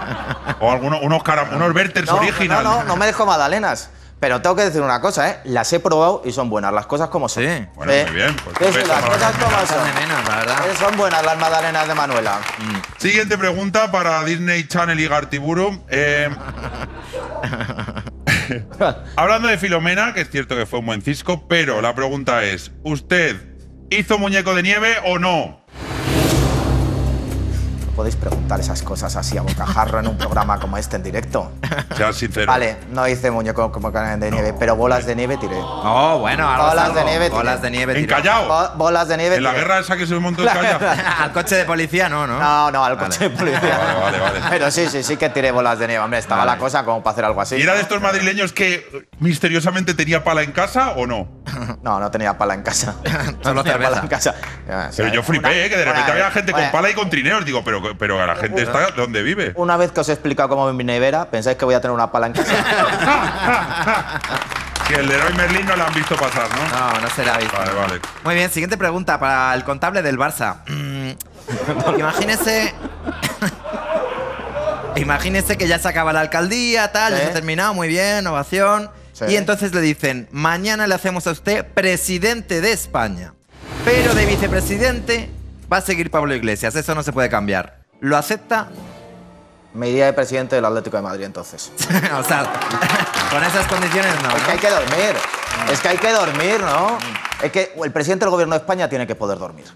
o 0.61 0.73
algunos 0.73 1.01
unos, 1.03 1.23
cara- 1.23 1.49
unos 1.53 1.75
Werthers 1.75 2.07
No, 2.07 2.17
original. 2.17 2.65
no, 2.65 2.77
no, 2.79 2.85
no 2.85 2.97
me 2.97 3.07
dejo 3.07 3.27
magdalenas. 3.27 3.91
Pero 4.21 4.43
tengo 4.43 4.57
que 4.57 4.65
decir 4.65 4.81
una 4.83 5.01
cosa, 5.01 5.31
¿eh? 5.31 5.39
Las 5.45 5.73
he 5.73 5.79
probado 5.79 6.23
y 6.25 6.33
son 6.33 6.51
buenas, 6.51 6.73
las 6.73 6.87
cosas 6.87 7.09
como 7.09 7.29
son. 7.29 7.45
Sí. 7.45 7.67
Bueno, 7.77 7.93
muy 8.07 8.15
bien, 8.17 8.35
pues 8.43 8.57
Sí, 8.59 8.65
sí, 8.65 8.73
perfecto, 8.73 8.89
las 8.89 9.05
cosas 9.05 9.33
como 9.37 9.67
son. 9.67 9.87
de 9.87 9.93
menos, 10.01 10.29
la 10.29 10.37
verdad. 10.39 10.59
Eh, 10.69 10.75
Son 10.77 10.97
buenas 10.97 11.25
las 11.25 11.39
magdalenas 11.39 11.87
de 11.87 11.95
Manuela. 11.95 12.41
Siguiente 12.97 13.39
pregunta 13.39 13.93
para 13.93 14.25
Disney 14.25 14.67
Channel 14.67 14.99
y 14.99 15.07
Gartiburu. 15.07 15.85
Eh, 15.89 16.29
hablando 19.17 19.49
de 19.49 19.59
Filomena, 19.59 20.15
que 20.15 20.23
es 20.23 20.31
cierto 20.31 20.57
que 20.57 20.67
fue 20.67 20.81
un 20.81 20.87
buen 20.87 21.03
cisco, 21.03 21.47
pero 21.49 21.81
la 21.81 21.95
pregunta 21.95 22.43
es: 22.43 22.73
¿usted 22.83 23.37
hizo 23.91 24.19
muñeco 24.19 24.55
de 24.55 24.63
nieve 24.63 24.97
o 25.07 25.19
no? 25.21 25.61
Podéis 27.99 28.15
preguntar 28.15 28.61
esas 28.61 28.81
cosas 28.83 29.17
así 29.17 29.37
a 29.39 29.43
bocajarro 29.43 29.99
en 29.99 30.07
un 30.07 30.17
programa 30.17 30.61
como 30.61 30.79
este 30.79 30.95
en 30.95 31.03
directo. 31.03 31.51
Sea 31.97 32.13
sincero. 32.13 32.47
Vale, 32.47 32.77
no 32.93 33.09
hice 33.09 33.29
muñeco 33.29 33.73
como 33.73 33.91
carne 33.93 34.17
de 34.25 34.31
nieve, 34.31 34.55
pero 34.57 34.77
bolas 34.77 35.05
de 35.05 35.17
nieve 35.17 35.37
tiré. 35.37 35.57
Oh, 35.59 36.19
bueno, 36.21 36.49
algo 36.49 36.69
Bolas 36.69 36.95
de 36.95 37.05
nieve, 37.05 37.29
Bolas 37.29 37.61
de 37.61 37.71
nieve. 37.73 37.95
En 37.99 38.03
tiró. 38.07 38.15
Callao. 38.17 38.47
Bo- 38.47 38.77
bolas 38.77 39.09
de 39.09 39.17
nieve 39.17 39.35
En 39.39 39.43
la 39.43 39.51
tiré. 39.51 39.63
guerra 39.63 39.79
esa 39.81 39.97
que 39.97 40.07
se 40.07 40.15
montó 40.15 40.43
en. 40.43 40.49
Al 41.19 41.33
coche 41.33 41.57
de 41.57 41.65
policía, 41.65 42.09
no, 42.09 42.25
¿no? 42.29 42.39
No, 42.39 42.71
no, 42.71 42.85
al 42.85 42.95
Vale. 42.95 43.09
coche 43.09 43.29
de 43.29 43.37
policía. 43.37 43.61
Vale, 43.61 44.01
vale, 44.01 44.19
vale. 44.21 44.41
Pero 44.49 44.71
sí, 44.71 44.87
sí, 44.89 45.03
sí 45.03 45.17
que 45.17 45.29
tiré 45.31 45.51
bolas 45.51 45.81
de 45.81 45.89
nieve. 45.89 46.05
Hombre, 46.05 46.21
estaba 46.21 46.45
Vale. 46.45 46.53
la 46.53 46.59
cosa 46.59 46.85
como 46.85 47.03
para 47.03 47.15
hacer 47.15 47.25
algo 47.25 47.41
así. 47.41 47.57
¿Y 47.57 47.63
era 47.63 47.75
de 47.75 47.81
estos 47.81 48.01
madrileños 48.01 48.53
que 48.53 49.09
misteriosamente 49.19 49.93
tenía 49.95 50.23
pala 50.23 50.43
en 50.45 50.53
casa 50.53 50.91
o 50.91 51.05
no? 51.09 51.27
No, 51.83 52.01
no 52.01 52.11
tenía 52.11 52.37
pala 52.37 52.55
en 52.55 52.63
casa. 52.63 52.95
Solo 53.43 53.55
no 53.55 53.63
tenía 53.63 53.73
cerveza. 53.79 53.91
pala 53.91 54.01
en 54.03 54.09
casa. 54.09 54.35
Pero 54.97 55.09
yo 55.09 55.23
flipé, 55.23 55.49
una- 55.49 55.57
¿eh? 55.57 55.69
que 55.71 55.77
de 55.77 55.85
repente 55.85 56.11
una- 56.11 56.13
había 56.13 56.31
gente 56.31 56.53
con 56.53 56.71
pala 56.71 56.91
y 56.91 56.95
con 56.95 57.09
trineos. 57.11 57.45
Digo, 57.45 57.63
pero, 57.65 57.83
pero 57.99 58.25
la 58.27 58.37
gente 58.37 58.63
está 58.63 58.91
donde 58.93 59.23
vive. 59.23 59.53
Una 59.57 59.77
vez 59.77 59.93
que 59.93 60.01
os 60.01 60.09
he 60.09 60.13
explicado 60.13 60.49
cómo 60.49 60.69
es 60.69 60.75
mi 60.75 60.85
nevera, 60.85 61.27
¿pensáis 61.31 61.57
que 61.57 61.65
voy 61.65 61.75
a 61.75 61.81
tener 61.81 61.95
una 61.95 62.11
pala 62.13 62.27
en 62.29 62.33
casa? 62.35 62.53
que 64.89 64.95
el 64.95 65.07
Leroy 65.09 65.35
Merlin 65.35 65.67
no 65.67 65.77
la 65.77 65.87
han 65.87 65.95
visto 65.95 66.17
pasar, 66.17 66.49
¿no? 66.51 66.79
No, 66.79 67.01
no 67.01 67.09
será 67.11 67.37
visto. 67.39 67.57
Vale, 67.57 67.73
vale. 67.73 68.01
Muy 68.25 68.35
bien, 68.35 68.51
siguiente 68.51 68.77
pregunta 68.77 69.19
para 69.21 69.55
el 69.55 69.63
contable 69.65 70.03
del 70.03 70.19
Barça. 70.19 70.57
Mm, 70.67 71.11
Imagínese. 71.99 72.75
Imagínese 74.97 75.57
que 75.57 75.69
ya 75.69 75.79
se 75.79 75.89
acaba 75.89 76.13
la 76.13 76.21
alcaldía, 76.21 76.91
tal, 76.93 77.13
ya 77.13 77.19
se 77.21 77.27
ha 77.27 77.33
terminado, 77.33 77.73
muy 77.75 77.89
bien, 77.89 78.27
ovación. 78.27 78.91
Sí. 79.19 79.33
Y 79.33 79.37
entonces 79.37 79.75
le 79.75 79.81
dicen: 79.81 80.29
Mañana 80.31 80.87
le 80.87 80.95
hacemos 80.95 81.27
a 81.27 81.33
usted 81.33 81.67
presidente 81.67 82.61
de 82.61 82.73
España. 82.73 83.35
Pero 83.85 84.15
de 84.15 84.27
vicepresidente 84.27 85.31
va 85.73 85.79
a 85.79 85.81
seguir 85.81 86.11
Pablo 86.11 86.35
Iglesias, 86.35 86.75
eso 86.75 86.95
no 86.95 87.03
se 87.03 87.13
puede 87.13 87.29
cambiar. 87.29 87.81
¿Lo 88.01 88.17
acepta? 88.17 88.69
Me 89.75 89.91
iría 89.91 90.07
de 90.07 90.13
presidente 90.13 90.57
del 90.57 90.65
Atlético 90.65 90.97
de 90.97 91.03
Madrid 91.03 91.25
entonces. 91.25 91.73
o 92.19 92.25
sea, 92.25 92.51
con 93.31 93.45
esas 93.45 93.67
condiciones 93.67 94.13
no. 94.23 94.37
Es 94.37 94.43
que 94.43 94.51
hay 94.53 94.59
que 94.59 94.71
dormir. 94.71 95.17
Es 95.71 95.81
que 95.81 95.89
hay 95.89 95.99
que 95.99 96.13
dormir, 96.13 96.61
¿no? 96.61 96.99
Es 97.43 97.53
que 97.53 97.73
el 97.83 97.93
presidente 97.93 98.25
del 98.25 98.31
gobierno 98.31 98.55
de 98.55 98.61
España 98.61 98.89
tiene 98.89 99.07
que 99.07 99.15
poder 99.15 99.39
dormir. 99.39 99.67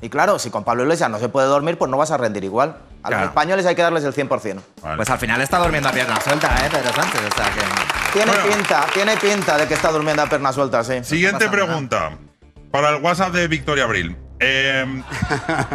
Y 0.00 0.08
claro, 0.08 0.38
si 0.38 0.50
con 0.50 0.64
Pablo 0.64 0.82
Iglesias 0.82 1.08
no 1.10 1.18
se 1.18 1.28
puede 1.28 1.46
dormir, 1.46 1.78
pues 1.78 1.90
no 1.90 1.96
vas 1.96 2.10
a 2.10 2.16
rendir 2.16 2.44
igual. 2.44 2.76
A 3.02 3.10
los 3.10 3.22
españoles 3.22 3.64
hay 3.66 3.74
que 3.74 3.82
darles 3.82 4.04
el 4.04 4.14
100%. 4.14 4.60
Vale. 4.82 4.96
Pues 4.96 5.10
al 5.10 5.18
final 5.18 5.40
está 5.40 5.58
durmiendo 5.58 5.88
a 5.88 5.92
pierna 5.92 6.20
suelta, 6.20 6.48
¿eh? 6.64 6.68
Pedro 6.70 6.92
Sánchez, 6.92 7.20
o 7.20 7.36
sea 7.36 7.50
que. 7.50 7.93
Tiene 8.14 8.32
Bueno. 8.32 8.46
pinta, 8.56 8.86
tiene 8.94 9.16
pinta 9.18 9.58
de 9.58 9.66
que 9.66 9.74
está 9.74 9.90
durmiendo 9.92 10.22
a 10.22 10.26
perna 10.26 10.52
suelta, 10.52 10.82
sí. 10.82 11.02
Siguiente 11.04 11.44
No 11.46 11.50
pregunta. 11.50 12.12
Para 12.70 12.90
el 12.96 13.02
WhatsApp 13.02 13.32
de 13.34 13.46
Victoria 13.48 13.84
Abril. 13.84 14.16
Eh, 14.40 15.02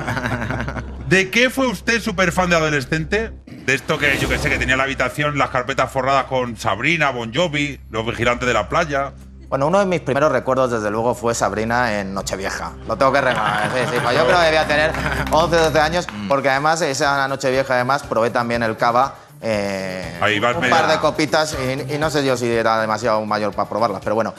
¿De 1.07 1.29
qué 1.29 1.49
fue 1.49 1.67
usted 1.67 2.01
súper 2.01 2.31
fan 2.31 2.49
de 2.49 2.55
adolescente? 2.55 3.31
De 3.45 3.73
esto 3.73 3.97
que 3.97 4.17
yo 4.19 4.27
que 4.29 4.37
sé, 4.37 4.49
que 4.49 4.57
tenía 4.57 4.77
la 4.77 4.83
habitación, 4.83 5.37
las 5.37 5.49
carpetas 5.49 5.91
forradas 5.91 6.25
con 6.25 6.57
Sabrina, 6.57 7.09
Bon 7.11 7.31
Jovi, 7.33 7.79
los 7.89 8.05
vigilantes 8.05 8.47
de 8.47 8.53
la 8.53 8.67
playa. 8.69 9.13
Bueno, 9.49 9.67
uno 9.67 9.79
de 9.79 9.85
mis 9.85 10.01
primeros 10.01 10.31
recuerdos, 10.31 10.69
desde 10.71 10.91
luego, 10.91 11.15
fue 11.15 11.33
Sabrina 11.33 11.99
en 11.99 12.13
Nochevieja. 12.13 12.73
Lo 12.87 12.95
tengo 12.97 13.11
que 13.11 13.21
reconocer. 13.21 13.71
Sí, 13.73 13.79
sí, 13.95 13.99
pues 14.03 14.15
yo 14.15 14.25
creo 14.25 14.37
que 14.39 14.45
debía 14.45 14.67
tener 14.67 14.91
11 15.31 15.55
o 15.57 15.59
12 15.65 15.79
años, 15.79 16.07
porque 16.27 16.49
además, 16.49 16.81
esa 16.81 17.27
Nochevieja, 17.27 17.73
además, 17.73 18.03
probé 18.03 18.29
también 18.29 18.61
el 18.61 18.77
cava. 18.77 19.15
Eh, 19.41 20.17
Ahí 20.21 20.39
vas 20.39 20.55
un 20.55 20.61
medio- 20.61 20.75
par 20.75 20.87
de 20.87 20.97
copitas 20.99 21.55
y, 21.89 21.93
y 21.93 21.97
no 21.97 22.09
sé 22.09 22.25
yo 22.25 22.35
si 22.37 22.49
era 22.49 22.79
demasiado 22.81 23.25
mayor 23.25 23.53
para 23.53 23.69
probarlas, 23.69 24.01
pero 24.03 24.15
bueno. 24.15 24.33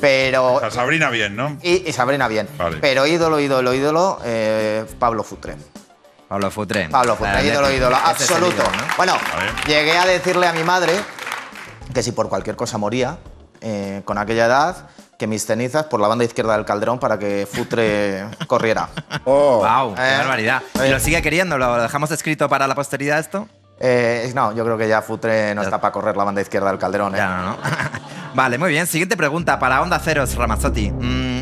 Pero. 0.00 0.54
O 0.54 0.60
sea, 0.60 0.70
Sabrina 0.70 1.10
bien, 1.10 1.36
¿no? 1.36 1.56
Y, 1.62 1.88
y 1.88 1.92
Sabrina 1.92 2.28
bien. 2.28 2.48
Vale. 2.56 2.78
Pero 2.80 3.06
ídolo, 3.06 3.38
ídolo, 3.40 3.74
ídolo, 3.74 4.18
eh, 4.24 4.84
Pablo 4.98 5.22
Futre. 5.22 5.56
Pablo 6.28 6.50
Futre. 6.50 6.88
Pablo 6.88 7.14
Futre, 7.16 7.32
Vale, 7.34 7.48
ídolo, 7.48 7.70
ídolo, 7.72 7.96
absoluto. 7.96 8.54
ídolo, 8.54 8.70
¿no? 8.70 8.82
Bueno, 8.96 9.12
Vale. 9.14 9.50
llegué 9.66 9.96
a 9.96 10.06
decirle 10.06 10.46
a 10.46 10.52
mi 10.52 10.64
madre 10.64 10.92
que 11.94 12.02
si 12.02 12.12
por 12.12 12.28
cualquier 12.28 12.56
cosa 12.56 12.78
moría, 12.78 13.18
eh, 13.60 14.02
con 14.04 14.18
aquella 14.18 14.46
edad, 14.46 14.88
que 15.18 15.26
mis 15.26 15.46
cenizas 15.46 15.84
por 15.84 16.00
la 16.00 16.08
banda 16.08 16.24
izquierda 16.24 16.54
del 16.56 16.64
calderón 16.66 16.98
para 16.98 17.18
que 17.18 17.46
Futre 17.50 18.24
corriera. 18.46 18.88
Oh. 19.28 19.58
Wow, 19.58 19.94
qué 19.94 20.02
Eh, 20.02 20.18
barbaridad. 20.18 20.62
¿Y 20.84 20.88
lo 20.90 21.00
sigue 21.00 21.20
queriendo? 21.22 21.58
¿Lo 21.58 21.80
dejamos 21.82 22.10
escrito 22.10 22.48
para 22.48 22.66
la 22.66 22.74
posteridad 22.74 23.18
esto? 23.18 23.48
Eh, 23.78 24.30
no, 24.34 24.54
yo 24.54 24.64
creo 24.64 24.78
que 24.78 24.88
ya 24.88 25.02
Futre 25.02 25.54
no 25.54 25.62
Ya. 25.62 25.66
está 25.66 25.80
para 25.80 25.92
correr 25.92 26.16
la 26.16 26.24
banda 26.24 26.40
izquierda 26.40 26.68
del 26.70 26.78
calderón. 26.78 27.14
¿eh? 27.14 27.18
Ya 27.18 27.28
no, 27.36 27.42
¿no? 27.50 27.56
vale, 28.34 28.56
muy 28.58 28.70
bien. 28.70 28.86
Siguiente 28.86 29.16
pregunta 29.16 29.58
para 29.58 29.82
Onda 29.82 29.98
Ceros, 29.98 30.34
Ramazzotti. 30.34 30.90
Mm, 30.90 31.40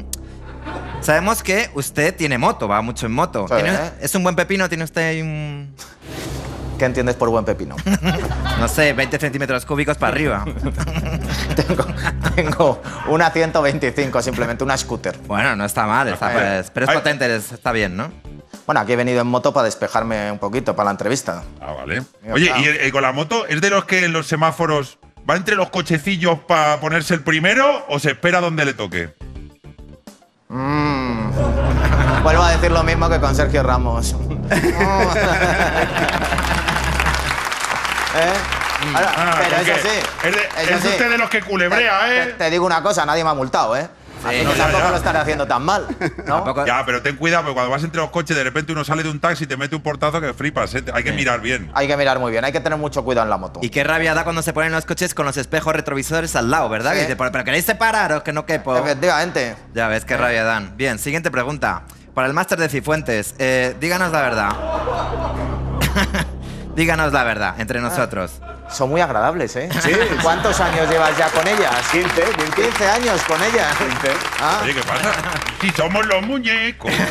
sabemos 1.00 1.42
que 1.42 1.70
usted 1.74 2.14
tiene 2.16 2.36
moto, 2.38 2.66
va 2.66 2.80
mucho 2.82 3.06
en 3.06 3.12
moto. 3.12 3.46
Sí, 3.48 3.54
¿Tiene- 3.54 3.74
¿eh? 3.74 3.90
¿Es 4.00 4.14
un 4.14 4.22
buen 4.24 4.34
pepino? 4.34 4.68
¿Tiene 4.68 4.84
usted 4.84 5.22
un, 5.22 5.74
¿Qué 6.78 6.84
entiendes 6.84 7.16
por 7.16 7.28
buen 7.30 7.44
pepino? 7.44 7.76
no 8.58 8.68
sé, 8.68 8.92
20 8.92 9.18
centímetros 9.18 9.64
cúbicos 9.64 9.96
para 9.96 10.12
arriba? 10.12 10.44
tengo, 11.56 11.86
tengo 12.34 12.82
una 13.08 13.30
125, 13.30 14.22
simplemente 14.22 14.64
una 14.64 14.76
scooter. 14.76 15.18
Bueno, 15.26 15.54
no 15.56 15.64
está 15.64 15.86
mal, 15.86 16.08
está, 16.08 16.28
Ay, 16.28 16.34
pues, 16.34 16.70
pero 16.72 16.84
es 16.86 16.90
ay. 16.90 16.96
potente, 16.96 17.36
es- 17.36 17.52
está 17.52 17.72
bien, 17.72 17.96
¿no? 17.96 18.10
Bueno, 18.66 18.80
aquí 18.80 18.92
he 18.92 18.96
venido 18.96 19.20
en 19.20 19.26
moto 19.26 19.52
para 19.52 19.64
despejarme 19.66 20.30
un 20.32 20.38
poquito 20.38 20.74
para 20.74 20.86
la 20.86 20.90
entrevista. 20.92 21.42
Ah, 21.60 21.72
vale. 21.72 22.02
Oye, 22.32 22.46
claro. 22.46 22.62
¿y, 22.62 22.88
y 22.88 22.90
con 22.90 23.02
la 23.02 23.12
moto 23.12 23.46
es 23.46 23.60
de 23.60 23.70
los 23.70 23.84
que 23.84 24.04
en 24.06 24.12
los 24.12 24.26
semáforos 24.26 24.98
va 25.28 25.36
entre 25.36 25.54
los 25.54 25.70
cochecillos 25.70 26.38
para 26.40 26.80
ponerse 26.80 27.14
el 27.14 27.20
primero 27.22 27.84
o 27.88 27.98
se 27.98 28.10
espera 28.12 28.40
donde 28.40 28.64
le 28.64 28.72
toque? 28.74 29.14
Vuelvo 30.48 32.42
a 32.42 32.50
decir 32.52 32.70
lo 32.70 32.82
mismo 32.82 33.08
que 33.10 33.20
con 33.20 33.34
Sergio 33.34 33.62
Ramos. 33.62 34.16
¿Eh? 38.16 38.32
Ahora, 38.94 39.12
Ah, 39.16 39.40
pero 39.42 39.56
eso 39.62 39.88
sí. 39.88 39.98
Es, 40.28 40.34
de- 40.34 40.62
eso 40.62 40.74
es 40.74 40.80
sí. 40.82 40.88
usted 40.88 41.10
de 41.10 41.18
los 41.18 41.30
que 41.30 41.42
culebrea, 41.42 42.00
Te, 42.06 42.22
¿eh? 42.22 42.34
te 42.38 42.50
digo 42.50 42.66
una 42.66 42.82
cosa, 42.82 43.06
nadie 43.06 43.24
me 43.24 43.30
ha 43.30 43.34
multado, 43.34 43.76
¿eh? 43.76 43.88
Así 44.24 44.36
que 44.38 44.44
No, 44.44 44.52
ya, 44.54 44.62
tampoco 44.64 44.84
ya. 44.84 44.90
lo 44.90 44.96
estaré 44.96 45.18
haciendo 45.18 45.46
tan 45.46 45.62
mal. 45.64 45.86
¿no? 46.26 46.36
Tampoco- 46.36 46.64
Ya, 46.66 46.82
pero 46.86 47.02
ten 47.02 47.16
cuidado, 47.16 47.42
porque 47.44 47.54
cuando 47.54 47.70
vas 47.70 47.82
entre 47.84 48.00
los 48.00 48.10
coches, 48.10 48.34
de 48.36 48.42
repente 48.44 48.72
uno 48.72 48.82
sale 48.84 49.02
de 49.02 49.10
un 49.10 49.20
taxi 49.20 49.44
y 49.44 49.46
te 49.46 49.56
mete 49.56 49.76
un 49.76 49.82
portazo 49.82 50.18
que 50.20 50.32
flipas. 50.32 50.74
¿eh? 50.74 50.84
Hay 50.94 51.04
que 51.04 51.12
mirar 51.12 51.40
bien. 51.40 51.70
Hay 51.74 51.86
que 51.86 51.96
mirar 51.96 52.18
muy 52.18 52.30
bien, 52.32 52.44
hay 52.44 52.52
que 52.52 52.60
tener 52.60 52.78
mucho 52.78 53.04
cuidado 53.04 53.24
en 53.26 53.30
la 53.30 53.36
moto. 53.36 53.60
Y 53.62 53.68
qué 53.70 53.84
rabia 53.84 54.14
da 54.14 54.24
cuando 54.24 54.40
se 54.42 54.52
ponen 54.54 54.72
los 54.72 54.84
coches 54.86 55.12
con 55.14 55.26
los 55.26 55.36
espejos 55.36 55.74
retrovisores 55.74 56.34
al 56.36 56.50
lado, 56.50 56.68
¿verdad? 56.70 56.92
Sí. 56.92 56.96
Que 56.98 57.02
dice, 57.04 57.16
pero, 57.16 57.32
pero 57.32 57.44
queréis 57.44 57.64
separaros, 57.66 58.22
que 58.22 58.32
no 58.32 58.46
quepo. 58.46 58.76
Efectivamente. 58.76 59.56
Ya 59.74 59.88
ves 59.88 60.04
qué 60.06 60.16
rabia 60.16 60.42
dan. 60.44 60.74
Bien, 60.76 60.98
siguiente 60.98 61.30
pregunta. 61.30 61.82
Para 62.14 62.28
el 62.28 62.32
máster 62.32 62.58
de 62.60 62.68
Cifuentes, 62.68 63.34
eh, 63.38 63.74
díganos 63.80 64.12
la 64.12 64.22
verdad. 64.22 64.50
Díganos 66.74 67.12
la 67.12 67.24
verdad, 67.24 67.54
entre 67.60 67.80
nosotros. 67.80 68.40
Son 68.70 68.88
muy 68.88 69.00
agradables, 69.00 69.54
¿eh? 69.56 69.68
Sí. 69.82 69.92
¿Cuántos 70.22 70.58
años 70.60 70.88
llevas 70.88 71.16
ya 71.18 71.28
con 71.28 71.46
ellas? 71.46 71.70
15, 71.92 72.08
15. 72.22 72.62
15 72.62 72.88
años 72.88 73.22
con 73.24 73.42
ellas. 73.42 73.74
Ah, 74.40 74.60
Oye, 74.62 74.74
¿qué 74.74 74.82
pasa? 74.82 75.12
Si 75.60 75.70
somos 75.70 76.04
los 76.06 76.22
muñecos. 76.22 76.90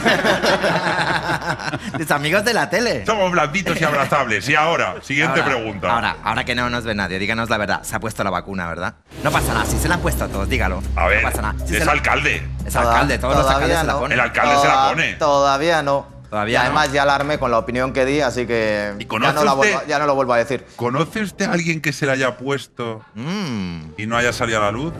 Los 1.97 2.09
amigos 2.11 2.43
de 2.43 2.53
la 2.53 2.69
tele. 2.69 3.05
Somos 3.05 3.31
blanditos 3.31 3.79
y 3.79 3.83
abrazables. 3.83 4.47
Y 4.49 4.55
ahora, 4.55 4.95
siguiente 5.01 5.41
Ahora, 5.41 5.53
pregunta. 5.55 5.93
Ahora, 5.93 6.15
ahora 6.23 6.43
que 6.43 6.55
no 6.55 6.69
nos 6.69 6.83
ve 6.83 6.95
nadie, 6.95 7.19
díganos 7.19 7.49
la 7.49 7.57
verdad. 7.57 7.83
Se 7.83 7.95
ha 7.95 7.99
puesto 7.99 8.23
la 8.23 8.29
vacuna, 8.29 8.67
¿verdad? 8.67 8.95
No 9.23 9.31
pasa 9.31 9.53
nada, 9.53 9.65
si 9.65 9.77
se 9.79 9.87
la 9.87 9.95
han 9.95 10.01
puesto 10.01 10.23
a 10.25 10.27
todos, 10.27 10.49
dígalo. 10.49 10.81
A 10.95 11.07
ver, 11.07 11.23
no 11.23 11.29
pasa 11.29 11.41
nada. 11.41 11.55
Si 11.65 11.75
es 11.75 11.85
la- 11.85 11.91
alcalde. 11.93 12.47
Es 12.65 12.75
alcalde, 12.75 13.17
todos 13.17 13.37
los 13.37 13.47
alcaldes 13.49 13.79
se 13.79 13.85
la 13.85 13.93
ponen. 13.99 14.11
El 14.13 14.19
alcalde 14.19 14.55
se 14.61 14.67
la 14.67 14.89
pone. 14.89 15.13
Todavía 15.13 15.83
no. 15.83 16.12
Todavía 16.33 16.53
y 16.53 16.57
no. 16.57 16.65
además 16.65 16.91
ya 16.91 17.03
alarmé 17.03 17.37
con 17.37 17.51
la 17.51 17.59
opinión 17.59 17.93
que 17.93 18.05
di, 18.05 18.19
así 18.21 18.47
que 18.47 18.95
¿Y 18.97 19.05
conoce 19.05 19.33
ya, 19.33 19.39
no 19.39 19.45
la 19.45 19.53
usted- 19.53 19.71
vuelvo, 19.73 19.87
ya 19.87 19.99
no 19.99 20.07
lo 20.07 20.15
vuelvo 20.15 20.33
a 20.33 20.37
decir. 20.37 20.65
¿Conoce 20.75 21.21
usted 21.21 21.45
a 21.45 21.51
alguien 21.51 21.79
que 21.79 21.93
se 21.93 22.07
le 22.07 22.11
haya 22.13 22.37
puesto 22.37 23.01
Mm. 23.13 23.81
y 23.99 24.07
no 24.07 24.17
haya 24.17 24.33
salido 24.33 24.57
a 24.57 24.63
la 24.63 24.71
luz? 24.71 24.93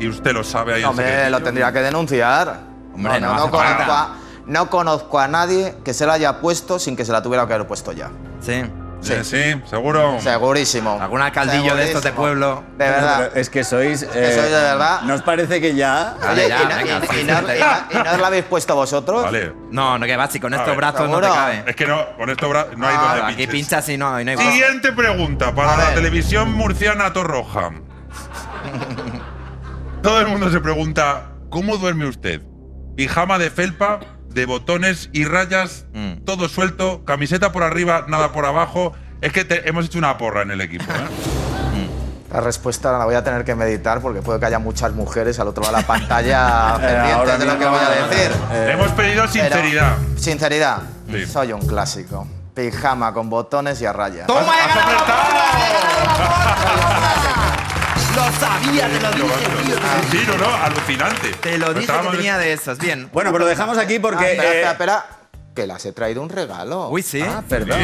Y 0.00 0.08
usted 0.08 0.32
lo 0.32 0.42
sabe 0.42 0.74
ahí 0.74 0.80
en 0.82 0.88
Hombre, 0.88 1.30
lo 1.30 1.40
tendría 1.42 1.72
que 1.72 1.78
denunciar. 1.78 2.58
Hombre, 2.92 3.20
no 3.20 3.28
conozco 3.52 3.92
a, 3.92 4.16
no 4.46 4.68
conozco 4.68 5.20
a 5.20 5.28
nadie 5.28 5.76
que 5.84 5.94
se 5.94 6.06
la 6.06 6.14
haya 6.14 6.40
puesto 6.40 6.80
sin 6.80 6.96
que 6.96 7.04
se 7.04 7.12
la 7.12 7.22
tuviera 7.22 7.46
que 7.46 7.54
haber 7.54 7.68
puesto 7.68 7.92
ya. 7.92 8.10
Sí. 8.40 8.62
Sí, 9.00 9.14
sí, 9.22 9.62
seguro. 9.68 10.20
Segurísimo. 10.20 10.98
¿Algún 11.00 11.22
alcaldillo 11.22 11.74
de 11.74 11.84
estos 11.84 12.02
de 12.02 12.12
pueblo? 12.12 12.62
De 12.76 12.84
verdad. 12.84 13.28
Pero 13.30 13.40
es 13.40 13.48
que 13.48 13.64
sois. 13.64 14.02
eh, 14.02 14.08
sois 14.12 14.50
de 14.50 14.50
verdad. 14.50 15.00
¿Nos 15.02 15.22
parece 15.22 15.60
que 15.60 15.74
ya.? 15.74 16.14
Vale, 16.20 16.44
Oye, 16.44 16.48
ya, 16.50 16.62
¿y, 16.62 16.66
venga, 16.66 16.82
y- 16.82 16.88
no, 16.88 17.00
sí, 17.00 17.20
y 17.20 17.24
no- 17.24 17.40
y 18.00 18.04
no 18.04 18.12
os 18.12 18.20
la 18.20 18.26
habéis 18.26 18.44
puesto 18.44 18.74
vosotros? 18.74 19.22
Vale. 19.24 19.54
No, 19.70 19.98
no, 19.98 20.04
que 20.06 20.16
va, 20.16 20.28
si 20.28 20.38
con 20.38 20.52
estos 20.52 20.68
ver, 20.68 20.76
brazos 20.76 21.08
no 21.08 21.18
te 21.18 21.24
¿seguro? 21.26 21.34
cabe. 21.34 21.64
Es 21.66 21.76
que 21.76 21.86
no, 21.86 22.04
con 22.18 22.28
esto 22.28 22.50
bra- 22.50 22.66
no 22.76 22.86
hay 22.86 22.94
Ah, 22.98 23.16
donde 23.16 23.22
aquí 23.32 23.46
pinches. 23.46 23.50
pinchas 23.54 23.88
y 23.88 23.96
no, 23.96 24.20
y 24.20 24.24
no 24.26 24.30
hay 24.32 24.36
Siguiente 24.36 24.92
pregunta 24.92 25.54
para 25.54 25.76
la 25.76 25.94
televisión 25.94 26.52
murciana 26.52 27.12
Torroja. 27.12 27.70
Todo 30.02 30.20
el 30.20 30.28
mundo 30.28 30.50
se 30.50 30.60
pregunta, 30.60 31.32
¿cómo 31.50 31.76
duerme 31.76 32.06
usted? 32.06 32.40
Pijama 32.96 33.38
de 33.38 33.50
felpa, 33.50 34.00
de 34.30 34.46
botones 34.46 35.10
y 35.12 35.24
rayas, 35.24 35.84
Mm. 35.92 36.24
todo 36.24 36.48
suelto, 36.48 37.04
camiseta 37.04 37.52
por 37.52 37.62
arriba, 37.62 38.04
nada 38.08 38.32
por 38.32 38.46
abajo. 38.46 38.92
Es 39.20 39.32
que 39.32 39.44
te- 39.44 39.68
hemos 39.68 39.84
hecho 39.86 39.98
una 39.98 40.16
porra 40.18 40.42
en 40.42 40.50
el 40.52 40.60
equipo. 40.60 40.84
¿eh? 40.84 40.86
La 42.32 42.40
respuesta 42.40 42.96
la 42.96 43.04
voy 43.06 43.16
a 43.16 43.24
tener 43.24 43.44
que 43.44 43.56
meditar 43.56 44.00
porque 44.00 44.22
puede 44.22 44.38
que 44.38 44.46
haya 44.46 44.60
muchas 44.60 44.92
mujeres 44.92 45.40
al 45.40 45.48
otro 45.48 45.64
lado 45.64 45.74
de 45.76 45.82
la 45.82 45.86
pantalla 45.88 46.70
ahora 46.76 46.86
pendientes 46.86 47.38
de 47.40 47.44
lo 47.46 47.58
que 47.58 47.66
voy 47.66 47.80
a 47.80 48.06
decir. 48.06 48.30
Le 48.52 48.72
hemos 48.72 48.92
pedido 48.92 49.24
Pero, 49.32 49.44
sinceridad. 49.48 49.96
sinceridad. 50.16 50.78
Sí. 51.10 51.26
Soy 51.26 51.52
un 51.52 51.60
clásico. 51.66 52.28
Pijama 52.54 53.12
con 53.12 53.28
botones 53.30 53.80
y 53.82 53.86
a 53.86 53.92
rayas. 53.92 54.28
¡Toma, 54.28 54.52
he. 54.54 54.60
Lo 58.20 58.32
sabía, 58.38 58.86
te 58.88 59.00
lo 59.00 59.10
dije, 59.12 59.46
tío. 59.64 59.76
Sí, 60.10 60.24
no, 60.26 60.36
no, 60.36 60.54
alucinante. 60.54 61.30
Te 61.40 61.58
lo 61.58 61.72
dije 61.74 61.92
que 61.92 62.08
tenía 62.16 62.36
de 62.38 62.52
esos. 62.52 62.78
Bien. 62.78 63.08
Bueno, 63.12 63.30
pero 63.32 63.44
lo 63.44 63.50
dejamos 63.50 63.78
aquí 63.78 63.96
Ah, 63.96 64.00
porque. 64.02 64.32
espera, 64.32 64.48
eh, 64.48 64.54
espera, 64.56 64.70
espera. 64.72 65.04
Que 65.54 65.66
las 65.66 65.84
he 65.86 65.92
traído 65.92 66.22
un 66.22 66.28
regalo. 66.28 66.88
Uy, 66.90 67.02
sí. 67.02 67.22
Ah, 67.22 67.42
¿Qué 67.48 67.56
perdón. 67.56 67.80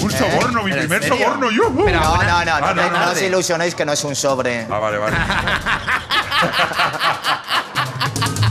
Un 0.00 0.10
soborno, 0.12 0.62
mi 0.62 0.70
¿Pero 0.70 0.82
en 0.82 0.88
primer 0.88 1.02
serio? 1.08 1.24
soborno, 1.24 1.50
yo. 1.50 1.62
Pero- 1.84 2.00
No, 2.00 2.16
no, 2.16 2.22
no, 2.22 2.52
Ah, 2.54 2.60
no, 2.60 2.74
no, 2.74 2.90
no, 2.90 3.04
no, 3.06 3.10
os 3.12 3.22
ilusionéis 3.22 3.74
que 3.74 3.84
no 3.84 3.92
es 3.92 4.04
un 4.04 4.14
sobre. 4.14 4.66
Ah, 4.70 4.78
vale, 4.78 4.98
vale. 4.98 5.16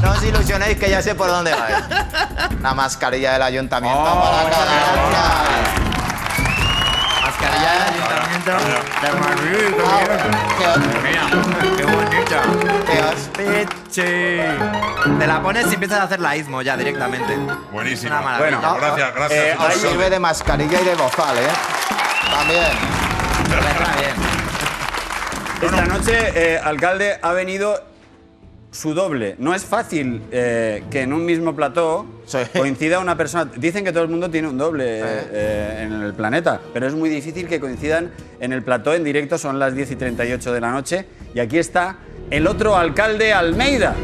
No 0.01 0.11
os 0.11 0.23
ilusionéis 0.23 0.77
que 0.77 0.87
ya 0.89 1.01
sé 1.01 1.15
por 1.15 1.27
dónde 1.29 1.51
va. 1.51 1.67
Una 2.59 2.73
mascarilla 2.75 3.33
del 3.33 3.41
ayuntamiento 3.41 3.99
Oh, 3.99 4.21
para 4.21 4.49
cada 4.51 5.84
uno. 7.55 7.65
Mascarilla 7.65 8.09
de 8.09 8.19
ayuntamiento. 8.19 8.51
De 9.01 9.09
Madrid, 9.19 9.75
¿Qué 10.57 10.67
os- 10.67 11.03
Mira, 11.03 11.23
qué 11.77 11.83
bonita. 11.85 12.39
Pichi. 13.35 15.17
Te 15.19 15.27
la 15.27 15.41
pones 15.41 15.67
y 15.71 15.73
empiezas 15.73 15.99
a 15.99 16.03
hacer 16.03 16.19
la 16.19 16.35
ismo 16.35 16.61
ya 16.61 16.75
directamente. 16.77 17.37
Buenísimo. 17.71 18.11
Una 18.13 18.21
maravilla. 18.21 18.57
Bueno, 18.59 18.75
gracias, 18.75 19.15
gracias. 19.15 19.39
Eh, 19.43 19.55
ahí- 19.59 19.79
sirve 19.79 20.09
de 20.09 20.19
mascarilla 20.19 20.81
y 20.81 20.83
de 20.85 20.95
bozal, 20.95 21.37
¿eh? 21.37 21.47
También. 22.31 22.71
Está 23.43 23.95
bien. 23.99 24.15
Esta 25.61 25.85
noche, 25.85 26.31
eh, 26.35 26.59
alcalde, 26.63 27.19
ha 27.21 27.31
venido 27.31 27.81
su 28.75 28.93
doble. 28.93 29.35
No 29.39 29.55
es 29.55 29.63
fácil 29.65 30.21
eh, 30.31 30.83
que 30.91 31.01
en 31.01 31.13
un 31.13 31.25
mismo 31.25 31.55
plató 31.55 32.05
Sí. 32.25 32.39
coincida 32.57 32.99
una 32.99 33.15
persona. 33.15 33.49
Dicen 33.55 33.83
que 33.85 33.91
todo 33.91 34.03
el 34.03 34.09
mundo 34.09 34.29
tiene 34.29 34.47
un 34.47 34.57
doble 34.57 34.99
eh, 34.99 35.03
eh, 35.03 35.79
en 35.83 35.93
el 36.01 36.13
planeta, 36.13 36.59
pero 36.73 36.87
es 36.87 36.93
muy 36.93 37.09
difícil 37.09 37.47
que 37.47 37.59
coincidan 37.59 38.11
en 38.39 38.51
el 38.51 38.63
plató 38.63 38.93
en 38.93 39.03
directo. 39.03 39.37
Son 39.37 39.59
las 39.59 39.75
10 39.75 39.91
y 39.91 39.95
38 39.95 40.51
de 40.53 40.61
la 40.61 40.71
noche. 40.71 41.05
Y 41.33 41.39
aquí 41.39 41.57
está 41.57 41.97
el 42.29 42.47
otro 42.47 42.75
alcalde, 42.75 43.31
Almeida. 43.33 43.95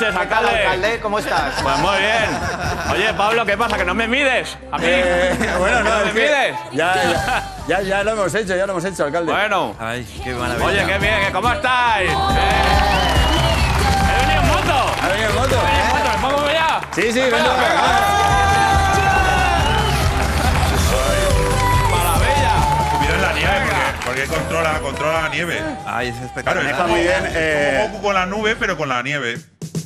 Noches, 0.00 0.08
¿Qué 0.20 0.26
tal, 0.26 0.44
alcalde. 0.44 0.62
alcalde? 0.64 1.00
¿Cómo 1.00 1.18
estás? 1.18 1.54
Pues 1.62 1.78
muy 1.78 1.96
bien. 1.98 2.38
Oye, 2.92 3.14
Pablo, 3.14 3.46
¿qué 3.46 3.56
pasa? 3.56 3.76
¿Que 3.76 3.84
no 3.84 3.94
me 3.94 4.06
mides? 4.08 4.56
¿A 4.70 4.78
mí? 4.78 4.84
Eh, 4.86 5.34
bueno, 5.58 5.78
¿Que 5.78 5.84
no, 5.84 5.98
no 5.98 6.04
me 6.06 6.12
mides? 6.12 6.54
ya, 6.72 6.94
ya, 6.94 7.44
ya, 7.68 7.82
ya 7.82 8.04
lo 8.04 8.12
hemos 8.12 8.34
hecho, 8.34 8.56
ya 8.56 8.66
lo 8.66 8.72
hemos 8.72 8.84
hecho, 8.84 9.04
alcalde. 9.04 9.32
Bueno. 9.32 9.74
Ay, 9.80 10.04
qué 10.22 10.32
maravilla. 10.34 10.66
Oye, 10.66 10.84
qué 10.86 10.98
bien, 10.98 11.20
¿que 11.26 11.32
¿cómo 11.32 11.52
estáis? 11.52 12.10
Eh, 12.10 12.14
¿He 14.12 14.26
venido 14.26 14.42
en 14.42 14.48
moto? 14.48 14.94
¿Ha 15.02 15.08
venido 15.08 15.30
en 15.30 15.36
moto? 15.36 15.56
¿He 15.56 15.66
venido 15.66 15.90
en 15.90 16.02
moto? 16.02 16.16
¿Me 16.22 16.28
pongo 16.36 16.50
ya? 16.52 16.80
Sí, 16.94 17.02
sí, 17.12 17.20
ven, 17.20 17.30
ven, 17.30 17.42
ven. 17.42 17.76
¡Maravilla! 21.90 22.98
Cuidado 22.98 23.14
en 23.16 23.22
la 23.22 23.32
nieve, 23.32 23.72
porque, 24.04 24.24
controla, 24.26 24.78
controla 24.80 25.22
la 25.22 25.28
nieve. 25.28 25.60
Ay, 25.86 26.08
es 26.08 26.14
Claro, 26.14 26.26
espectacular. 26.26 26.66
está 26.66 26.86
muy 26.86 27.00
bien, 27.00 27.24
eh. 27.34 27.78
como 27.80 27.92
Goku 27.92 28.02
con 28.04 28.14
la 28.14 28.26
nube, 28.26 28.56
pero 28.56 28.76
con 28.76 28.88
la 28.88 29.02
nieve. 29.02 29.38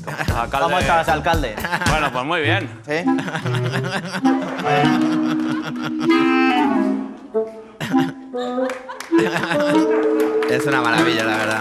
Alcalde. 0.07 0.65
¿Cómo 0.65 0.79
estás, 0.79 1.09
alcalde? 1.09 1.57
Bueno, 1.89 2.13
pues 2.13 2.25
muy 2.25 2.41
bien. 2.41 2.71
¿Sí? 2.87 3.05
Es 10.51 10.67
una 10.67 10.81
maravilla, 10.81 11.25
la 11.25 11.37
verdad. 11.37 11.61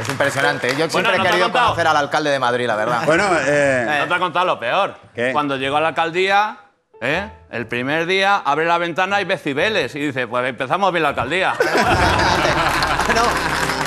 Es 0.00 0.08
impresionante. 0.08 0.68
Yo 0.76 0.88
siempre 0.88 1.02
¿no 1.02 1.10
te 1.10 1.16
he 1.16 1.20
ha 1.20 1.30
querido 1.30 1.52
conocer 1.52 1.86
al 1.86 1.96
alcalde 1.96 2.30
de 2.30 2.38
Madrid, 2.38 2.66
la 2.66 2.76
verdad. 2.76 3.02
Bueno, 3.04 3.24
eh, 3.46 3.96
No 4.00 4.08
te 4.08 4.14
he 4.14 4.18
contado 4.18 4.46
lo 4.46 4.58
peor. 4.58 4.94
¿Qué? 5.14 5.32
Cuando 5.32 5.56
llegó 5.56 5.76
a 5.76 5.80
la 5.80 5.88
alcaldía, 5.88 6.56
¿eh? 7.00 7.28
el 7.50 7.66
primer 7.66 8.06
día 8.06 8.40
abre 8.44 8.64
la 8.64 8.78
ventana 8.78 9.20
y 9.20 9.24
ve 9.24 9.36
cibeles. 9.36 9.94
Y 9.94 10.00
dice, 10.00 10.26
pues 10.26 10.48
empezamos 10.48 10.92
bien 10.92 11.02
la 11.02 11.10
alcaldía. 11.10 11.54
No, 13.10 13.22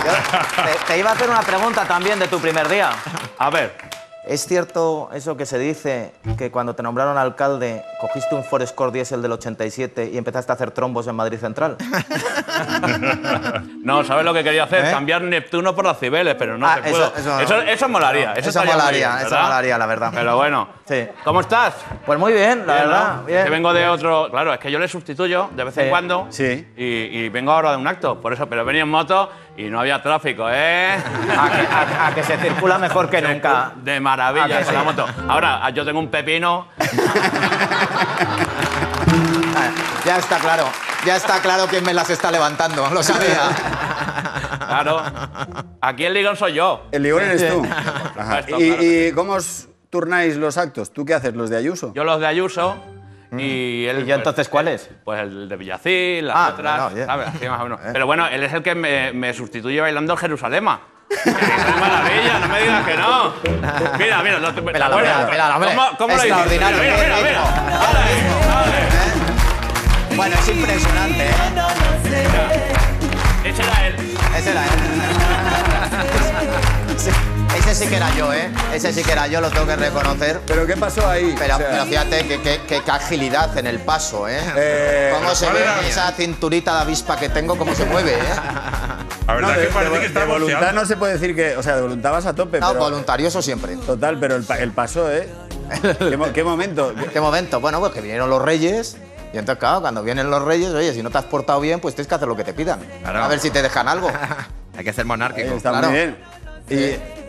te, 0.03 0.85
te 0.93 0.99
iba 0.99 1.09
a 1.09 1.13
hacer 1.13 1.29
una 1.29 1.41
pregunta 1.41 1.85
también 1.85 2.19
de 2.19 2.27
tu 2.27 2.39
primer 2.39 2.67
día. 2.67 2.91
A 3.37 3.49
ver, 3.49 3.93
¿Es 4.25 4.45
cierto 4.47 5.09
eso 5.13 5.35
que 5.35 5.45
se 5.45 5.59
dice, 5.59 6.13
que 6.37 6.49
cuando 6.49 6.73
te 6.73 6.81
nombraron 6.81 7.17
alcalde 7.17 7.83
cogiste 7.99 8.33
un 8.35 8.45
Ford 8.45 8.61
Escort 8.61 8.93
Diesel 8.93 9.21
del 9.21 9.33
87 9.33 10.11
y 10.13 10.17
empezaste 10.17 10.49
a 10.49 10.55
hacer 10.55 10.71
trombos 10.71 11.05
en 11.07 11.15
Madrid 11.17 11.37
Central? 11.39 11.75
no, 13.83 14.03
¿sabes 14.05 14.23
lo 14.23 14.33
que 14.33 14.41
quería 14.43 14.63
hacer? 14.63 14.85
¿Eh? 14.85 14.91
Cambiar 14.91 15.21
Neptuno 15.23 15.75
por 15.75 15.83
las 15.85 15.99
cibeles, 15.99 16.35
pero 16.35 16.57
no 16.57 16.65
Ah, 16.65 16.79
se 16.81 16.89
eso- 16.89 17.11
pudo. 17.11 17.17
eso 17.17 17.39
eso, 17.41 17.61
eso 17.63 17.89
molaría. 17.89 18.33
Eso, 18.33 18.63
molaría, 18.63 19.15
bien, 19.15 19.25
eso 19.27 19.35
molaría, 19.41 19.77
la 19.77 19.85
verdad. 19.85 20.11
Pero 20.13 20.37
bueno. 20.37 20.69
Sí. 20.87 21.05
¿Cómo 21.25 21.41
estás? 21.41 21.73
Pues 22.05 22.17
muy 22.19 22.33
bien, 22.33 22.65
la 22.65 22.75
Bien, 22.75 22.87
verdad. 22.87 23.15
¿no? 23.17 23.23
bien. 23.23 23.43
Que 23.43 23.49
vengo 23.49 23.73
de 23.73 23.87
otro. 23.87 24.29
Claro, 24.31 24.53
es 24.53 24.59
que 24.59 24.71
yo 24.71 24.79
le 24.79 24.87
sustituyo 24.87 25.49
de 25.53 25.63
vez 25.65 25.77
en 25.77 25.83
Sí. 25.85 25.89
cuando. 25.89 26.27
Sí. 26.29 26.67
Y, 26.77 26.83
y 27.23 27.29
vengo 27.29 27.51
ahora 27.51 27.71
de 27.71 27.77
un 27.77 27.87
acto, 27.87 28.21
por 28.21 28.31
eso. 28.33 28.47
Pero 28.47 28.63
venía 28.65 28.83
en 28.83 28.89
moto 28.89 29.29
y 29.57 29.69
no 29.69 29.79
había 29.79 30.01
tráfico, 30.01 30.47
¿eh? 30.49 30.93
A 31.37 31.49
que, 31.49 31.61
a- 31.67 32.07
a 32.07 32.15
que 32.15 32.23
se 32.23 32.37
circula 32.37 32.77
mejor 32.77 33.09
que 33.09 33.21
nunca. 33.21 33.71
De 33.83 33.95
¿A 33.97 34.01
maravilla 34.01 34.57
con 34.57 34.65
sí? 34.65 34.73
la 34.73 34.83
moto. 34.83 35.05
Ahora, 35.27 35.69
yo 35.71 35.85
tengo 35.85 35.99
un 35.99 36.09
pepino. 36.09 36.67
Ya 40.05 40.17
está 40.17 40.37
claro. 40.37 40.65
Ya 41.05 41.15
está 41.15 41.39
claro 41.41 41.65
quién 41.69 41.83
me 41.85 41.93
las 41.93 42.09
está 42.09 42.29
levantando. 42.31 42.89
Lo 42.89 43.01
sabía. 43.03 43.41
Claro. 44.73 45.01
Aquí 45.81 46.03
el 46.05 46.13
ligón 46.15 46.35
soy 46.35 46.53
yo. 46.53 46.87
El 46.91 47.03
ligón 47.03 47.21
eres 47.23 47.47
tú. 47.53 47.63
Ajá. 48.17 48.39
Esto, 48.39 48.59
¿Y, 48.59 48.63
y 49.07 49.11
cómo 49.11 49.33
os 49.33 49.67
turnáis 49.91 50.35
los 50.35 50.57
actos? 50.57 50.91
¿Tú 50.91 51.05
qué 51.05 51.13
haces, 51.13 51.35
los 51.35 51.51
de 51.51 51.57
Ayuso? 51.57 51.93
Yo 51.93 52.03
los 52.03 52.19
de 52.19 52.25
Ayuso 52.25 52.75
y 53.39 53.85
él. 53.87 54.03
¿Y 54.03 54.05
yo 54.05 54.15
entonces 54.15 54.47
cuál 54.49 54.67
es? 54.67 54.89
Pues 55.03 55.21
el 55.21 55.49
de 55.49 55.55
Villacil, 55.55 56.27
las 56.27 56.35
Ah, 56.35 56.49
otras, 56.53 56.79
bueno, 56.81 56.95
bien. 56.95 57.07
¿sabes? 57.07 57.27
Más 57.49 57.59
o 57.59 57.63
menos. 57.63 57.79
Pero 57.93 58.05
bueno, 58.05 58.27
él 58.27 58.43
es 58.43 58.53
el 58.53 58.61
que 58.63 58.75
me, 58.75 59.11
me 59.13 59.33
sustituye 59.33 59.81
bailando 59.81 60.13
el 60.13 60.19
Jerusalema. 60.19 60.81
¡Qué 61.09 61.31
maravilla! 61.79 62.39
No 62.39 62.47
me 62.47 62.61
digas 62.61 62.85
que 62.87 62.95
no. 62.97 63.33
Mira, 63.99 64.23
mira, 64.23 64.39
no 64.39 64.51
¿te 64.53 64.61
Mira, 64.61 64.85
acuerdas? 64.87 65.17
mira, 65.29 65.31
mira, 65.31 65.55
hombre. 65.55 65.69
¿Cómo, 65.75 65.97
cómo 65.97 66.15
lo 66.15 66.25
hiciste? 66.25 66.49
Mira, 66.49 66.69
mira, 66.71 66.97
mira. 66.97 67.21
Dale, 67.21 67.41
dale. 68.47 68.81
Bueno, 70.15 70.35
es 70.39 70.47
impresionante, 70.49 71.23
¿eh? 71.25 71.33
Ese 73.45 73.61
era 73.61 73.87
él. 73.87 73.95
Ese 74.37 74.51
era 74.51 74.63
él. 74.63 74.69
Sí, 76.97 77.11
Ese 77.65 77.75
sí 77.85 77.87
que 77.89 77.95
era 77.95 78.13
yo, 78.15 78.31
¿eh? 78.33 78.51
Ese 78.73 78.91
sí 78.93 79.03
que 79.03 79.11
era 79.13 79.25
yo, 79.27 79.39
lo 79.41 79.49
tengo 79.49 79.65
que 79.65 79.75
reconocer. 79.77 80.41
¿Pero 80.45 80.67
qué 80.67 80.75
pasó 80.75 81.07
ahí? 81.07 81.33
Pero, 81.39 81.55
O 81.55 81.57
sea, 81.57 81.69
pero 81.69 81.85
fíjate 81.85 82.27
que, 82.27 82.41
que- 82.41 82.61
que- 82.67 82.81
que 82.83 82.91
agilidad 82.91 83.57
en 83.57 83.67
el 83.67 83.79
paso, 83.79 84.27
¿eh? 84.27 84.39
Eh, 84.55 85.11
cómo 85.17 85.33
se 85.33 85.45
¿cuál 85.45 85.57
ve 85.57 85.87
esa 85.89 86.11
cinturita 86.11 86.75
de 86.75 86.81
avispa 86.81 87.17
que 87.17 87.29
tengo, 87.29 87.57
cómo 87.57 87.73
se 87.73 87.85
mueve, 87.85 88.13
¿eh? 88.13 88.17
La 89.27 89.33
no, 89.33 89.35
verdad 89.35 89.55
de, 89.57 89.67
que 89.67 89.73
parece 89.73 89.93
de- 89.93 89.99
que 90.01 90.05
está 90.07 90.19
de 90.21 90.25
voluntad 90.25 90.73
no 90.73 90.85
se 90.85 90.97
puede 90.97 91.13
decir 91.13 91.33
que... 91.35 91.55
O 91.55 91.63
sea, 91.63 91.75
de 91.77 91.81
voluntad 91.81 92.11
vas 92.11 92.25
a 92.25 92.35
tope, 92.35 92.59
No, 92.59 92.67
pero... 92.69 92.79
voluntarioso 92.81 93.41
siempre. 93.41 93.75
Total, 93.77 94.19
pero 94.19 94.35
el, 94.35 94.43
pa- 94.43 94.57
el 94.59 94.71
paso, 94.71 95.09
¿eh? 95.11 95.27
¿Qué, 95.99 96.17
mo- 96.17 96.31
qué 96.33 96.43
momento? 96.43 96.93
¿Qué 97.13 97.21
momento? 97.21 97.59
Bueno, 97.61 97.79
pues 97.79 97.93
que 97.93 98.01
vinieron 98.01 98.29
los 98.29 98.41
reyes. 98.41 98.97
Y 99.33 99.37
entonces, 99.37 99.59
claro, 99.59 99.79
cuando 99.81 100.03
vienen 100.03 100.29
los 100.29 100.43
reyes, 100.43 100.69
oye, 100.73 100.93
si 100.93 101.01
no 101.01 101.09
te 101.09 101.17
has 101.17 101.23
portado 101.23 101.59
bien, 101.61 101.79
pues 101.79 101.95
tienes 101.95 102.07
que 102.09 102.15
hacer 102.15 102.27
lo 102.27 102.35
que 102.35 102.43
te 102.43 102.53
pidan. 102.53 102.81
Claro. 103.01 103.23
A 103.23 103.27
ver 103.29 103.39
si 103.39 103.49
te 103.49 103.61
dejan 103.63 103.87
algo. 103.87 104.11
Hay 104.77 104.83
que 104.83 104.91
ser 104.93 105.05
monárquico. 105.05 105.55
está 105.55 105.69
Claro. 105.71 105.87
muy 105.89 105.95
bien. 105.97 106.17
Y, 106.69 107.22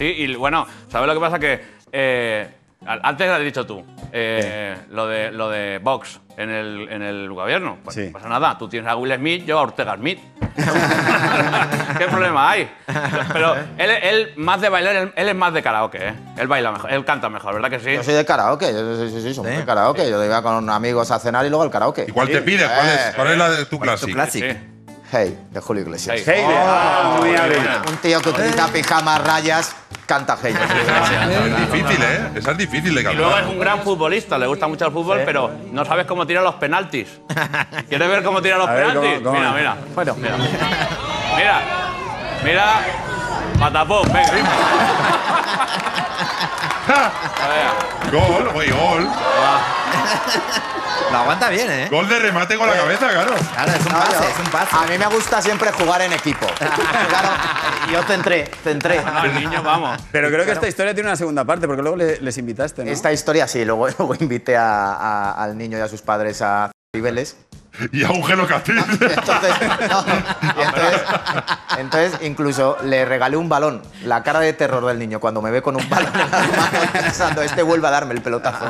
Sí, 0.00 0.14
y 0.16 0.34
bueno, 0.34 0.66
¿sabes 0.88 1.06
lo 1.06 1.12
que 1.12 1.20
pasa? 1.20 1.38
Que 1.38 1.62
eh, 1.92 2.48
antes 2.86 3.26
lo 3.28 3.34
has 3.34 3.42
dicho 3.42 3.66
tú, 3.66 3.84
eh, 4.10 4.74
lo, 4.88 5.06
de, 5.06 5.30
lo 5.30 5.50
de 5.50 5.78
Vox 5.78 6.18
en 6.38 6.48
el, 6.48 6.88
en 6.90 7.02
el 7.02 7.30
gobierno. 7.30 7.76
Pues 7.84 7.96
Sí. 7.96 8.06
no 8.06 8.12
pasa 8.12 8.30
nada, 8.30 8.56
tú 8.56 8.66
tienes 8.66 8.88
a 8.90 8.96
Will 8.96 9.14
Smith, 9.14 9.44
yo 9.44 9.58
a 9.58 9.60
Ortega 9.60 9.96
Smith. 9.96 10.18
¿Qué 11.98 12.06
problema 12.06 12.50
hay? 12.50 12.70
Pero 13.30 13.54
él, 13.76 13.90
él 13.90 14.32
más 14.36 14.62
de 14.62 14.70
bailar, 14.70 14.96
él, 14.96 15.12
él 15.14 15.28
es 15.28 15.34
más 15.34 15.52
de 15.52 15.62
karaoke, 15.62 15.98
¿eh? 15.98 16.14
Él 16.38 16.48
baila 16.48 16.72
mejor, 16.72 16.90
él 16.90 17.04
canta 17.04 17.28
mejor, 17.28 17.52
¿verdad 17.52 17.68
que 17.68 17.80
sí? 17.80 17.92
Yo 17.92 18.02
soy 18.02 18.14
de 18.14 18.24
karaoke, 18.24 18.72
yo, 18.72 18.96
sí, 19.06 19.20
sí, 19.20 19.34
sí, 19.34 19.42
de 19.42 19.64
karaoke. 19.66 20.08
Yo 20.08 20.24
iba 20.24 20.42
con 20.42 20.70
amigos 20.70 21.10
a 21.10 21.18
cenar 21.18 21.44
y 21.44 21.50
luego 21.50 21.64
al 21.64 21.70
karaoke. 21.70 22.06
¿Y 22.08 22.12
cuál 22.12 22.28
te 22.28 22.40
pides? 22.40 22.70
¿Cuál 22.70 22.88
es, 22.88 23.14
cuál 23.14 23.30
es 23.32 23.36
la 23.36 23.50
de 23.50 23.66
tu 23.66 23.76
¿Cuál 23.78 23.90
es 23.90 24.00
tu. 24.00 24.08
Hey, 25.12 25.36
de 25.50 25.60
Julio 25.60 25.82
Iglesias. 25.82 26.22
Hey. 26.24 26.36
Heide, 26.38 26.54
ah, 26.56 27.16
muy 27.20 27.34
hábil. 27.34 27.58
Un 27.88 27.96
tío 27.96 28.20
que 28.22 28.28
utiliza 28.28 28.68
pijamas, 28.68 29.20
rayas, 29.26 29.74
canta. 30.10 30.34
Es 30.34 30.42
difícil, 30.42 32.02
¿eh? 32.02 32.30
Esa 32.34 32.50
es 32.50 32.58
difícil 32.58 32.92
de 32.94 33.12
Y 33.12 33.14
luego 33.14 33.38
es 33.38 33.46
un 33.46 33.60
gran 33.60 33.80
futbolista, 33.82 34.36
le 34.38 34.46
gusta 34.48 34.66
mucho 34.66 34.84
el 34.86 34.92
fútbol, 34.92 35.20
pero 35.24 35.52
no 35.70 35.84
sabes 35.84 36.04
cómo 36.06 36.26
tira 36.26 36.42
los 36.42 36.56
penaltis. 36.56 37.20
¿Quieres 37.88 38.08
ver 38.08 38.24
cómo 38.24 38.42
tira 38.42 38.58
los 38.58 38.66
ver, 38.68 38.86
penaltis? 38.88 39.12
¿cómo- 39.20 39.24
cómo 39.24 39.38
mira, 39.38 39.52
mira. 39.52 39.76
Bueno. 39.94 40.14
Mira. 40.16 40.36
Mira. 41.36 41.60
Mira. 42.44 42.64
Patapón, 43.60 44.02
venga. 44.12 44.30
Gol, 48.10 48.48
güey, 48.52 48.70
gol. 48.70 49.08
Lo 51.12 51.18
aguanta 51.18 51.48
bien, 51.48 51.70
¿eh? 51.70 51.88
Gol 51.90 52.08
de 52.08 52.18
remate 52.18 52.56
con 52.56 52.68
la 52.68 52.74
cabeza, 52.76 53.08
claro. 53.10 53.34
Claro, 53.34 53.72
es 53.72 53.84
un 53.86 53.92
pase, 53.92 54.30
es 54.30 54.38
un 54.38 54.46
pase. 54.50 54.76
A 54.76 54.86
mí 54.86 54.98
me 54.98 55.06
gusta 55.06 55.42
siempre 55.42 55.72
jugar 55.72 56.02
en 56.02 56.12
equipo. 56.12 56.46
Claro, 57.10 57.28
yo 57.92 58.02
centré, 58.04 58.48
centré. 58.62 59.02
No, 59.02 59.24
el 59.24 59.34
niño, 59.34 59.62
vamos. 59.62 60.00
Pero 60.12 60.28
creo 60.28 60.44
que 60.44 60.52
esta 60.52 60.68
historia 60.68 60.94
tiene 60.94 61.08
una 61.08 61.16
segunda 61.16 61.44
parte, 61.44 61.66
porque 61.66 61.82
luego 61.82 61.96
le- 61.96 62.20
les 62.20 62.38
invitaste, 62.38 62.84
¿no? 62.84 62.90
Esta 62.90 63.12
historia 63.12 63.48
sí, 63.48 63.64
luego, 63.64 63.88
luego 63.98 64.14
invité 64.20 64.56
a- 64.56 64.94
a- 64.94 65.32
al 65.44 65.56
niño 65.58 65.78
y 65.78 65.80
a 65.80 65.88
sus 65.88 66.02
padres 66.02 66.40
a 66.42 66.70
Cibeles. 66.94 67.36
Y 67.92 68.04
a 68.04 68.10
un 68.10 68.22
gelo 68.24 68.46
Castillo. 68.46 68.80
Entonces, 68.90 69.54
no, 69.88 70.04
entonces, 70.62 71.02
entonces 71.78 72.18
incluso 72.22 72.76
le 72.84 73.04
regalé 73.04 73.36
un 73.36 73.48
balón. 73.48 73.80
La 74.04 74.22
cara 74.22 74.40
de 74.40 74.52
terror 74.52 74.84
del 74.86 74.98
niño 74.98 75.20
cuando 75.20 75.40
me 75.40 75.50
ve 75.50 75.62
con 75.62 75.76
un 75.76 75.88
balón 75.88 76.10
en 76.12 76.18
las 76.18 76.30
manos 76.30 76.86
pensando, 76.92 77.42
este 77.42 77.62
vuelve 77.62 77.86
a 77.88 77.90
darme 77.90 78.14
el 78.14 78.20
pelotazo. 78.22 78.64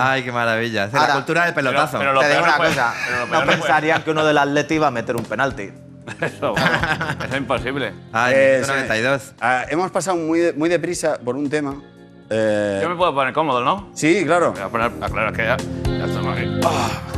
Ay, 0.00 0.22
qué 0.22 0.32
maravilla. 0.32 0.84
Es 0.84 0.92
la 0.92 1.00
Ahora, 1.00 1.12
cultura 1.14 1.44
del 1.46 1.54
pelotazo. 1.54 1.98
pero- 1.98 2.12
pero 2.14 2.20
Te 2.20 2.28
digo 2.28 2.42
una 2.42 2.50
no 2.52 2.56
puede- 2.56 2.70
cosa, 2.70 2.94
lo 3.10 3.16
no 3.18 3.26
no 3.26 3.44
puede- 3.44 3.58
pensarían 3.58 4.02
que 4.02 4.10
uno 4.10 4.24
del 4.24 4.38
Atleti 4.38 4.74
iba 4.74 4.86
a 4.86 4.90
meter 4.90 5.16
un 5.16 5.24
penalti. 5.24 5.72
Eso. 6.20 6.54
Eso 6.56 7.24
es 7.30 7.36
imposible. 7.36 7.92
Ay, 8.12 8.32
Eh, 8.36 8.64
92. 8.66 9.22
sí. 9.22 9.32
Ah, 9.40 9.64
hemos 9.68 9.90
pasado 9.90 10.16
muy, 10.16 10.38
de- 10.38 10.52
muy 10.52 10.68
deprisa 10.68 11.18
por 11.18 11.34
un 11.36 11.50
tema. 11.50 11.74
Eh, 12.30 12.78
Yo 12.82 12.88
me 12.88 12.94
puedo 12.96 13.12
poner 13.14 13.32
cómodo, 13.34 13.62
¿no? 13.62 13.90
Sí, 13.94 14.24
claro. 14.24 14.52
Me 14.52 14.60
voy 14.60 14.68
a 14.68 14.68
poner. 14.70 14.90
ah, 15.02 15.08
claro, 15.10 15.30
es 15.30 15.36
que 15.36 15.44
ya, 15.44 15.56
ya 15.98 16.04
estamos 16.06 16.36
aquí. 16.38 17.15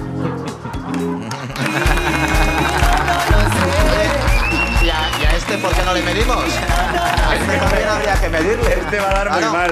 ¿Y 4.82 4.90
a, 4.90 5.10
y 5.20 5.24
a 5.24 5.36
este 5.36 5.58
por 5.58 5.72
qué 5.74 5.82
no 5.84 5.92
le 5.94 6.02
medimos? 6.02 6.36
A 6.38 7.34
este 7.34 7.56
también 7.58 7.88
habría 7.88 8.20
que 8.20 8.28
medirle. 8.28 8.72
Este 8.74 9.00
va 9.00 9.10
a 9.10 9.14
dar 9.14 9.30
muy 9.30 9.38
Claro. 9.38 9.52
mal. 9.52 9.70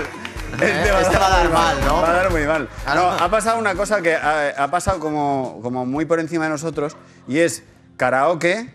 Eh, 0.61 0.85
este 1.03 1.19
va 1.19 1.27
a 1.27 1.31
dar 1.31 1.51
mal, 1.53 1.77
¿no? 1.85 2.03
Va 2.03 2.11
a 2.11 2.15
dar 2.15 2.31
muy 2.31 2.47
mal. 2.47 2.69
Claro. 2.85 3.01
No, 3.03 3.09
ha 3.11 3.31
pasado 3.31 3.59
una 3.59 3.75
cosa 3.75 4.01
que 4.01 4.15
ha, 4.15 4.51
ha 4.63 4.71
pasado 4.71 5.01
como, 5.01 5.59
como 5.63 5.85
muy 5.87 6.05
por 6.05 6.21
encima 6.21 6.45
de 6.45 6.51
nosotros 6.51 6.97
y 7.29 7.39
es 7.39 7.63
karaoke, 7.97 8.75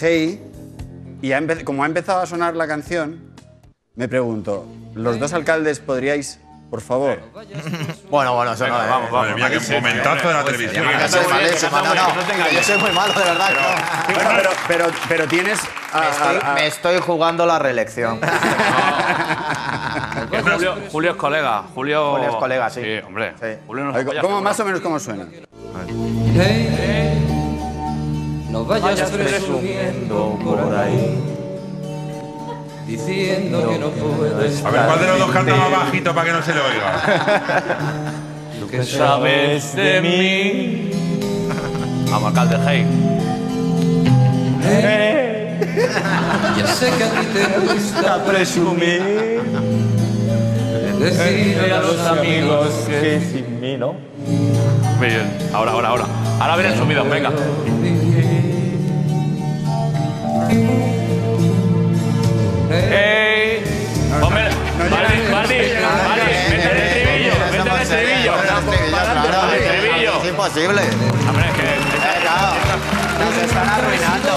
hey, 0.00 0.42
y 1.22 1.32
ha 1.32 1.40
como 1.64 1.82
ha 1.82 1.86
empezado 1.86 2.20
a 2.20 2.26
sonar 2.26 2.54
la 2.54 2.68
canción, 2.68 3.32
me 3.94 4.08
pregunto, 4.08 4.66
¿los 4.94 5.18
dos 5.18 5.32
alcaldes 5.32 5.80
podríais, 5.80 6.38
por 6.70 6.80
favor? 6.80 7.20
Bueno, 8.10 8.34
bueno, 8.36 8.52
eso 8.52 8.66
no 8.68 8.72
Venga, 8.74 8.84
es. 8.84 8.90
vamos, 8.90 9.10
vamos. 9.10 9.28
Madre 9.30 9.34
mía, 9.34 9.50
qué 9.60 9.74
momentazo 9.80 10.28
de 10.28 10.34
la 10.34 10.44
televisión. 10.44 10.86
Malísimo, 10.86 11.76
no, 11.78 11.94
no. 11.94 12.06
No 12.14 12.50
Yo 12.52 12.62
soy 12.62 12.78
muy 12.78 12.92
malo, 12.92 13.12
de 13.12 13.24
verdad. 13.24 13.50
no. 13.50 14.14
Bueno, 14.14 14.30
pero, 14.36 14.50
pero, 14.68 14.86
pero 15.08 15.26
tienes... 15.26 15.58
a- 15.92 16.00
Me 16.00 16.08
estoy, 16.10 16.36
a- 16.36 16.50
a- 16.50 16.54
me 16.54 16.66
estoy 16.66 16.98
jugando 17.00 17.46
la 17.46 17.58
reelección. 17.58 18.20
Que 20.30 20.40
Julio, 20.42 20.74
Julio 20.90 21.10
es 21.12 21.16
colega. 21.16 21.62
Julio, 21.74 22.12
Julio 22.12 22.30
es 22.30 22.36
colega, 22.36 22.70
sí. 22.70 22.80
Sí, 22.82 22.98
hombre. 23.06 23.34
Sí. 23.40 23.58
Julio 23.66 23.84
nos 23.84 23.96
¿Cómo, 23.96 24.12
seguro. 24.12 24.40
más 24.40 24.58
o 24.60 24.64
menos 24.64 24.80
cómo 24.80 24.98
suena? 24.98 25.26
No 28.50 28.64
vayas 28.64 29.10
presumiendo 29.10 30.38
por 30.42 30.74
ahí, 30.74 31.35
diciendo 32.86 33.68
que 33.70 33.78
no 33.78 33.90
puedes. 33.90 34.64
A 34.64 34.70
ver, 34.70 34.86
¿cuál 34.86 35.00
de 35.00 35.06
los 35.06 35.18
dos 35.18 35.30
canta 35.30 35.56
más 35.56 35.70
bajito 35.70 36.14
para 36.14 36.26
que 36.26 36.32
no 36.32 36.42
se 36.42 36.54
le 36.54 36.60
oiga? 36.60 37.72
Lo 38.60 38.68
que 38.68 38.84
Sabes 38.84 39.74
de 39.74 40.00
mí. 40.00 40.90
Vamos, 42.10 42.28
alcalde, 42.28 42.56
hey. 42.66 42.86
Ya 46.56 46.66
sé 46.66 46.90
que 46.90 47.04
a 47.04 47.10
ti 47.10 47.26
te 47.34 47.58
gusta 47.60 48.24
presumir. 48.24 49.02
Decirle 50.98 51.72
a 51.72 51.80
los 51.80 52.00
amigos 52.06 52.68
que 52.88 53.20
sin 53.20 53.60
mí, 53.60 53.76
¿no? 53.76 53.94
Muy 54.98 55.08
bien. 55.08 55.30
Ahora, 55.52 55.72
ahora, 55.72 55.88
ahora. 55.88 56.04
Ahora 56.40 56.56
viene 56.56 56.72
el 56.72 56.78
subido, 56.78 57.04
venga. 57.04 57.30
Hey. 62.90 63.64
Vale, 64.20 64.50
vale, 64.90 65.30
vale. 65.30 65.58
Vete 66.50 66.70
el 66.70 66.78
estribillo, 66.78 67.34
vete 67.50 67.70
el 67.70 67.80
estribillo. 67.82 68.34
estribillo. 69.54 70.12
Es 70.22 70.28
imposible. 70.28 70.82
Hombre, 71.28 71.46
es 71.48 71.54
que. 71.54 71.62
Eh. 71.62 71.76
Nos 73.18 73.36
están 73.36 73.68
arruinando. 73.68 74.32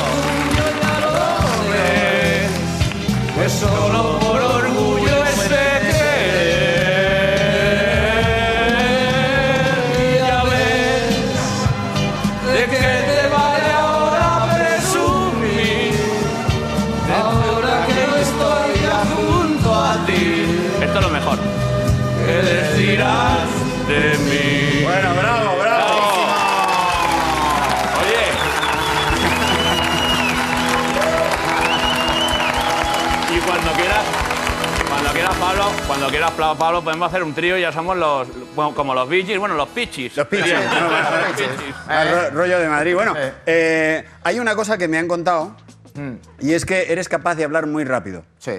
Pues 3.35 3.53
solo 3.53 4.19
por 4.19 4.41
orgullo 4.41 4.68
¿qué 22.79 22.85
decirás 22.85 23.49
De 23.87 24.17
mí. 24.29 24.83
Bueno, 24.83 25.13
bravo, 25.15 25.57
bravo. 25.59 25.99
Oye. 27.99 28.25
Y 33.35 33.39
cuando 33.41 33.71
quieras, 33.73 34.03
cuando 34.89 35.09
quieras, 35.11 35.35
Pablo, 35.35 35.71
cuando 35.87 36.07
quieras, 36.09 36.31
Pablo, 36.31 36.83
podemos 36.83 37.07
hacer 37.09 37.23
un 37.23 37.33
trío 37.33 37.57
y 37.57 37.61
ya 37.61 37.71
somos 37.71 37.97
los. 37.97 38.27
bueno, 38.55 38.73
como 38.75 38.93
los 38.93 39.09
bichis, 39.09 39.37
bueno, 39.37 39.55
los 39.55 39.69
pichis. 39.69 40.15
Los. 40.15 40.27
No, 40.31 40.37
vale. 40.37 41.27
Los 41.27 41.31
pichis. 41.37 41.75
Ah, 41.87 42.05
ro- 42.05 42.29
rollo 42.31 42.59
de 42.59 42.67
Madrid. 42.69 42.93
Bueno, 42.95 43.13
Eh. 43.17 43.33
eh, 43.45 44.05
hay 44.23 44.39
una 44.39 44.55
cosa 44.55 44.77
que 44.77 44.87
me 44.87 44.97
han 44.97 45.07
contado 45.07 45.55
Mm. 45.95 46.13
y 46.39 46.53
es 46.53 46.65
que 46.65 46.91
eres 46.91 47.09
capaz 47.09 47.35
de 47.35 47.43
hablar 47.43 47.65
muy 47.67 47.83
rápido. 47.83 48.23
Sí. 48.37 48.53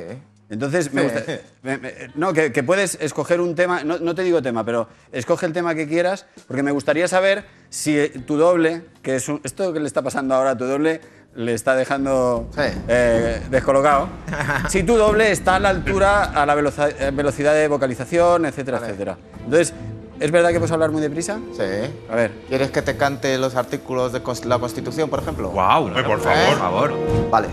Entonces, 0.50 0.92
me 0.92 1.02
gusta. 1.04 1.22
me- 1.62 1.78
me- 1.78 1.92
no, 2.16 2.32
que, 2.32 2.52
que 2.52 2.62
puedes 2.62 2.96
escoger 3.00 3.40
un 3.40 3.54
tema, 3.54 3.84
no, 3.84 3.98
no 3.98 4.14
te 4.14 4.22
digo 4.22 4.42
tema, 4.42 4.64
pero 4.64 4.88
escoge 5.12 5.46
el 5.46 5.52
tema 5.52 5.74
que 5.76 5.86
quieras, 5.88 6.26
porque 6.48 6.62
me 6.62 6.72
gustaría 6.72 7.06
saber 7.08 7.44
si 7.68 7.96
eh, 7.98 8.08
tu 8.26 8.36
doble, 8.36 8.82
que 9.02 9.16
es 9.16 9.28
un- 9.28 9.40
esto 9.44 9.72
que 9.72 9.78
le 9.80 9.86
está 9.86 10.02
pasando 10.02 10.34
ahora 10.34 10.50
a 10.50 10.58
tu 10.58 10.64
doble, 10.64 11.00
le 11.36 11.54
está 11.54 11.76
dejando 11.76 12.48
Sí. 12.52 12.62
eh, 12.88 13.40
descolocado. 13.50 14.08
si 14.68 14.82
tu 14.82 14.96
doble 14.96 15.30
está 15.30 15.54
a 15.56 15.60
la 15.60 15.68
altura, 15.68 16.24
a 16.24 16.44
la 16.44 16.56
veloza- 16.56 16.88
eh, 16.98 17.12
velocidad 17.14 17.54
de 17.54 17.68
vocalización, 17.68 18.44
etcétera, 18.46 18.78
etcétera. 18.82 19.16
Entonces, 19.44 19.72
¿es 20.18 20.30
verdad 20.32 20.48
que 20.50 20.56
puedes 20.58 20.72
hablar 20.72 20.90
muy 20.90 21.00
deprisa? 21.00 21.38
Sí. 21.56 21.62
A 22.10 22.16
ver. 22.16 22.32
¿Quieres 22.48 22.72
que 22.72 22.82
te 22.82 22.96
cante 22.96 23.38
los 23.38 23.54
artículos 23.54 24.12
de 24.12 24.20
la 24.46 24.58
Constitución, 24.58 25.08
por 25.08 25.20
ejemplo? 25.20 25.50
Wow, 25.50 25.84
Hombre, 25.84 26.02
por 26.02 26.18
por 26.18 26.34
favor. 26.34 26.58
favor. 26.58 27.30
Vale. 27.30 27.46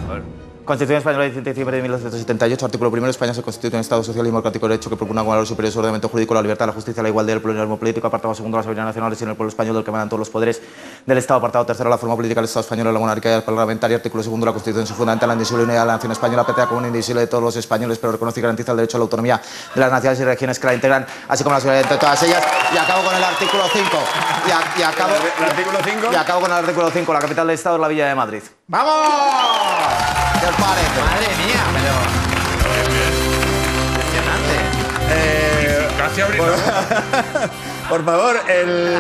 Constitución 0.68 0.98
Española 0.98 1.24
del 1.24 1.32
17 1.32 1.46
de 1.50 1.54
diciembre 1.54 1.78
de 1.78 1.82
1978, 1.84 2.66
artículo 2.66 2.92
primero. 2.92 3.10
España 3.10 3.34
se 3.34 3.42
constituye 3.42 3.74
un 3.74 3.80
Estado 3.80 4.04
social 4.04 4.26
y 4.26 4.28
democrático 4.28 4.68
de 4.68 4.74
derecho 4.74 4.90
que 4.90 4.98
propone 4.98 5.22
un 5.22 5.28
valor 5.28 5.48
superior 5.48 5.72
su 5.72 5.80
ordenamiento 5.80 6.10
jurídico, 6.10 6.34
la 6.34 6.42
libertad, 6.42 6.66
la 6.68 6.74
justicia, 6.74 7.02
la 7.02 7.08
igualdad, 7.08 7.38
el 7.38 7.42
pluralismo 7.42 7.78
político. 7.80 8.06
Apartado 8.08 8.36
segundo, 8.36 8.58
la 8.58 8.64
soberanía 8.64 8.84
nacional 8.90 9.16
y 9.18 9.24
en 9.24 9.30
el 9.30 9.36
pueblo 9.38 9.48
español 9.50 9.76
del 9.76 9.86
que 9.86 9.92
emanan 9.92 10.10
todos 10.10 10.20
los 10.20 10.30
poderes 10.30 10.62
del 11.06 11.18
Estado. 11.18 11.38
Apartado 11.38 11.66
tercero, 11.66 11.90
la 11.90 11.98
forma 11.98 12.18
política 12.18 12.42
del 12.42 12.46
Estado 12.50 12.62
español, 12.66 12.94
la 12.94 13.00
monarquía 13.00 13.46
parlamentaria. 13.46 13.96
Artículo 13.96 14.22
segundo, 14.22 14.46
la 14.46 14.52
Constitución 14.52 14.86
se 14.86 14.94
fundamenta 14.94 15.24
en 15.26 15.30
la 15.30 15.34
indivisible 15.36 15.64
unidad 15.64 15.80
de 15.84 15.88
la 15.88 15.94
nación 15.94 16.12
española, 16.12 16.46
PTA 16.46 16.68
como 16.68 16.86
indivisible 16.86 17.22
de 17.22 17.28
todos 17.28 17.42
los 17.46 17.56
españoles, 17.56 17.98
pero 17.98 18.12
reconoce 18.12 18.42
y 18.42 18.44
garantiza 18.44 18.72
el 18.74 18.78
derecho 18.80 18.98
a 18.98 19.00
la 19.00 19.04
autonomía 19.04 19.42
de 19.74 19.80
las 19.80 19.90
naciones 19.90 20.20
y 20.20 20.26
regiones 20.26 20.60
que 20.60 20.68
la 20.68 20.74
integran, 20.74 21.06
así 21.30 21.46
como 21.46 21.54
la 21.56 21.62
seguridad 21.62 21.84
entre 21.84 21.98
todas 21.98 22.22
ellas. 22.24 22.44
Y 22.74 22.78
acabo 22.78 23.04
con 23.06 23.16
el 23.16 23.24
artículo 23.24 23.64
5. 23.72 23.88
Y, 24.46 24.52
a- 24.52 24.80
y 24.80 24.84
acabo, 24.84 25.14
¿El 25.40 25.46
artículo 25.46 25.78
5? 25.82 26.08
y 26.12 26.16
acabo 26.16 26.42
con 26.42 26.52
el 26.52 26.58
artículo 26.58 26.90
5. 26.92 27.14
La 27.14 27.20
capital 27.20 27.48
del 27.48 27.54
Estado 27.56 27.78
es 27.78 27.82
la 27.82 27.88
Villa 27.88 28.08
de 28.10 28.16
Madrid. 28.16 28.44
¡Vamos! 28.68 30.27
¿Qué 30.48 30.54
os 30.54 30.60
parece? 30.62 31.02
Madre 31.02 31.28
mía, 31.44 31.64
pero. 31.74 31.94
Impresionante. 33.90 34.56
Eh, 35.10 35.88
Casi 35.98 36.22
abrí. 36.22 36.38
Por 37.90 38.06
favor, 38.06 38.40
el, 38.50 38.98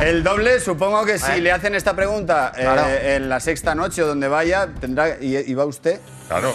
el 0.00 0.22
doble, 0.22 0.60
supongo 0.60 1.04
que 1.04 1.18
si 1.18 1.40
le 1.42 1.52
hacen 1.52 1.74
esta 1.74 1.94
pregunta 1.94 2.52
eh, 2.56 3.16
en 3.16 3.28
la 3.28 3.40
sexta 3.40 3.74
noche 3.74 4.02
o 4.02 4.06
donde 4.06 4.28
vaya, 4.28 4.68
tendrá 4.80 5.16
y, 5.20 5.36
y 5.36 5.54
va 5.54 5.64
usted. 5.66 6.00
Claro. 6.28 6.54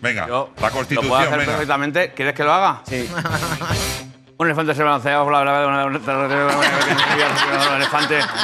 Venga, 0.00 0.26
Yo 0.28 0.50
la 0.60 0.68
lo 0.68 0.72
Constitución, 0.72 1.08
puedo 1.08 1.20
hacer 1.22 1.38
venga. 1.38 1.52
perfectamente. 1.52 2.12
¿Quieres 2.14 2.34
que 2.34 2.44
lo 2.44 2.52
haga? 2.52 2.82
Sí. 2.88 3.08
Un 4.38 4.46
elefante 4.46 4.74
se 4.74 4.82
balancea 4.82 5.22
por 5.22 5.32
la 5.32 5.38
verdad, 5.38 5.86
un 5.86 5.94
elefante, 5.94 6.34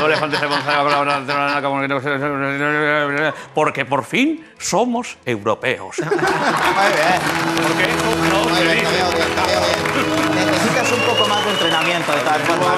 un 0.03 0.11
elefante 0.11 0.38
se 0.38 0.47
balancea 0.47 0.80
por 0.82 0.90
la 0.90 1.01
verdad, 1.05 1.62
como 1.62 1.80
que- 1.82 3.32
porque 3.55 3.84
por 3.84 4.03
fin 4.05 4.43
somos 4.59 5.18
europeos. 5.26 5.97
Muy 6.01 6.09
bien. 6.09 7.20
Porque 7.62 7.82
eso 7.84 8.16
no 8.32 8.45
Muy 8.49 8.55
se 8.59 8.64
bien, 8.64 8.78
dice. 8.78 8.86
te 8.86 8.97
veo 8.97 9.11
bien, 9.11 9.28
te 9.34 9.43
veo 9.47 9.61
bien. 9.61 10.47
Necesitas 10.47 10.93
un 10.93 11.01
poco 11.01 11.28
más 11.28 11.45
de 11.45 11.51
entrenamiento 11.51 12.12
de 12.12 12.20
tal 12.20 12.40
forma. 12.40 12.74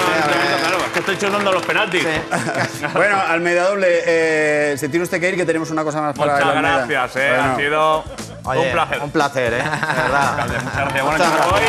Claro, 0.59 0.77
es 0.85 0.91
que 0.91 0.99
estoy 0.99 1.17
chutando 1.17 1.51
los 1.53 1.65
penaltis. 1.65 2.05
Bueno, 2.93 3.17
Almeida 3.17 3.69
Doble, 3.69 3.87
eh, 4.05 4.75
se 4.77 4.89
tiene 4.89 5.03
usted 5.03 5.21
que 5.21 5.29
ir, 5.29 5.35
que 5.37 5.45
tenemos 5.45 5.71
una 5.71 5.83
cosa 5.85 6.01
más 6.01 6.13
para 6.17 6.33
Muchas 6.33 6.53
gracias, 6.61 7.15
eh, 7.15 7.29
Bueno, 7.33 7.53
ha 7.53 7.55
sido 7.55 8.03
Oye, 8.45 8.59
un 8.67 8.71
placer. 8.71 9.01
Un 9.01 9.11
placer, 9.11 9.53
¿eh? 9.53 9.57
De 9.63 9.63
verdad. 9.63 10.31
Muchas 10.37 10.47
gracias. 10.75 11.03
Bueno, 11.03 11.11
Muchas 11.11 11.27
yo 11.27 11.31
me 11.31 11.37
gracias. 11.37 11.51
voy. 11.51 11.63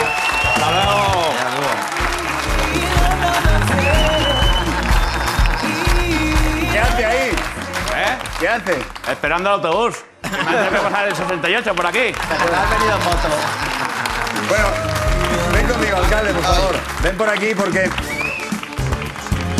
Hasta 0.54 0.70
luego. 0.72 1.26
¿Qué 6.72 6.78
hace 6.78 7.04
ahí? 7.04 7.28
¿Eh? 7.28 8.18
¿Qué 8.40 8.48
hace? 8.48 8.78
Esperando 9.10 9.48
el 9.48 9.54
autobús. 9.56 9.96
Que 10.22 10.28
Me 10.30 10.68
que 10.70 10.76
pasar 10.82 11.08
el 11.08 11.16
68 11.16 11.74
por 11.74 11.86
aquí. 11.86 12.12
Has 12.30 12.70
venido 12.70 12.96
en 12.96 13.04
moto. 13.04 13.28
Bueno, 14.48 14.66
ven 15.52 15.66
conmigo, 15.66 15.96
alcalde, 15.96 16.32
por 16.34 16.42
favor. 16.42 16.76
Ven 17.02 17.16
por 17.16 17.28
aquí 17.30 17.54
porque 17.54 17.90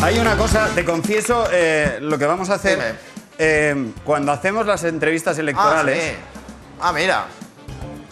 hay 0.03 0.19
una 0.19 0.37
cosa, 0.37 0.69
te 0.75 0.85
confieso 0.85 1.49
eh, 1.53 1.99
lo 2.01 2.19
que 2.19 2.27
vamos 2.27 2.51
a 2.51 2.55
hacer. 2.55 2.97
Eh, 3.39 3.93
cuando 4.05 4.33
hacemos 4.33 4.67
las 4.67 4.83
entrevistas 4.85 5.39
electorales, 5.39 5.99
Ah, 5.99 6.17
sí. 6.33 6.36
Ah, 6.81 6.93
mira. 6.93 7.27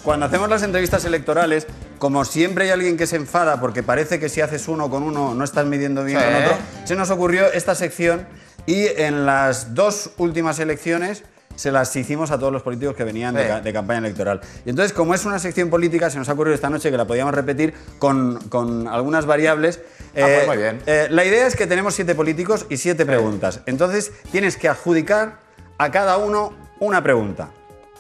cuando 0.03 0.27
hacemos 0.27 0.49
las 0.51 0.63
entrevistas 0.63 1.05
electorales, 1.07 1.67
como 1.99 2.25
siempre 2.27 2.65
hay 2.67 2.71
alguien 2.71 2.97
que 2.99 3.07
se 3.07 3.17
enfada 3.17 3.59
porque 3.61 3.83
parece 3.83 4.21
que 4.21 4.29
si 4.29 4.41
haces 4.43 4.69
uno 4.69 4.91
con 4.91 5.03
uno 5.03 5.35
no 5.35 5.45
estás 5.45 5.65
midiendo 5.67 6.05
bien 6.05 6.19
Sí. 6.19 6.25
con 6.27 6.35
otro, 6.35 6.57
se 6.85 6.95
nos 6.97 7.09
ocurrió 7.11 7.51
esta 7.53 7.75
sección 7.75 8.27
y 8.67 8.87
en 8.87 9.25
las 9.25 9.75
dos 9.75 10.11
últimas 10.19 10.59
elecciones 10.59 11.25
se 11.57 11.71
las 11.73 11.95
hicimos 11.97 12.31
a 12.33 12.39
todos 12.39 12.53
los 12.53 12.63
políticos 12.63 12.97
que 12.97 13.05
venían 13.05 13.35
de, 13.35 13.43
Sí. 13.43 13.49
ca- 13.49 13.61
de 13.61 13.73
campaña 13.73 14.01
electoral. 14.01 14.41
Y 14.67 14.71
entonces, 14.71 14.93
como 14.93 15.15
es 15.15 15.25
una 15.25 15.39
sección 15.39 15.71
política, 15.71 16.11
se 16.11 16.19
nos 16.19 16.29
ha 16.29 16.33
ocurrido 16.33 16.55
esta 16.55 16.69
noche 16.69 16.91
que 16.91 16.97
la 16.97 17.07
podíamos 17.07 17.33
repetir 17.33 17.73
con, 17.99 18.39
con 18.49 18.89
algunas 18.89 19.25
variables. 19.25 19.81
pues 20.13 20.47
muy 20.47 20.57
bien. 20.59 20.81
eh, 20.87 21.07
la 21.11 21.25
idea 21.25 21.47
es 21.47 21.57
que 21.57 21.67
tenemos 21.67 21.95
siete 21.95 22.15
políticos 22.15 22.67
y 22.69 22.77
siete 22.77 23.07
preguntas. 23.07 23.61
Entonces, 23.67 24.13
tienes 24.33 24.57
que 24.57 24.69
adjudicar 24.69 25.39
a 25.79 25.91
cada 25.91 26.17
uno 26.19 26.53
una 26.81 27.03
pregunta. 27.03 27.51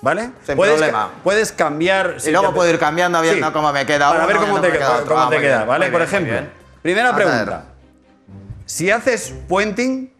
¿Vale? 0.04 0.30
Sin 0.46 0.54
puedes, 0.56 0.74
problema. 0.76 1.08
Puedes 1.24 1.50
cambiar. 1.50 2.16
Y 2.22 2.30
luego 2.30 2.52
puedo 2.52 2.68
ir 2.70 2.78
cambiando 2.78 3.20
viendo 3.22 3.50
cómo 3.54 3.72
me 3.72 3.86
queda 3.86 4.10
Para 4.10 4.18
uno, 4.18 4.26
ver 4.28 4.36
cómo 4.36 4.60
te, 4.60 4.70
queda 4.70 5.02
cómo. 5.06 5.20
Ah, 5.22 5.30
te 5.30 5.40
queda, 5.40 5.56
bien, 5.56 5.68
¿vale? 5.68 5.86
Por 5.86 6.00
bien, 6.06 6.08
ejemplo, 6.08 6.50
primera 6.82 7.08
A 7.08 7.16
pregunta. 7.16 7.64
Si 8.66 8.90
haces 8.90 9.34
puenting, 9.48 10.12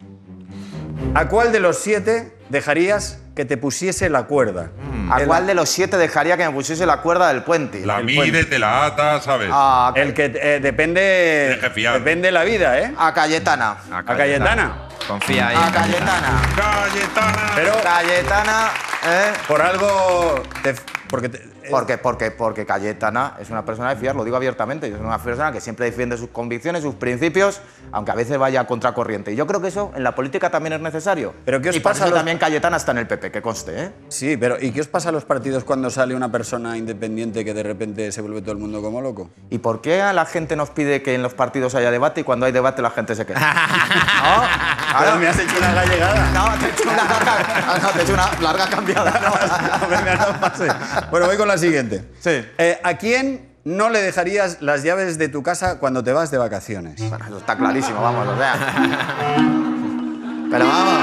¿a 1.13 1.27
cuál 1.27 1.51
de 1.51 1.59
los 1.59 1.77
siete 1.77 2.35
dejarías 2.49 3.19
que 3.35 3.45
te 3.45 3.57
pusiese 3.57 4.09
la 4.09 4.23
cuerda? 4.23 4.71
¿A 5.11 5.21
El- 5.21 5.27
cuál 5.27 5.45
de 5.45 5.53
los 5.53 5.69
siete 5.69 5.97
dejaría 5.97 6.35
que 6.35 6.47
me 6.47 6.51
pusiese 6.51 6.87
la 6.87 7.01
cuerda 7.01 7.27
del 7.27 7.43
puente? 7.43 7.85
La 7.85 7.99
El 7.99 8.05
mide, 8.05 8.17
puente. 8.17 8.45
te 8.45 8.57
la 8.57 8.85
ata, 8.85 9.21
¿sabes? 9.21 9.49
A, 9.51 9.93
El 9.95 10.15
que 10.15 10.31
eh, 10.33 10.59
depende. 10.61 11.59
Depende 11.93 12.27
de 12.29 12.31
la 12.31 12.43
vida, 12.43 12.79
¿eh? 12.79 12.91
a 12.97 13.13
Cayetana. 13.13 13.77
A 13.91 14.03
Cayetana. 14.03 14.84
Confía 15.07 15.47
ahí. 15.49 15.55
A 15.55 15.71
Cayetana. 15.71 16.41
Cayetana. 16.55 17.51
Pero 17.55 17.81
Cayetana, 17.83 18.69
¿eh? 19.05 19.33
por 19.47 19.61
algo. 19.61 20.41
te- 20.63 20.75
porque 21.09 21.29
te- 21.29 21.54
Porque, 21.69 21.97
porque, 21.97 22.31
porque 22.31 22.65
Cayetana 22.65 23.35
es 23.39 23.49
una 23.49 23.65
persona 23.65 23.89
de 23.89 23.95
fiar, 23.95 24.15
lo 24.15 24.23
digo 24.23 24.35
abiertamente, 24.37 24.87
es 24.87 24.99
una 24.99 25.17
persona 25.17 25.51
que 25.51 25.61
siempre 25.61 25.85
defiende 25.85 26.17
sus 26.17 26.29
convicciones, 26.29 26.83
sus 26.83 26.95
principios, 26.95 27.61
aunque 27.91 28.11
a 28.11 28.15
veces 28.15 28.37
vaya 28.37 28.61
a 28.61 28.67
contracorriente. 28.67 29.31
Y 29.31 29.35
yo 29.35 29.47
creo 29.47 29.61
que 29.61 29.67
eso 29.69 29.91
en 29.95 30.03
la 30.03 30.15
política 30.15 30.49
también 30.49 30.73
es 30.73 30.81
necesario. 30.81 31.33
¿Pero 31.45 31.61
qué 31.61 31.69
os 31.69 31.75
y 31.75 31.79
por 31.79 31.91
pasa 31.93 32.05
eso 32.05 32.11
los- 32.11 32.19
también 32.19 32.37
Cayetana 32.37 32.77
está 32.77 32.91
en 32.91 32.99
el 32.99 33.07
PP, 33.07 33.31
que 33.31 33.41
conste, 33.41 33.83
¿eh? 33.85 33.91
Sí, 34.09 34.37
pero 34.37 34.57
¿y 34.59 34.71
qué 34.71 34.81
os 34.81 34.87
pasa 34.87 35.09
a 35.09 35.11
los 35.11 35.25
partidos 35.25 35.63
cuando 35.63 35.89
sale 35.89 36.15
una 36.15 36.31
persona 36.31 36.77
independiente 36.77 37.43
que 37.45 37.53
de 37.53 37.63
repente 37.63 38.11
se 38.11 38.21
vuelve 38.21 38.41
todo 38.41 38.51
el 38.53 38.57
mundo 38.59 38.81
como 38.81 39.01
loco? 39.01 39.29
¿Y 39.49 39.57
por 39.59 39.81
qué 39.81 40.01
a 40.01 40.13
la 40.13 40.25
gente 40.25 40.55
nos 40.55 40.69
pide 40.69 41.01
que 41.01 41.15
en 41.15 41.21
los 41.23 41.33
partidos 41.33 41.75
haya 41.75 41.91
debate 41.91 42.21
y 42.21 42.23
cuando 42.23 42.45
hay 42.45 42.51
debate 42.51 42.81
la 42.81 42.91
gente 42.91 43.15
se 43.15 43.25
queda? 43.25 43.39
¿No? 44.23 44.95
Ahora 44.97 45.15
me 45.15 45.27
has 45.27 45.37
hecho 45.39 45.57
una 45.57 45.73
gallegada. 45.73 46.31
No, 46.31 46.57
te 46.59 46.65
he 46.65 46.69
hecho 46.69 46.83
una 46.83 46.95
larga, 47.03 47.77
no, 47.81 47.89
te 47.89 47.99
he 47.99 48.03
hecho 48.03 48.13
una 48.13 48.31
larga 48.41 48.67
cambiada. 48.69 49.11
No, 49.19 49.29
no 50.33 50.39
pase. 50.39 50.67
Bueno, 51.11 51.25
voy 51.27 51.37
con 51.37 51.47
la 51.47 51.54
siguiente. 51.57 52.03
Sí. 52.19 52.45
Eh, 52.57 52.79
¿A 52.83 52.95
quién 52.95 53.49
no 53.63 53.89
le 53.89 54.01
dejarías 54.01 54.61
las 54.61 54.83
llaves 54.83 55.17
de 55.17 55.29
tu 55.29 55.41
casa 55.43 55.79
cuando 55.79 56.03
te 56.03 56.11
vas 56.13 56.31
de 56.31 56.37
vacaciones? 56.37 56.99
Bueno, 57.09 57.25
eso 57.25 57.37
está 57.37 57.57
clarísimo, 57.57 58.01
vamos, 58.01 58.27
o 58.27 58.37
sea. 58.37 58.55
Pero 60.51 60.67
vamos. 60.67 60.99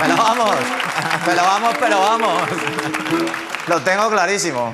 Pero 0.00 0.16
vamos. 0.16 0.56
Pero 1.24 1.42
vamos, 1.42 1.74
pero 1.80 2.00
vamos. 2.00 2.42
Lo 3.66 3.80
tengo 3.80 4.10
clarísimo. 4.10 4.72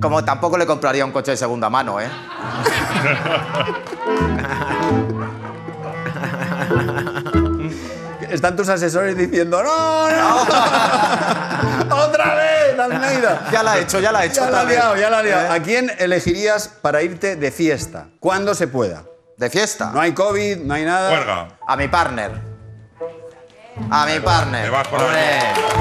Como 0.00 0.24
tampoco 0.24 0.56
le 0.56 0.64
compraría 0.66 1.04
un 1.04 1.10
coche 1.10 1.32
de 1.32 1.36
segunda 1.36 1.68
mano, 1.68 2.00
¿eh? 2.00 2.08
Están 8.36 8.54
tus 8.54 8.68
asesores 8.68 9.16
diciendo 9.16 9.62
¡No, 9.62 10.10
no! 10.10 10.36
¡Otra 11.96 12.34
vez, 12.34 12.78
Almeida! 12.78 13.48
Ya 13.50 13.62
la 13.62 13.78
he 13.78 13.82
hecho, 13.82 13.98
ya 13.98 14.12
la 14.12 14.24
he 14.24 14.26
hecho. 14.28 14.44
Ya 14.44 14.50
la 14.50 14.64
vez. 14.64 14.76
liado, 14.76 14.96
ya 14.96 15.10
la 15.10 15.18
ha 15.18 15.22
liado. 15.22 15.46
¿Eh? 15.46 15.58
¿A 15.58 15.62
quién 15.62 15.90
elegirías 15.98 16.68
para 16.68 17.02
irte 17.02 17.36
de 17.36 17.50
fiesta? 17.50 18.08
Cuando 18.20 18.54
se 18.54 18.68
pueda. 18.68 19.04
¿De 19.38 19.48
fiesta? 19.48 19.90
No 19.92 20.00
hay 20.00 20.12
COVID, 20.12 20.58
no 20.58 20.74
hay 20.74 20.84
nada. 20.84 21.10
Huelga. 21.10 21.48
A 21.66 21.76
mi 21.76 21.88
partner. 21.88 22.30
A 23.90 24.06
mi 24.06 24.20
partner. 24.20 24.64
me 24.64 24.70
vas 24.70 24.88
con 24.88 24.98
la 24.98 25.04
Hombre, 25.06 25.38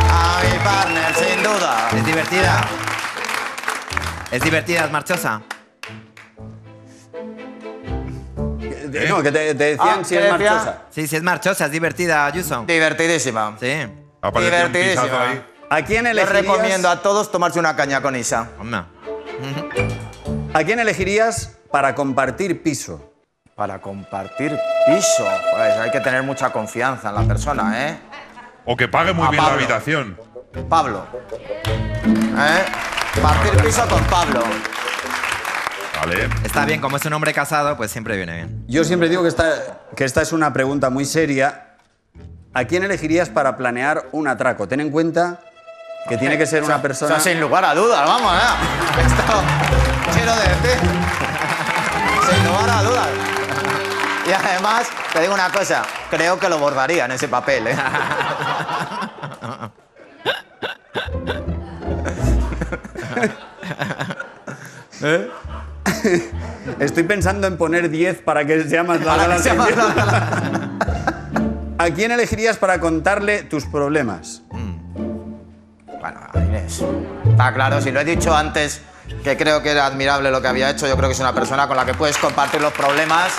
A 0.10 0.42
mi 0.44 0.60
partner, 0.60 1.16
sin 1.16 1.44
duda. 1.44 1.90
Es 1.94 2.06
divertida. 2.06 2.62
Es 4.32 4.42
divertida, 4.42 4.86
es 4.86 4.92
marchosa. 4.92 5.42
Eh, 9.04 9.08
No, 9.10 9.22
que 9.24 9.32
te, 9.32 9.56
te 9.56 9.64
decían 9.76 10.00
Ah, 10.02 10.04
si 10.04 10.16
¿qué 10.16 10.28
es 10.28 10.32
decía? 10.34 10.52
marchosa. 10.52 10.78
Sí, 10.90 11.08
sí, 11.08 11.16
es 11.16 11.24
marchosa, 11.24 11.66
es 11.66 11.72
divertida, 11.72 12.26
Ayuso. 12.26 12.64
Divertidísima. 12.68 13.56
Sí. 13.60 13.74
Apareció 14.22 14.56
Divertidísima. 14.56 15.22
ahí. 15.30 15.46
¿A 15.70 15.82
quién 15.84 16.04
Les 16.06 16.12
elegirías? 16.14 16.44
recomiendo 16.46 16.90
a 16.90 17.02
todos 17.02 17.32
tomarse 17.32 17.60
una 17.60 17.76
caña 17.76 18.02
con 18.02 18.16
Isa. 18.16 18.50
Hombre. 18.60 18.82
¿A 20.54 20.64
quién 20.64 20.80
elegirías 20.80 21.58
para 21.72 21.94
compartir 21.96 22.62
piso? 22.64 23.12
Para 23.56 23.80
compartir 23.82 24.58
piso, 24.86 25.26
pues 25.56 25.74
hay 25.78 25.90
que 25.92 26.00
tener 26.02 26.24
mucha 26.24 26.52
confianza 26.52 27.10
en 27.10 27.16
la 27.16 27.22
persona, 27.24 27.90
¿eh? 27.90 27.98
O 28.66 28.76
que 28.76 28.88
pague 28.88 29.14
muy 29.14 29.28
A 29.28 29.32
bien 29.32 29.44
la 29.44 29.54
habitación. 29.54 30.18
Pablo. 30.70 31.06
¿Eh? 32.06 32.66
Compartir 33.14 33.64
piso 33.64 33.88
con 33.88 34.04
Pablo. 34.06 34.44
Vale. 36.00 36.30
Está 36.44 36.66
bien, 36.66 36.82
como 36.82 36.98
es 36.98 37.06
un 37.06 37.14
hombre 37.14 37.34
casado, 37.34 37.78
pues 37.78 37.92
siempre 37.92 38.18
viene 38.18 38.36
bien. 38.36 38.66
Yo 38.68 38.84
siempre 38.84 39.10
digo 39.10 39.22
que 39.22 39.30
esta, 39.30 39.80
que 39.96 40.04
esta 40.04 40.22
es 40.22 40.34
una 40.34 40.52
pregunta 40.54 40.90
muy 40.90 41.06
seria. 41.06 41.76
¿A 42.54 42.66
quién 42.66 42.84
elegirías 42.84 43.30
para 43.30 43.58
planear 43.58 44.08
un 44.12 44.28
atraco? 44.28 44.68
Ten 44.68 44.80
en 44.80 44.90
cuenta 44.90 45.42
que 46.08 46.18
tiene 46.18 46.38
que 46.38 46.46
ser 46.46 46.64
una 46.64 46.82
persona... 46.82 47.16
O 47.16 47.20
sea, 47.20 47.32
sin 47.32 47.42
lugar 47.42 47.66
a 47.66 47.74
dudas, 47.76 48.06
vamos, 48.06 48.34
¿eh? 48.34 48.40
Esto 49.06 49.44
quiero 50.14 50.36
decir. 50.36 50.80
sin 52.32 52.46
lugar 52.46 52.70
a 52.70 52.84
dudas. 52.84 53.08
Y 54.28 54.32
además, 54.32 54.88
te 55.14 55.22
digo 55.22 55.34
una 55.34 55.50
cosa, 55.50 55.84
creo 56.10 56.40
que 56.40 56.48
lo 56.50 56.58
bordaría 56.58 57.06
en 57.06 57.12
ese 57.12 57.28
papel, 57.28 57.68
¿eh? 57.68 57.76
Estoy 66.80 67.04
pensando 67.04 67.48
en 67.48 67.58
poner 67.58 67.90
10 67.90 68.22
para 68.22 68.46
que 68.46 68.64
sea 68.64 68.84
más 68.84 69.04
larga 69.04 69.28
la 69.28 69.40
sección. 69.40 69.68
¿A 71.78 71.90
quién 71.92 72.12
elegirías 72.12 72.58
para 72.58 72.80
contarle 72.80 73.44
tus 73.44 73.66
problemas? 73.66 74.42
Bueno, 76.00 76.20
a 76.34 76.40
Inés. 76.40 76.84
Está 77.30 77.54
claro, 77.54 77.82
si 77.82 77.92
lo 77.92 78.00
he 78.00 78.06
dicho 78.06 78.36
antes, 78.36 78.82
que 79.24 79.36
creo 79.36 79.62
que 79.62 79.72
era 79.72 79.86
admirable 79.86 80.32
lo 80.32 80.42
que 80.42 80.48
había 80.48 80.70
hecho, 80.70 80.88
yo 80.88 80.96
creo 80.96 81.10
que 81.10 81.14
es 81.14 81.20
una 81.20 81.34
persona 81.34 81.68
con 81.68 81.76
la 81.76 81.86
que 81.86 81.94
puedes 81.94 82.18
compartir 82.18 82.62
los 82.62 82.74
problemas 82.74 83.34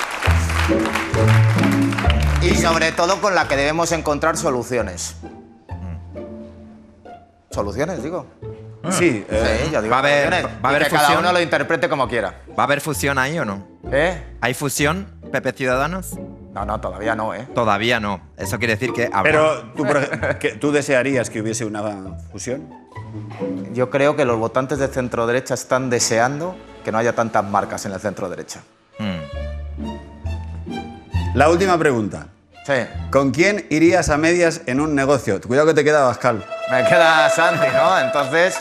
y 2.43 2.55
sobre 2.57 2.93
todo 2.93 3.21
con 3.21 3.35
la 3.35 3.49
que 3.49 3.57
debemos 3.57 3.93
encontrar 3.93 4.37
soluciones. 4.37 5.17
¿Soluciones, 7.51 8.03
digo? 8.03 8.27
Sí, 8.91 9.25
eh, 9.29 9.63
Sí, 9.67 9.71
yo 9.73 9.83
digo 9.83 9.91
va 9.93 9.97
a 9.97 10.01
haber- 10.01 10.33
va 10.33 10.37
a 10.39 10.73
Y 10.73 10.77
haber 10.77 10.85
que 10.85 10.91
cada 10.91 11.03
fusión. 11.07 11.21
uno 11.25 11.33
lo 11.33 11.41
interprete 11.41 11.89
como 11.89 12.09
quiera. 12.09 12.35
¿Va 12.59 12.63
a 12.63 12.67
haber 12.67 12.81
fusión 12.81 13.19
ahí 13.19 13.39
o 13.39 13.45
no? 13.45 13.67
¿Eh? 13.91 14.23
¿Hay 14.41 14.55
fusión, 14.55 15.11
Pepe 15.33 15.53
Ciudadanos? 15.53 16.13
No, 16.55 16.65
no, 16.65 16.81
todavía 16.81 17.15
no, 17.15 17.35
¿eh? 17.35 17.47
Todavía 17.55 18.01
no. 18.01 18.21
Eso 18.37 18.59
quiere 18.59 18.75
decir 18.77 18.93
que 18.93 19.07
habrá. 19.13 19.23
pero 19.23 19.63
tú, 19.77 19.85
por 19.85 19.97
ej- 19.99 20.39
que- 20.39 20.53
¿tú 20.53 20.73
desearías 20.73 21.29
que 21.31 21.41
hubiese 21.43 21.65
una 21.65 22.17
fusión? 22.33 22.69
Yo 23.73 23.91
creo 23.91 24.17
que 24.17 24.25
los 24.25 24.39
votantes 24.39 24.79
de 24.79 24.89
centro 24.89 25.27
derecha 25.27 25.55
están 25.55 25.91
deseando 25.91 26.57
que 26.85 26.93
no 26.93 26.99
haya 26.99 27.15
tantas 27.15 27.45
marcas 27.45 27.85
en 27.87 27.93
el 27.93 28.01
centro 28.01 28.29
derecha. 28.29 28.61
Mm. 28.99 29.17
La 31.35 31.49
última 31.51 31.77
pregunta. 31.79 32.29
Sí. 32.67 32.73
¿Con 33.11 33.31
quién 33.31 33.67
irías 33.71 34.09
a 34.09 34.17
medias 34.17 34.63
en 34.67 34.81
un 34.81 34.95
negocio? 34.95 35.41
Cuidado 35.41 35.69
que 35.69 35.75
te 35.75 35.85
queda 35.85 36.05
Bascal. 36.05 36.45
Me 36.71 36.85
queda 36.85 37.29
Santi, 37.31 37.67
¿no? 37.75 37.99
Entonces. 38.01 38.59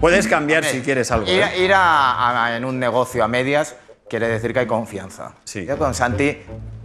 Puedes 0.00 0.26
cambiar 0.28 0.64
si 0.64 0.80
quieres 0.80 1.10
algo. 1.10 1.26
Ir, 1.30 1.40
¿eh? 1.42 1.58
ir 1.64 1.72
a- 1.74 2.44
a- 2.46 2.56
en 2.56 2.64
un 2.64 2.78
negocio 2.78 3.22
a 3.24 3.28
medias 3.28 3.74
quiere 4.08 4.28
decir 4.28 4.52
que 4.52 4.60
hay 4.60 4.66
confianza. 4.66 5.32
Sí. 5.44 5.66
Yo 5.66 5.76
con 5.76 5.94
Santi 5.94 6.38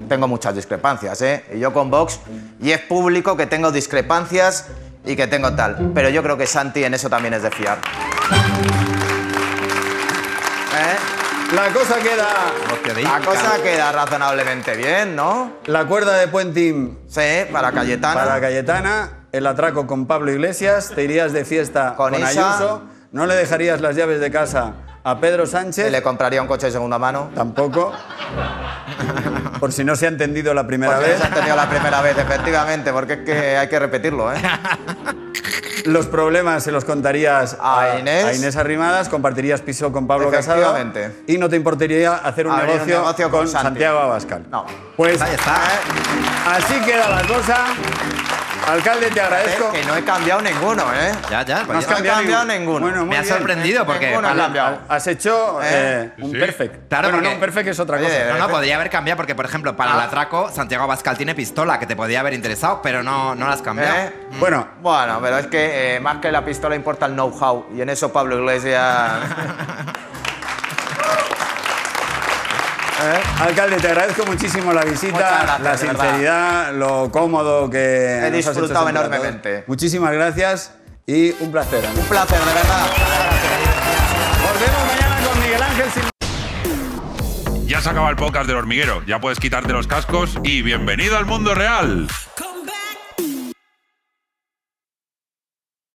tengo 0.10 0.28
muchas 0.28 0.56
discrepancias, 0.56 1.22
¿eh? 1.22 1.46
Y 1.56 1.60
yo 1.60 1.72
con 1.72 1.90
Vox, 1.90 2.20
y 2.62 2.72
es 2.72 2.80
público 2.82 3.38
que 3.38 3.46
tengo 3.46 3.72
discrepancias 3.72 4.68
y 5.06 5.16
que 5.16 5.28
tengo 5.28 5.54
tal. 5.56 5.92
Pero 5.96 6.10
yo 6.10 6.22
creo 6.24 6.38
que 6.38 6.46
Santi 6.48 6.84
en 6.84 6.94
eso 6.94 7.10
también 7.10 7.34
es 7.34 7.44
de 7.44 7.52
fiar. 7.52 7.78
¿Eh? 10.76 10.96
La 11.56 11.68
cosa 11.72 12.00
queda. 12.00 12.28
La 13.04 13.20
cosa 13.20 13.62
queda 13.62 13.92
razonablemente 13.92 14.76
bien, 14.76 15.16
¿no? 15.16 15.54
La 15.68 15.86
cuerda 15.86 16.18
de 16.18 16.28
Puenting 16.28 17.00
Sí, 17.08 17.22
para 17.52 17.72
Cayetana. 17.72 18.24
para 18.26 18.42
Cayetana, 18.42 19.10
el 19.34 19.48
atraco 19.48 19.88
con 19.88 20.06
Pablo 20.06 20.32
Iglesias, 20.32 20.92
te 20.94 21.04
irías 21.04 21.34
de 21.34 21.44
fiesta 21.44 21.96
Con. 21.98 22.14
Ayuso, 22.14 22.84
no 23.12 23.26
le 23.26 23.36
dejarías 23.36 23.82
las 23.82 23.96
llaves 23.96 24.20
de 24.20 24.32
casa 24.32 24.74
a 25.04 25.20
Pedro 25.20 25.48
Sánchez, 25.48 25.92
le 25.92 26.02
compraría 26.04 26.40
un 26.42 26.48
coche 26.48 26.68
de 26.68 26.72
segunda 26.72 27.00
mano. 27.00 27.32
tampoco, 27.36 27.92
por 29.60 29.74
si 29.74 29.84
no 29.84 29.96
se 29.96 30.06
ha 30.06 30.10
entendido 30.10 30.54
la 30.54 30.68
primera 30.68 30.94
Porque 30.94 31.08
no 31.08 31.14
vez. 31.14 31.20
se 31.20 31.26
ha 31.26 31.30
entendido 31.30 31.56
la 31.56 31.68
primera 31.68 32.02
vez, 32.02 32.18
efectivamente, 32.18 32.94
porque 32.94 33.14
es 33.14 33.20
que 33.22 33.58
hay 33.58 33.68
que 33.68 33.80
repetirlo, 33.80 34.32
¿eh? 34.32 34.38
Los 35.86 36.06
problemas 36.06 36.64
se 36.64 36.72
los 36.72 36.86
contarías 36.86 37.58
A 37.60 37.98
Inés. 38.00 38.56
Arrimadas, 38.56 39.10
compartirías 39.10 39.62
piso 39.62 39.92
con 39.92 40.08
Pablo 40.08 40.30
Casado 40.30 40.78
y 41.28 41.38
no 41.38 41.50
te 41.50 41.56
importaría 41.58 42.14
hacer 42.14 42.48
un, 42.48 42.56
negocio, 42.56 43.04
con, 43.04 43.30
con 43.32 43.48
Santi. 43.48 43.68
Santiago 43.68 44.00
Abascal. 44.00 44.46
No. 44.50 44.66
Pues 44.96 45.22
Ahí 45.22 45.34
está. 45.34 45.56
así 46.56 46.80
queda 46.86 47.10
la 47.10 47.28
cosa. 47.28 47.58
Alcalde, 48.68 49.10
te 49.12 49.20
agradezco. 49.22 49.72
Que 49.72 49.84
no 49.84 49.96
he 49.96 50.04
cambiado 50.04 50.42
ninguno, 50.42 50.84
¿eh? 50.94 51.12
Ya, 51.30 51.44
ya. 51.44 51.64
No 51.64 51.78
has 51.78 51.86
ya. 51.86 51.92
he 51.92 51.96
cambiado 51.96 52.18
cambiado 52.20 52.46
ninguno. 52.46 52.80
Bueno, 52.80 53.00
muy 53.06 53.10
Me 53.10 53.18
ha 53.18 53.24
sorprendido 53.24 53.86
porque. 53.86 54.08
Ninguno 54.08 54.28
ha 54.28 54.32
para- 54.32 54.44
cambiado. 54.44 54.80
Has 54.88 55.08
hecho 55.08 55.60
eh, 55.62 56.12
un 56.20 56.32
Sí. 56.32 56.38
perfect. 56.40 56.88
Claro, 56.90 57.10
bueno, 57.10 57.24
no, 57.30 57.34
un 57.36 57.40
perfect 57.40 57.68
es 57.70 57.80
otra 57.80 57.98
Oye, 57.98 58.06
cosa. 58.08 58.26
No, 58.34 58.38
no, 58.40 58.50
podría 58.50 58.76
haber 58.76 58.90
cambiado 58.90 59.18
porque, 59.18 59.36
por 59.36 59.46
ejemplo, 59.46 59.76
para 59.76 59.94
el 59.96 60.00
atraco, 60.00 60.50
Santiago 60.50 60.86
Abascal 60.86 61.18
tiene 61.18 61.36
pistola, 61.36 61.78
que 61.78 61.86
te 61.86 61.96
podía 61.96 62.22
haber 62.22 62.34
interesado, 62.34 62.82
pero 62.82 63.04
no, 63.04 63.36
no 63.36 63.48
la 63.48 63.54
has 63.54 63.62
cambiado. 63.62 63.96
¿Eh? 63.96 64.14
Bueno, 64.40 64.68
Bueno, 64.82 65.20
pero 65.22 65.38
es 65.40 65.48
que 65.48 65.96
eh, 65.96 66.00
más 66.00 66.18
que 66.18 66.32
la 66.32 66.44
pistola 66.46 66.76
importa 66.76 67.06
el 67.06 67.14
know-how. 67.14 67.68
Y 67.76 67.82
en 67.82 67.90
eso 67.90 68.12
Pablo 68.14 68.38
Iglesias. 68.40 69.12
alcalde, 73.40 73.78
te 73.78 73.88
agradezco 73.88 74.26
muchísimo 74.26 74.74
la 74.74 74.84
visita, 74.84 75.18
gracias, 75.18 75.62
la 75.62 75.78
sinceridad, 75.78 76.74
lo 76.74 77.10
cómodo 77.12 77.70
que. 77.70 78.28
hecho 78.28 78.54
disfrutado 78.54 78.90
enormemente. 78.90 79.64
Muchísimas 79.68 80.12
gracias 80.14 80.74
y 81.06 81.32
un 81.40 81.52
placer. 81.52 81.86
amigo. 81.86 82.02
Un 82.02 82.08
placer, 82.08 82.40
de 82.40 82.54
verdad. 82.54 82.86
Volvemos 84.42 84.88
mañana 84.88 85.28
con 85.28 85.42
Miguel 85.42 85.64
Ángel 85.64 85.88
Ya 87.68 87.82
se 87.82 87.90
acaba 87.90 88.10
el 88.10 88.16
podcast 88.16 88.48
del 88.48 88.58
hormiguero. 88.58 89.04
Ya 89.06 89.20
puedes 89.20 89.40
quitarte 89.40 89.74
los 89.74 89.88
cascos 89.88 90.38
y 90.44 90.62
bienvenido 90.62 91.18
al 91.18 91.26
mundo 91.26 91.56
real. 91.56 92.08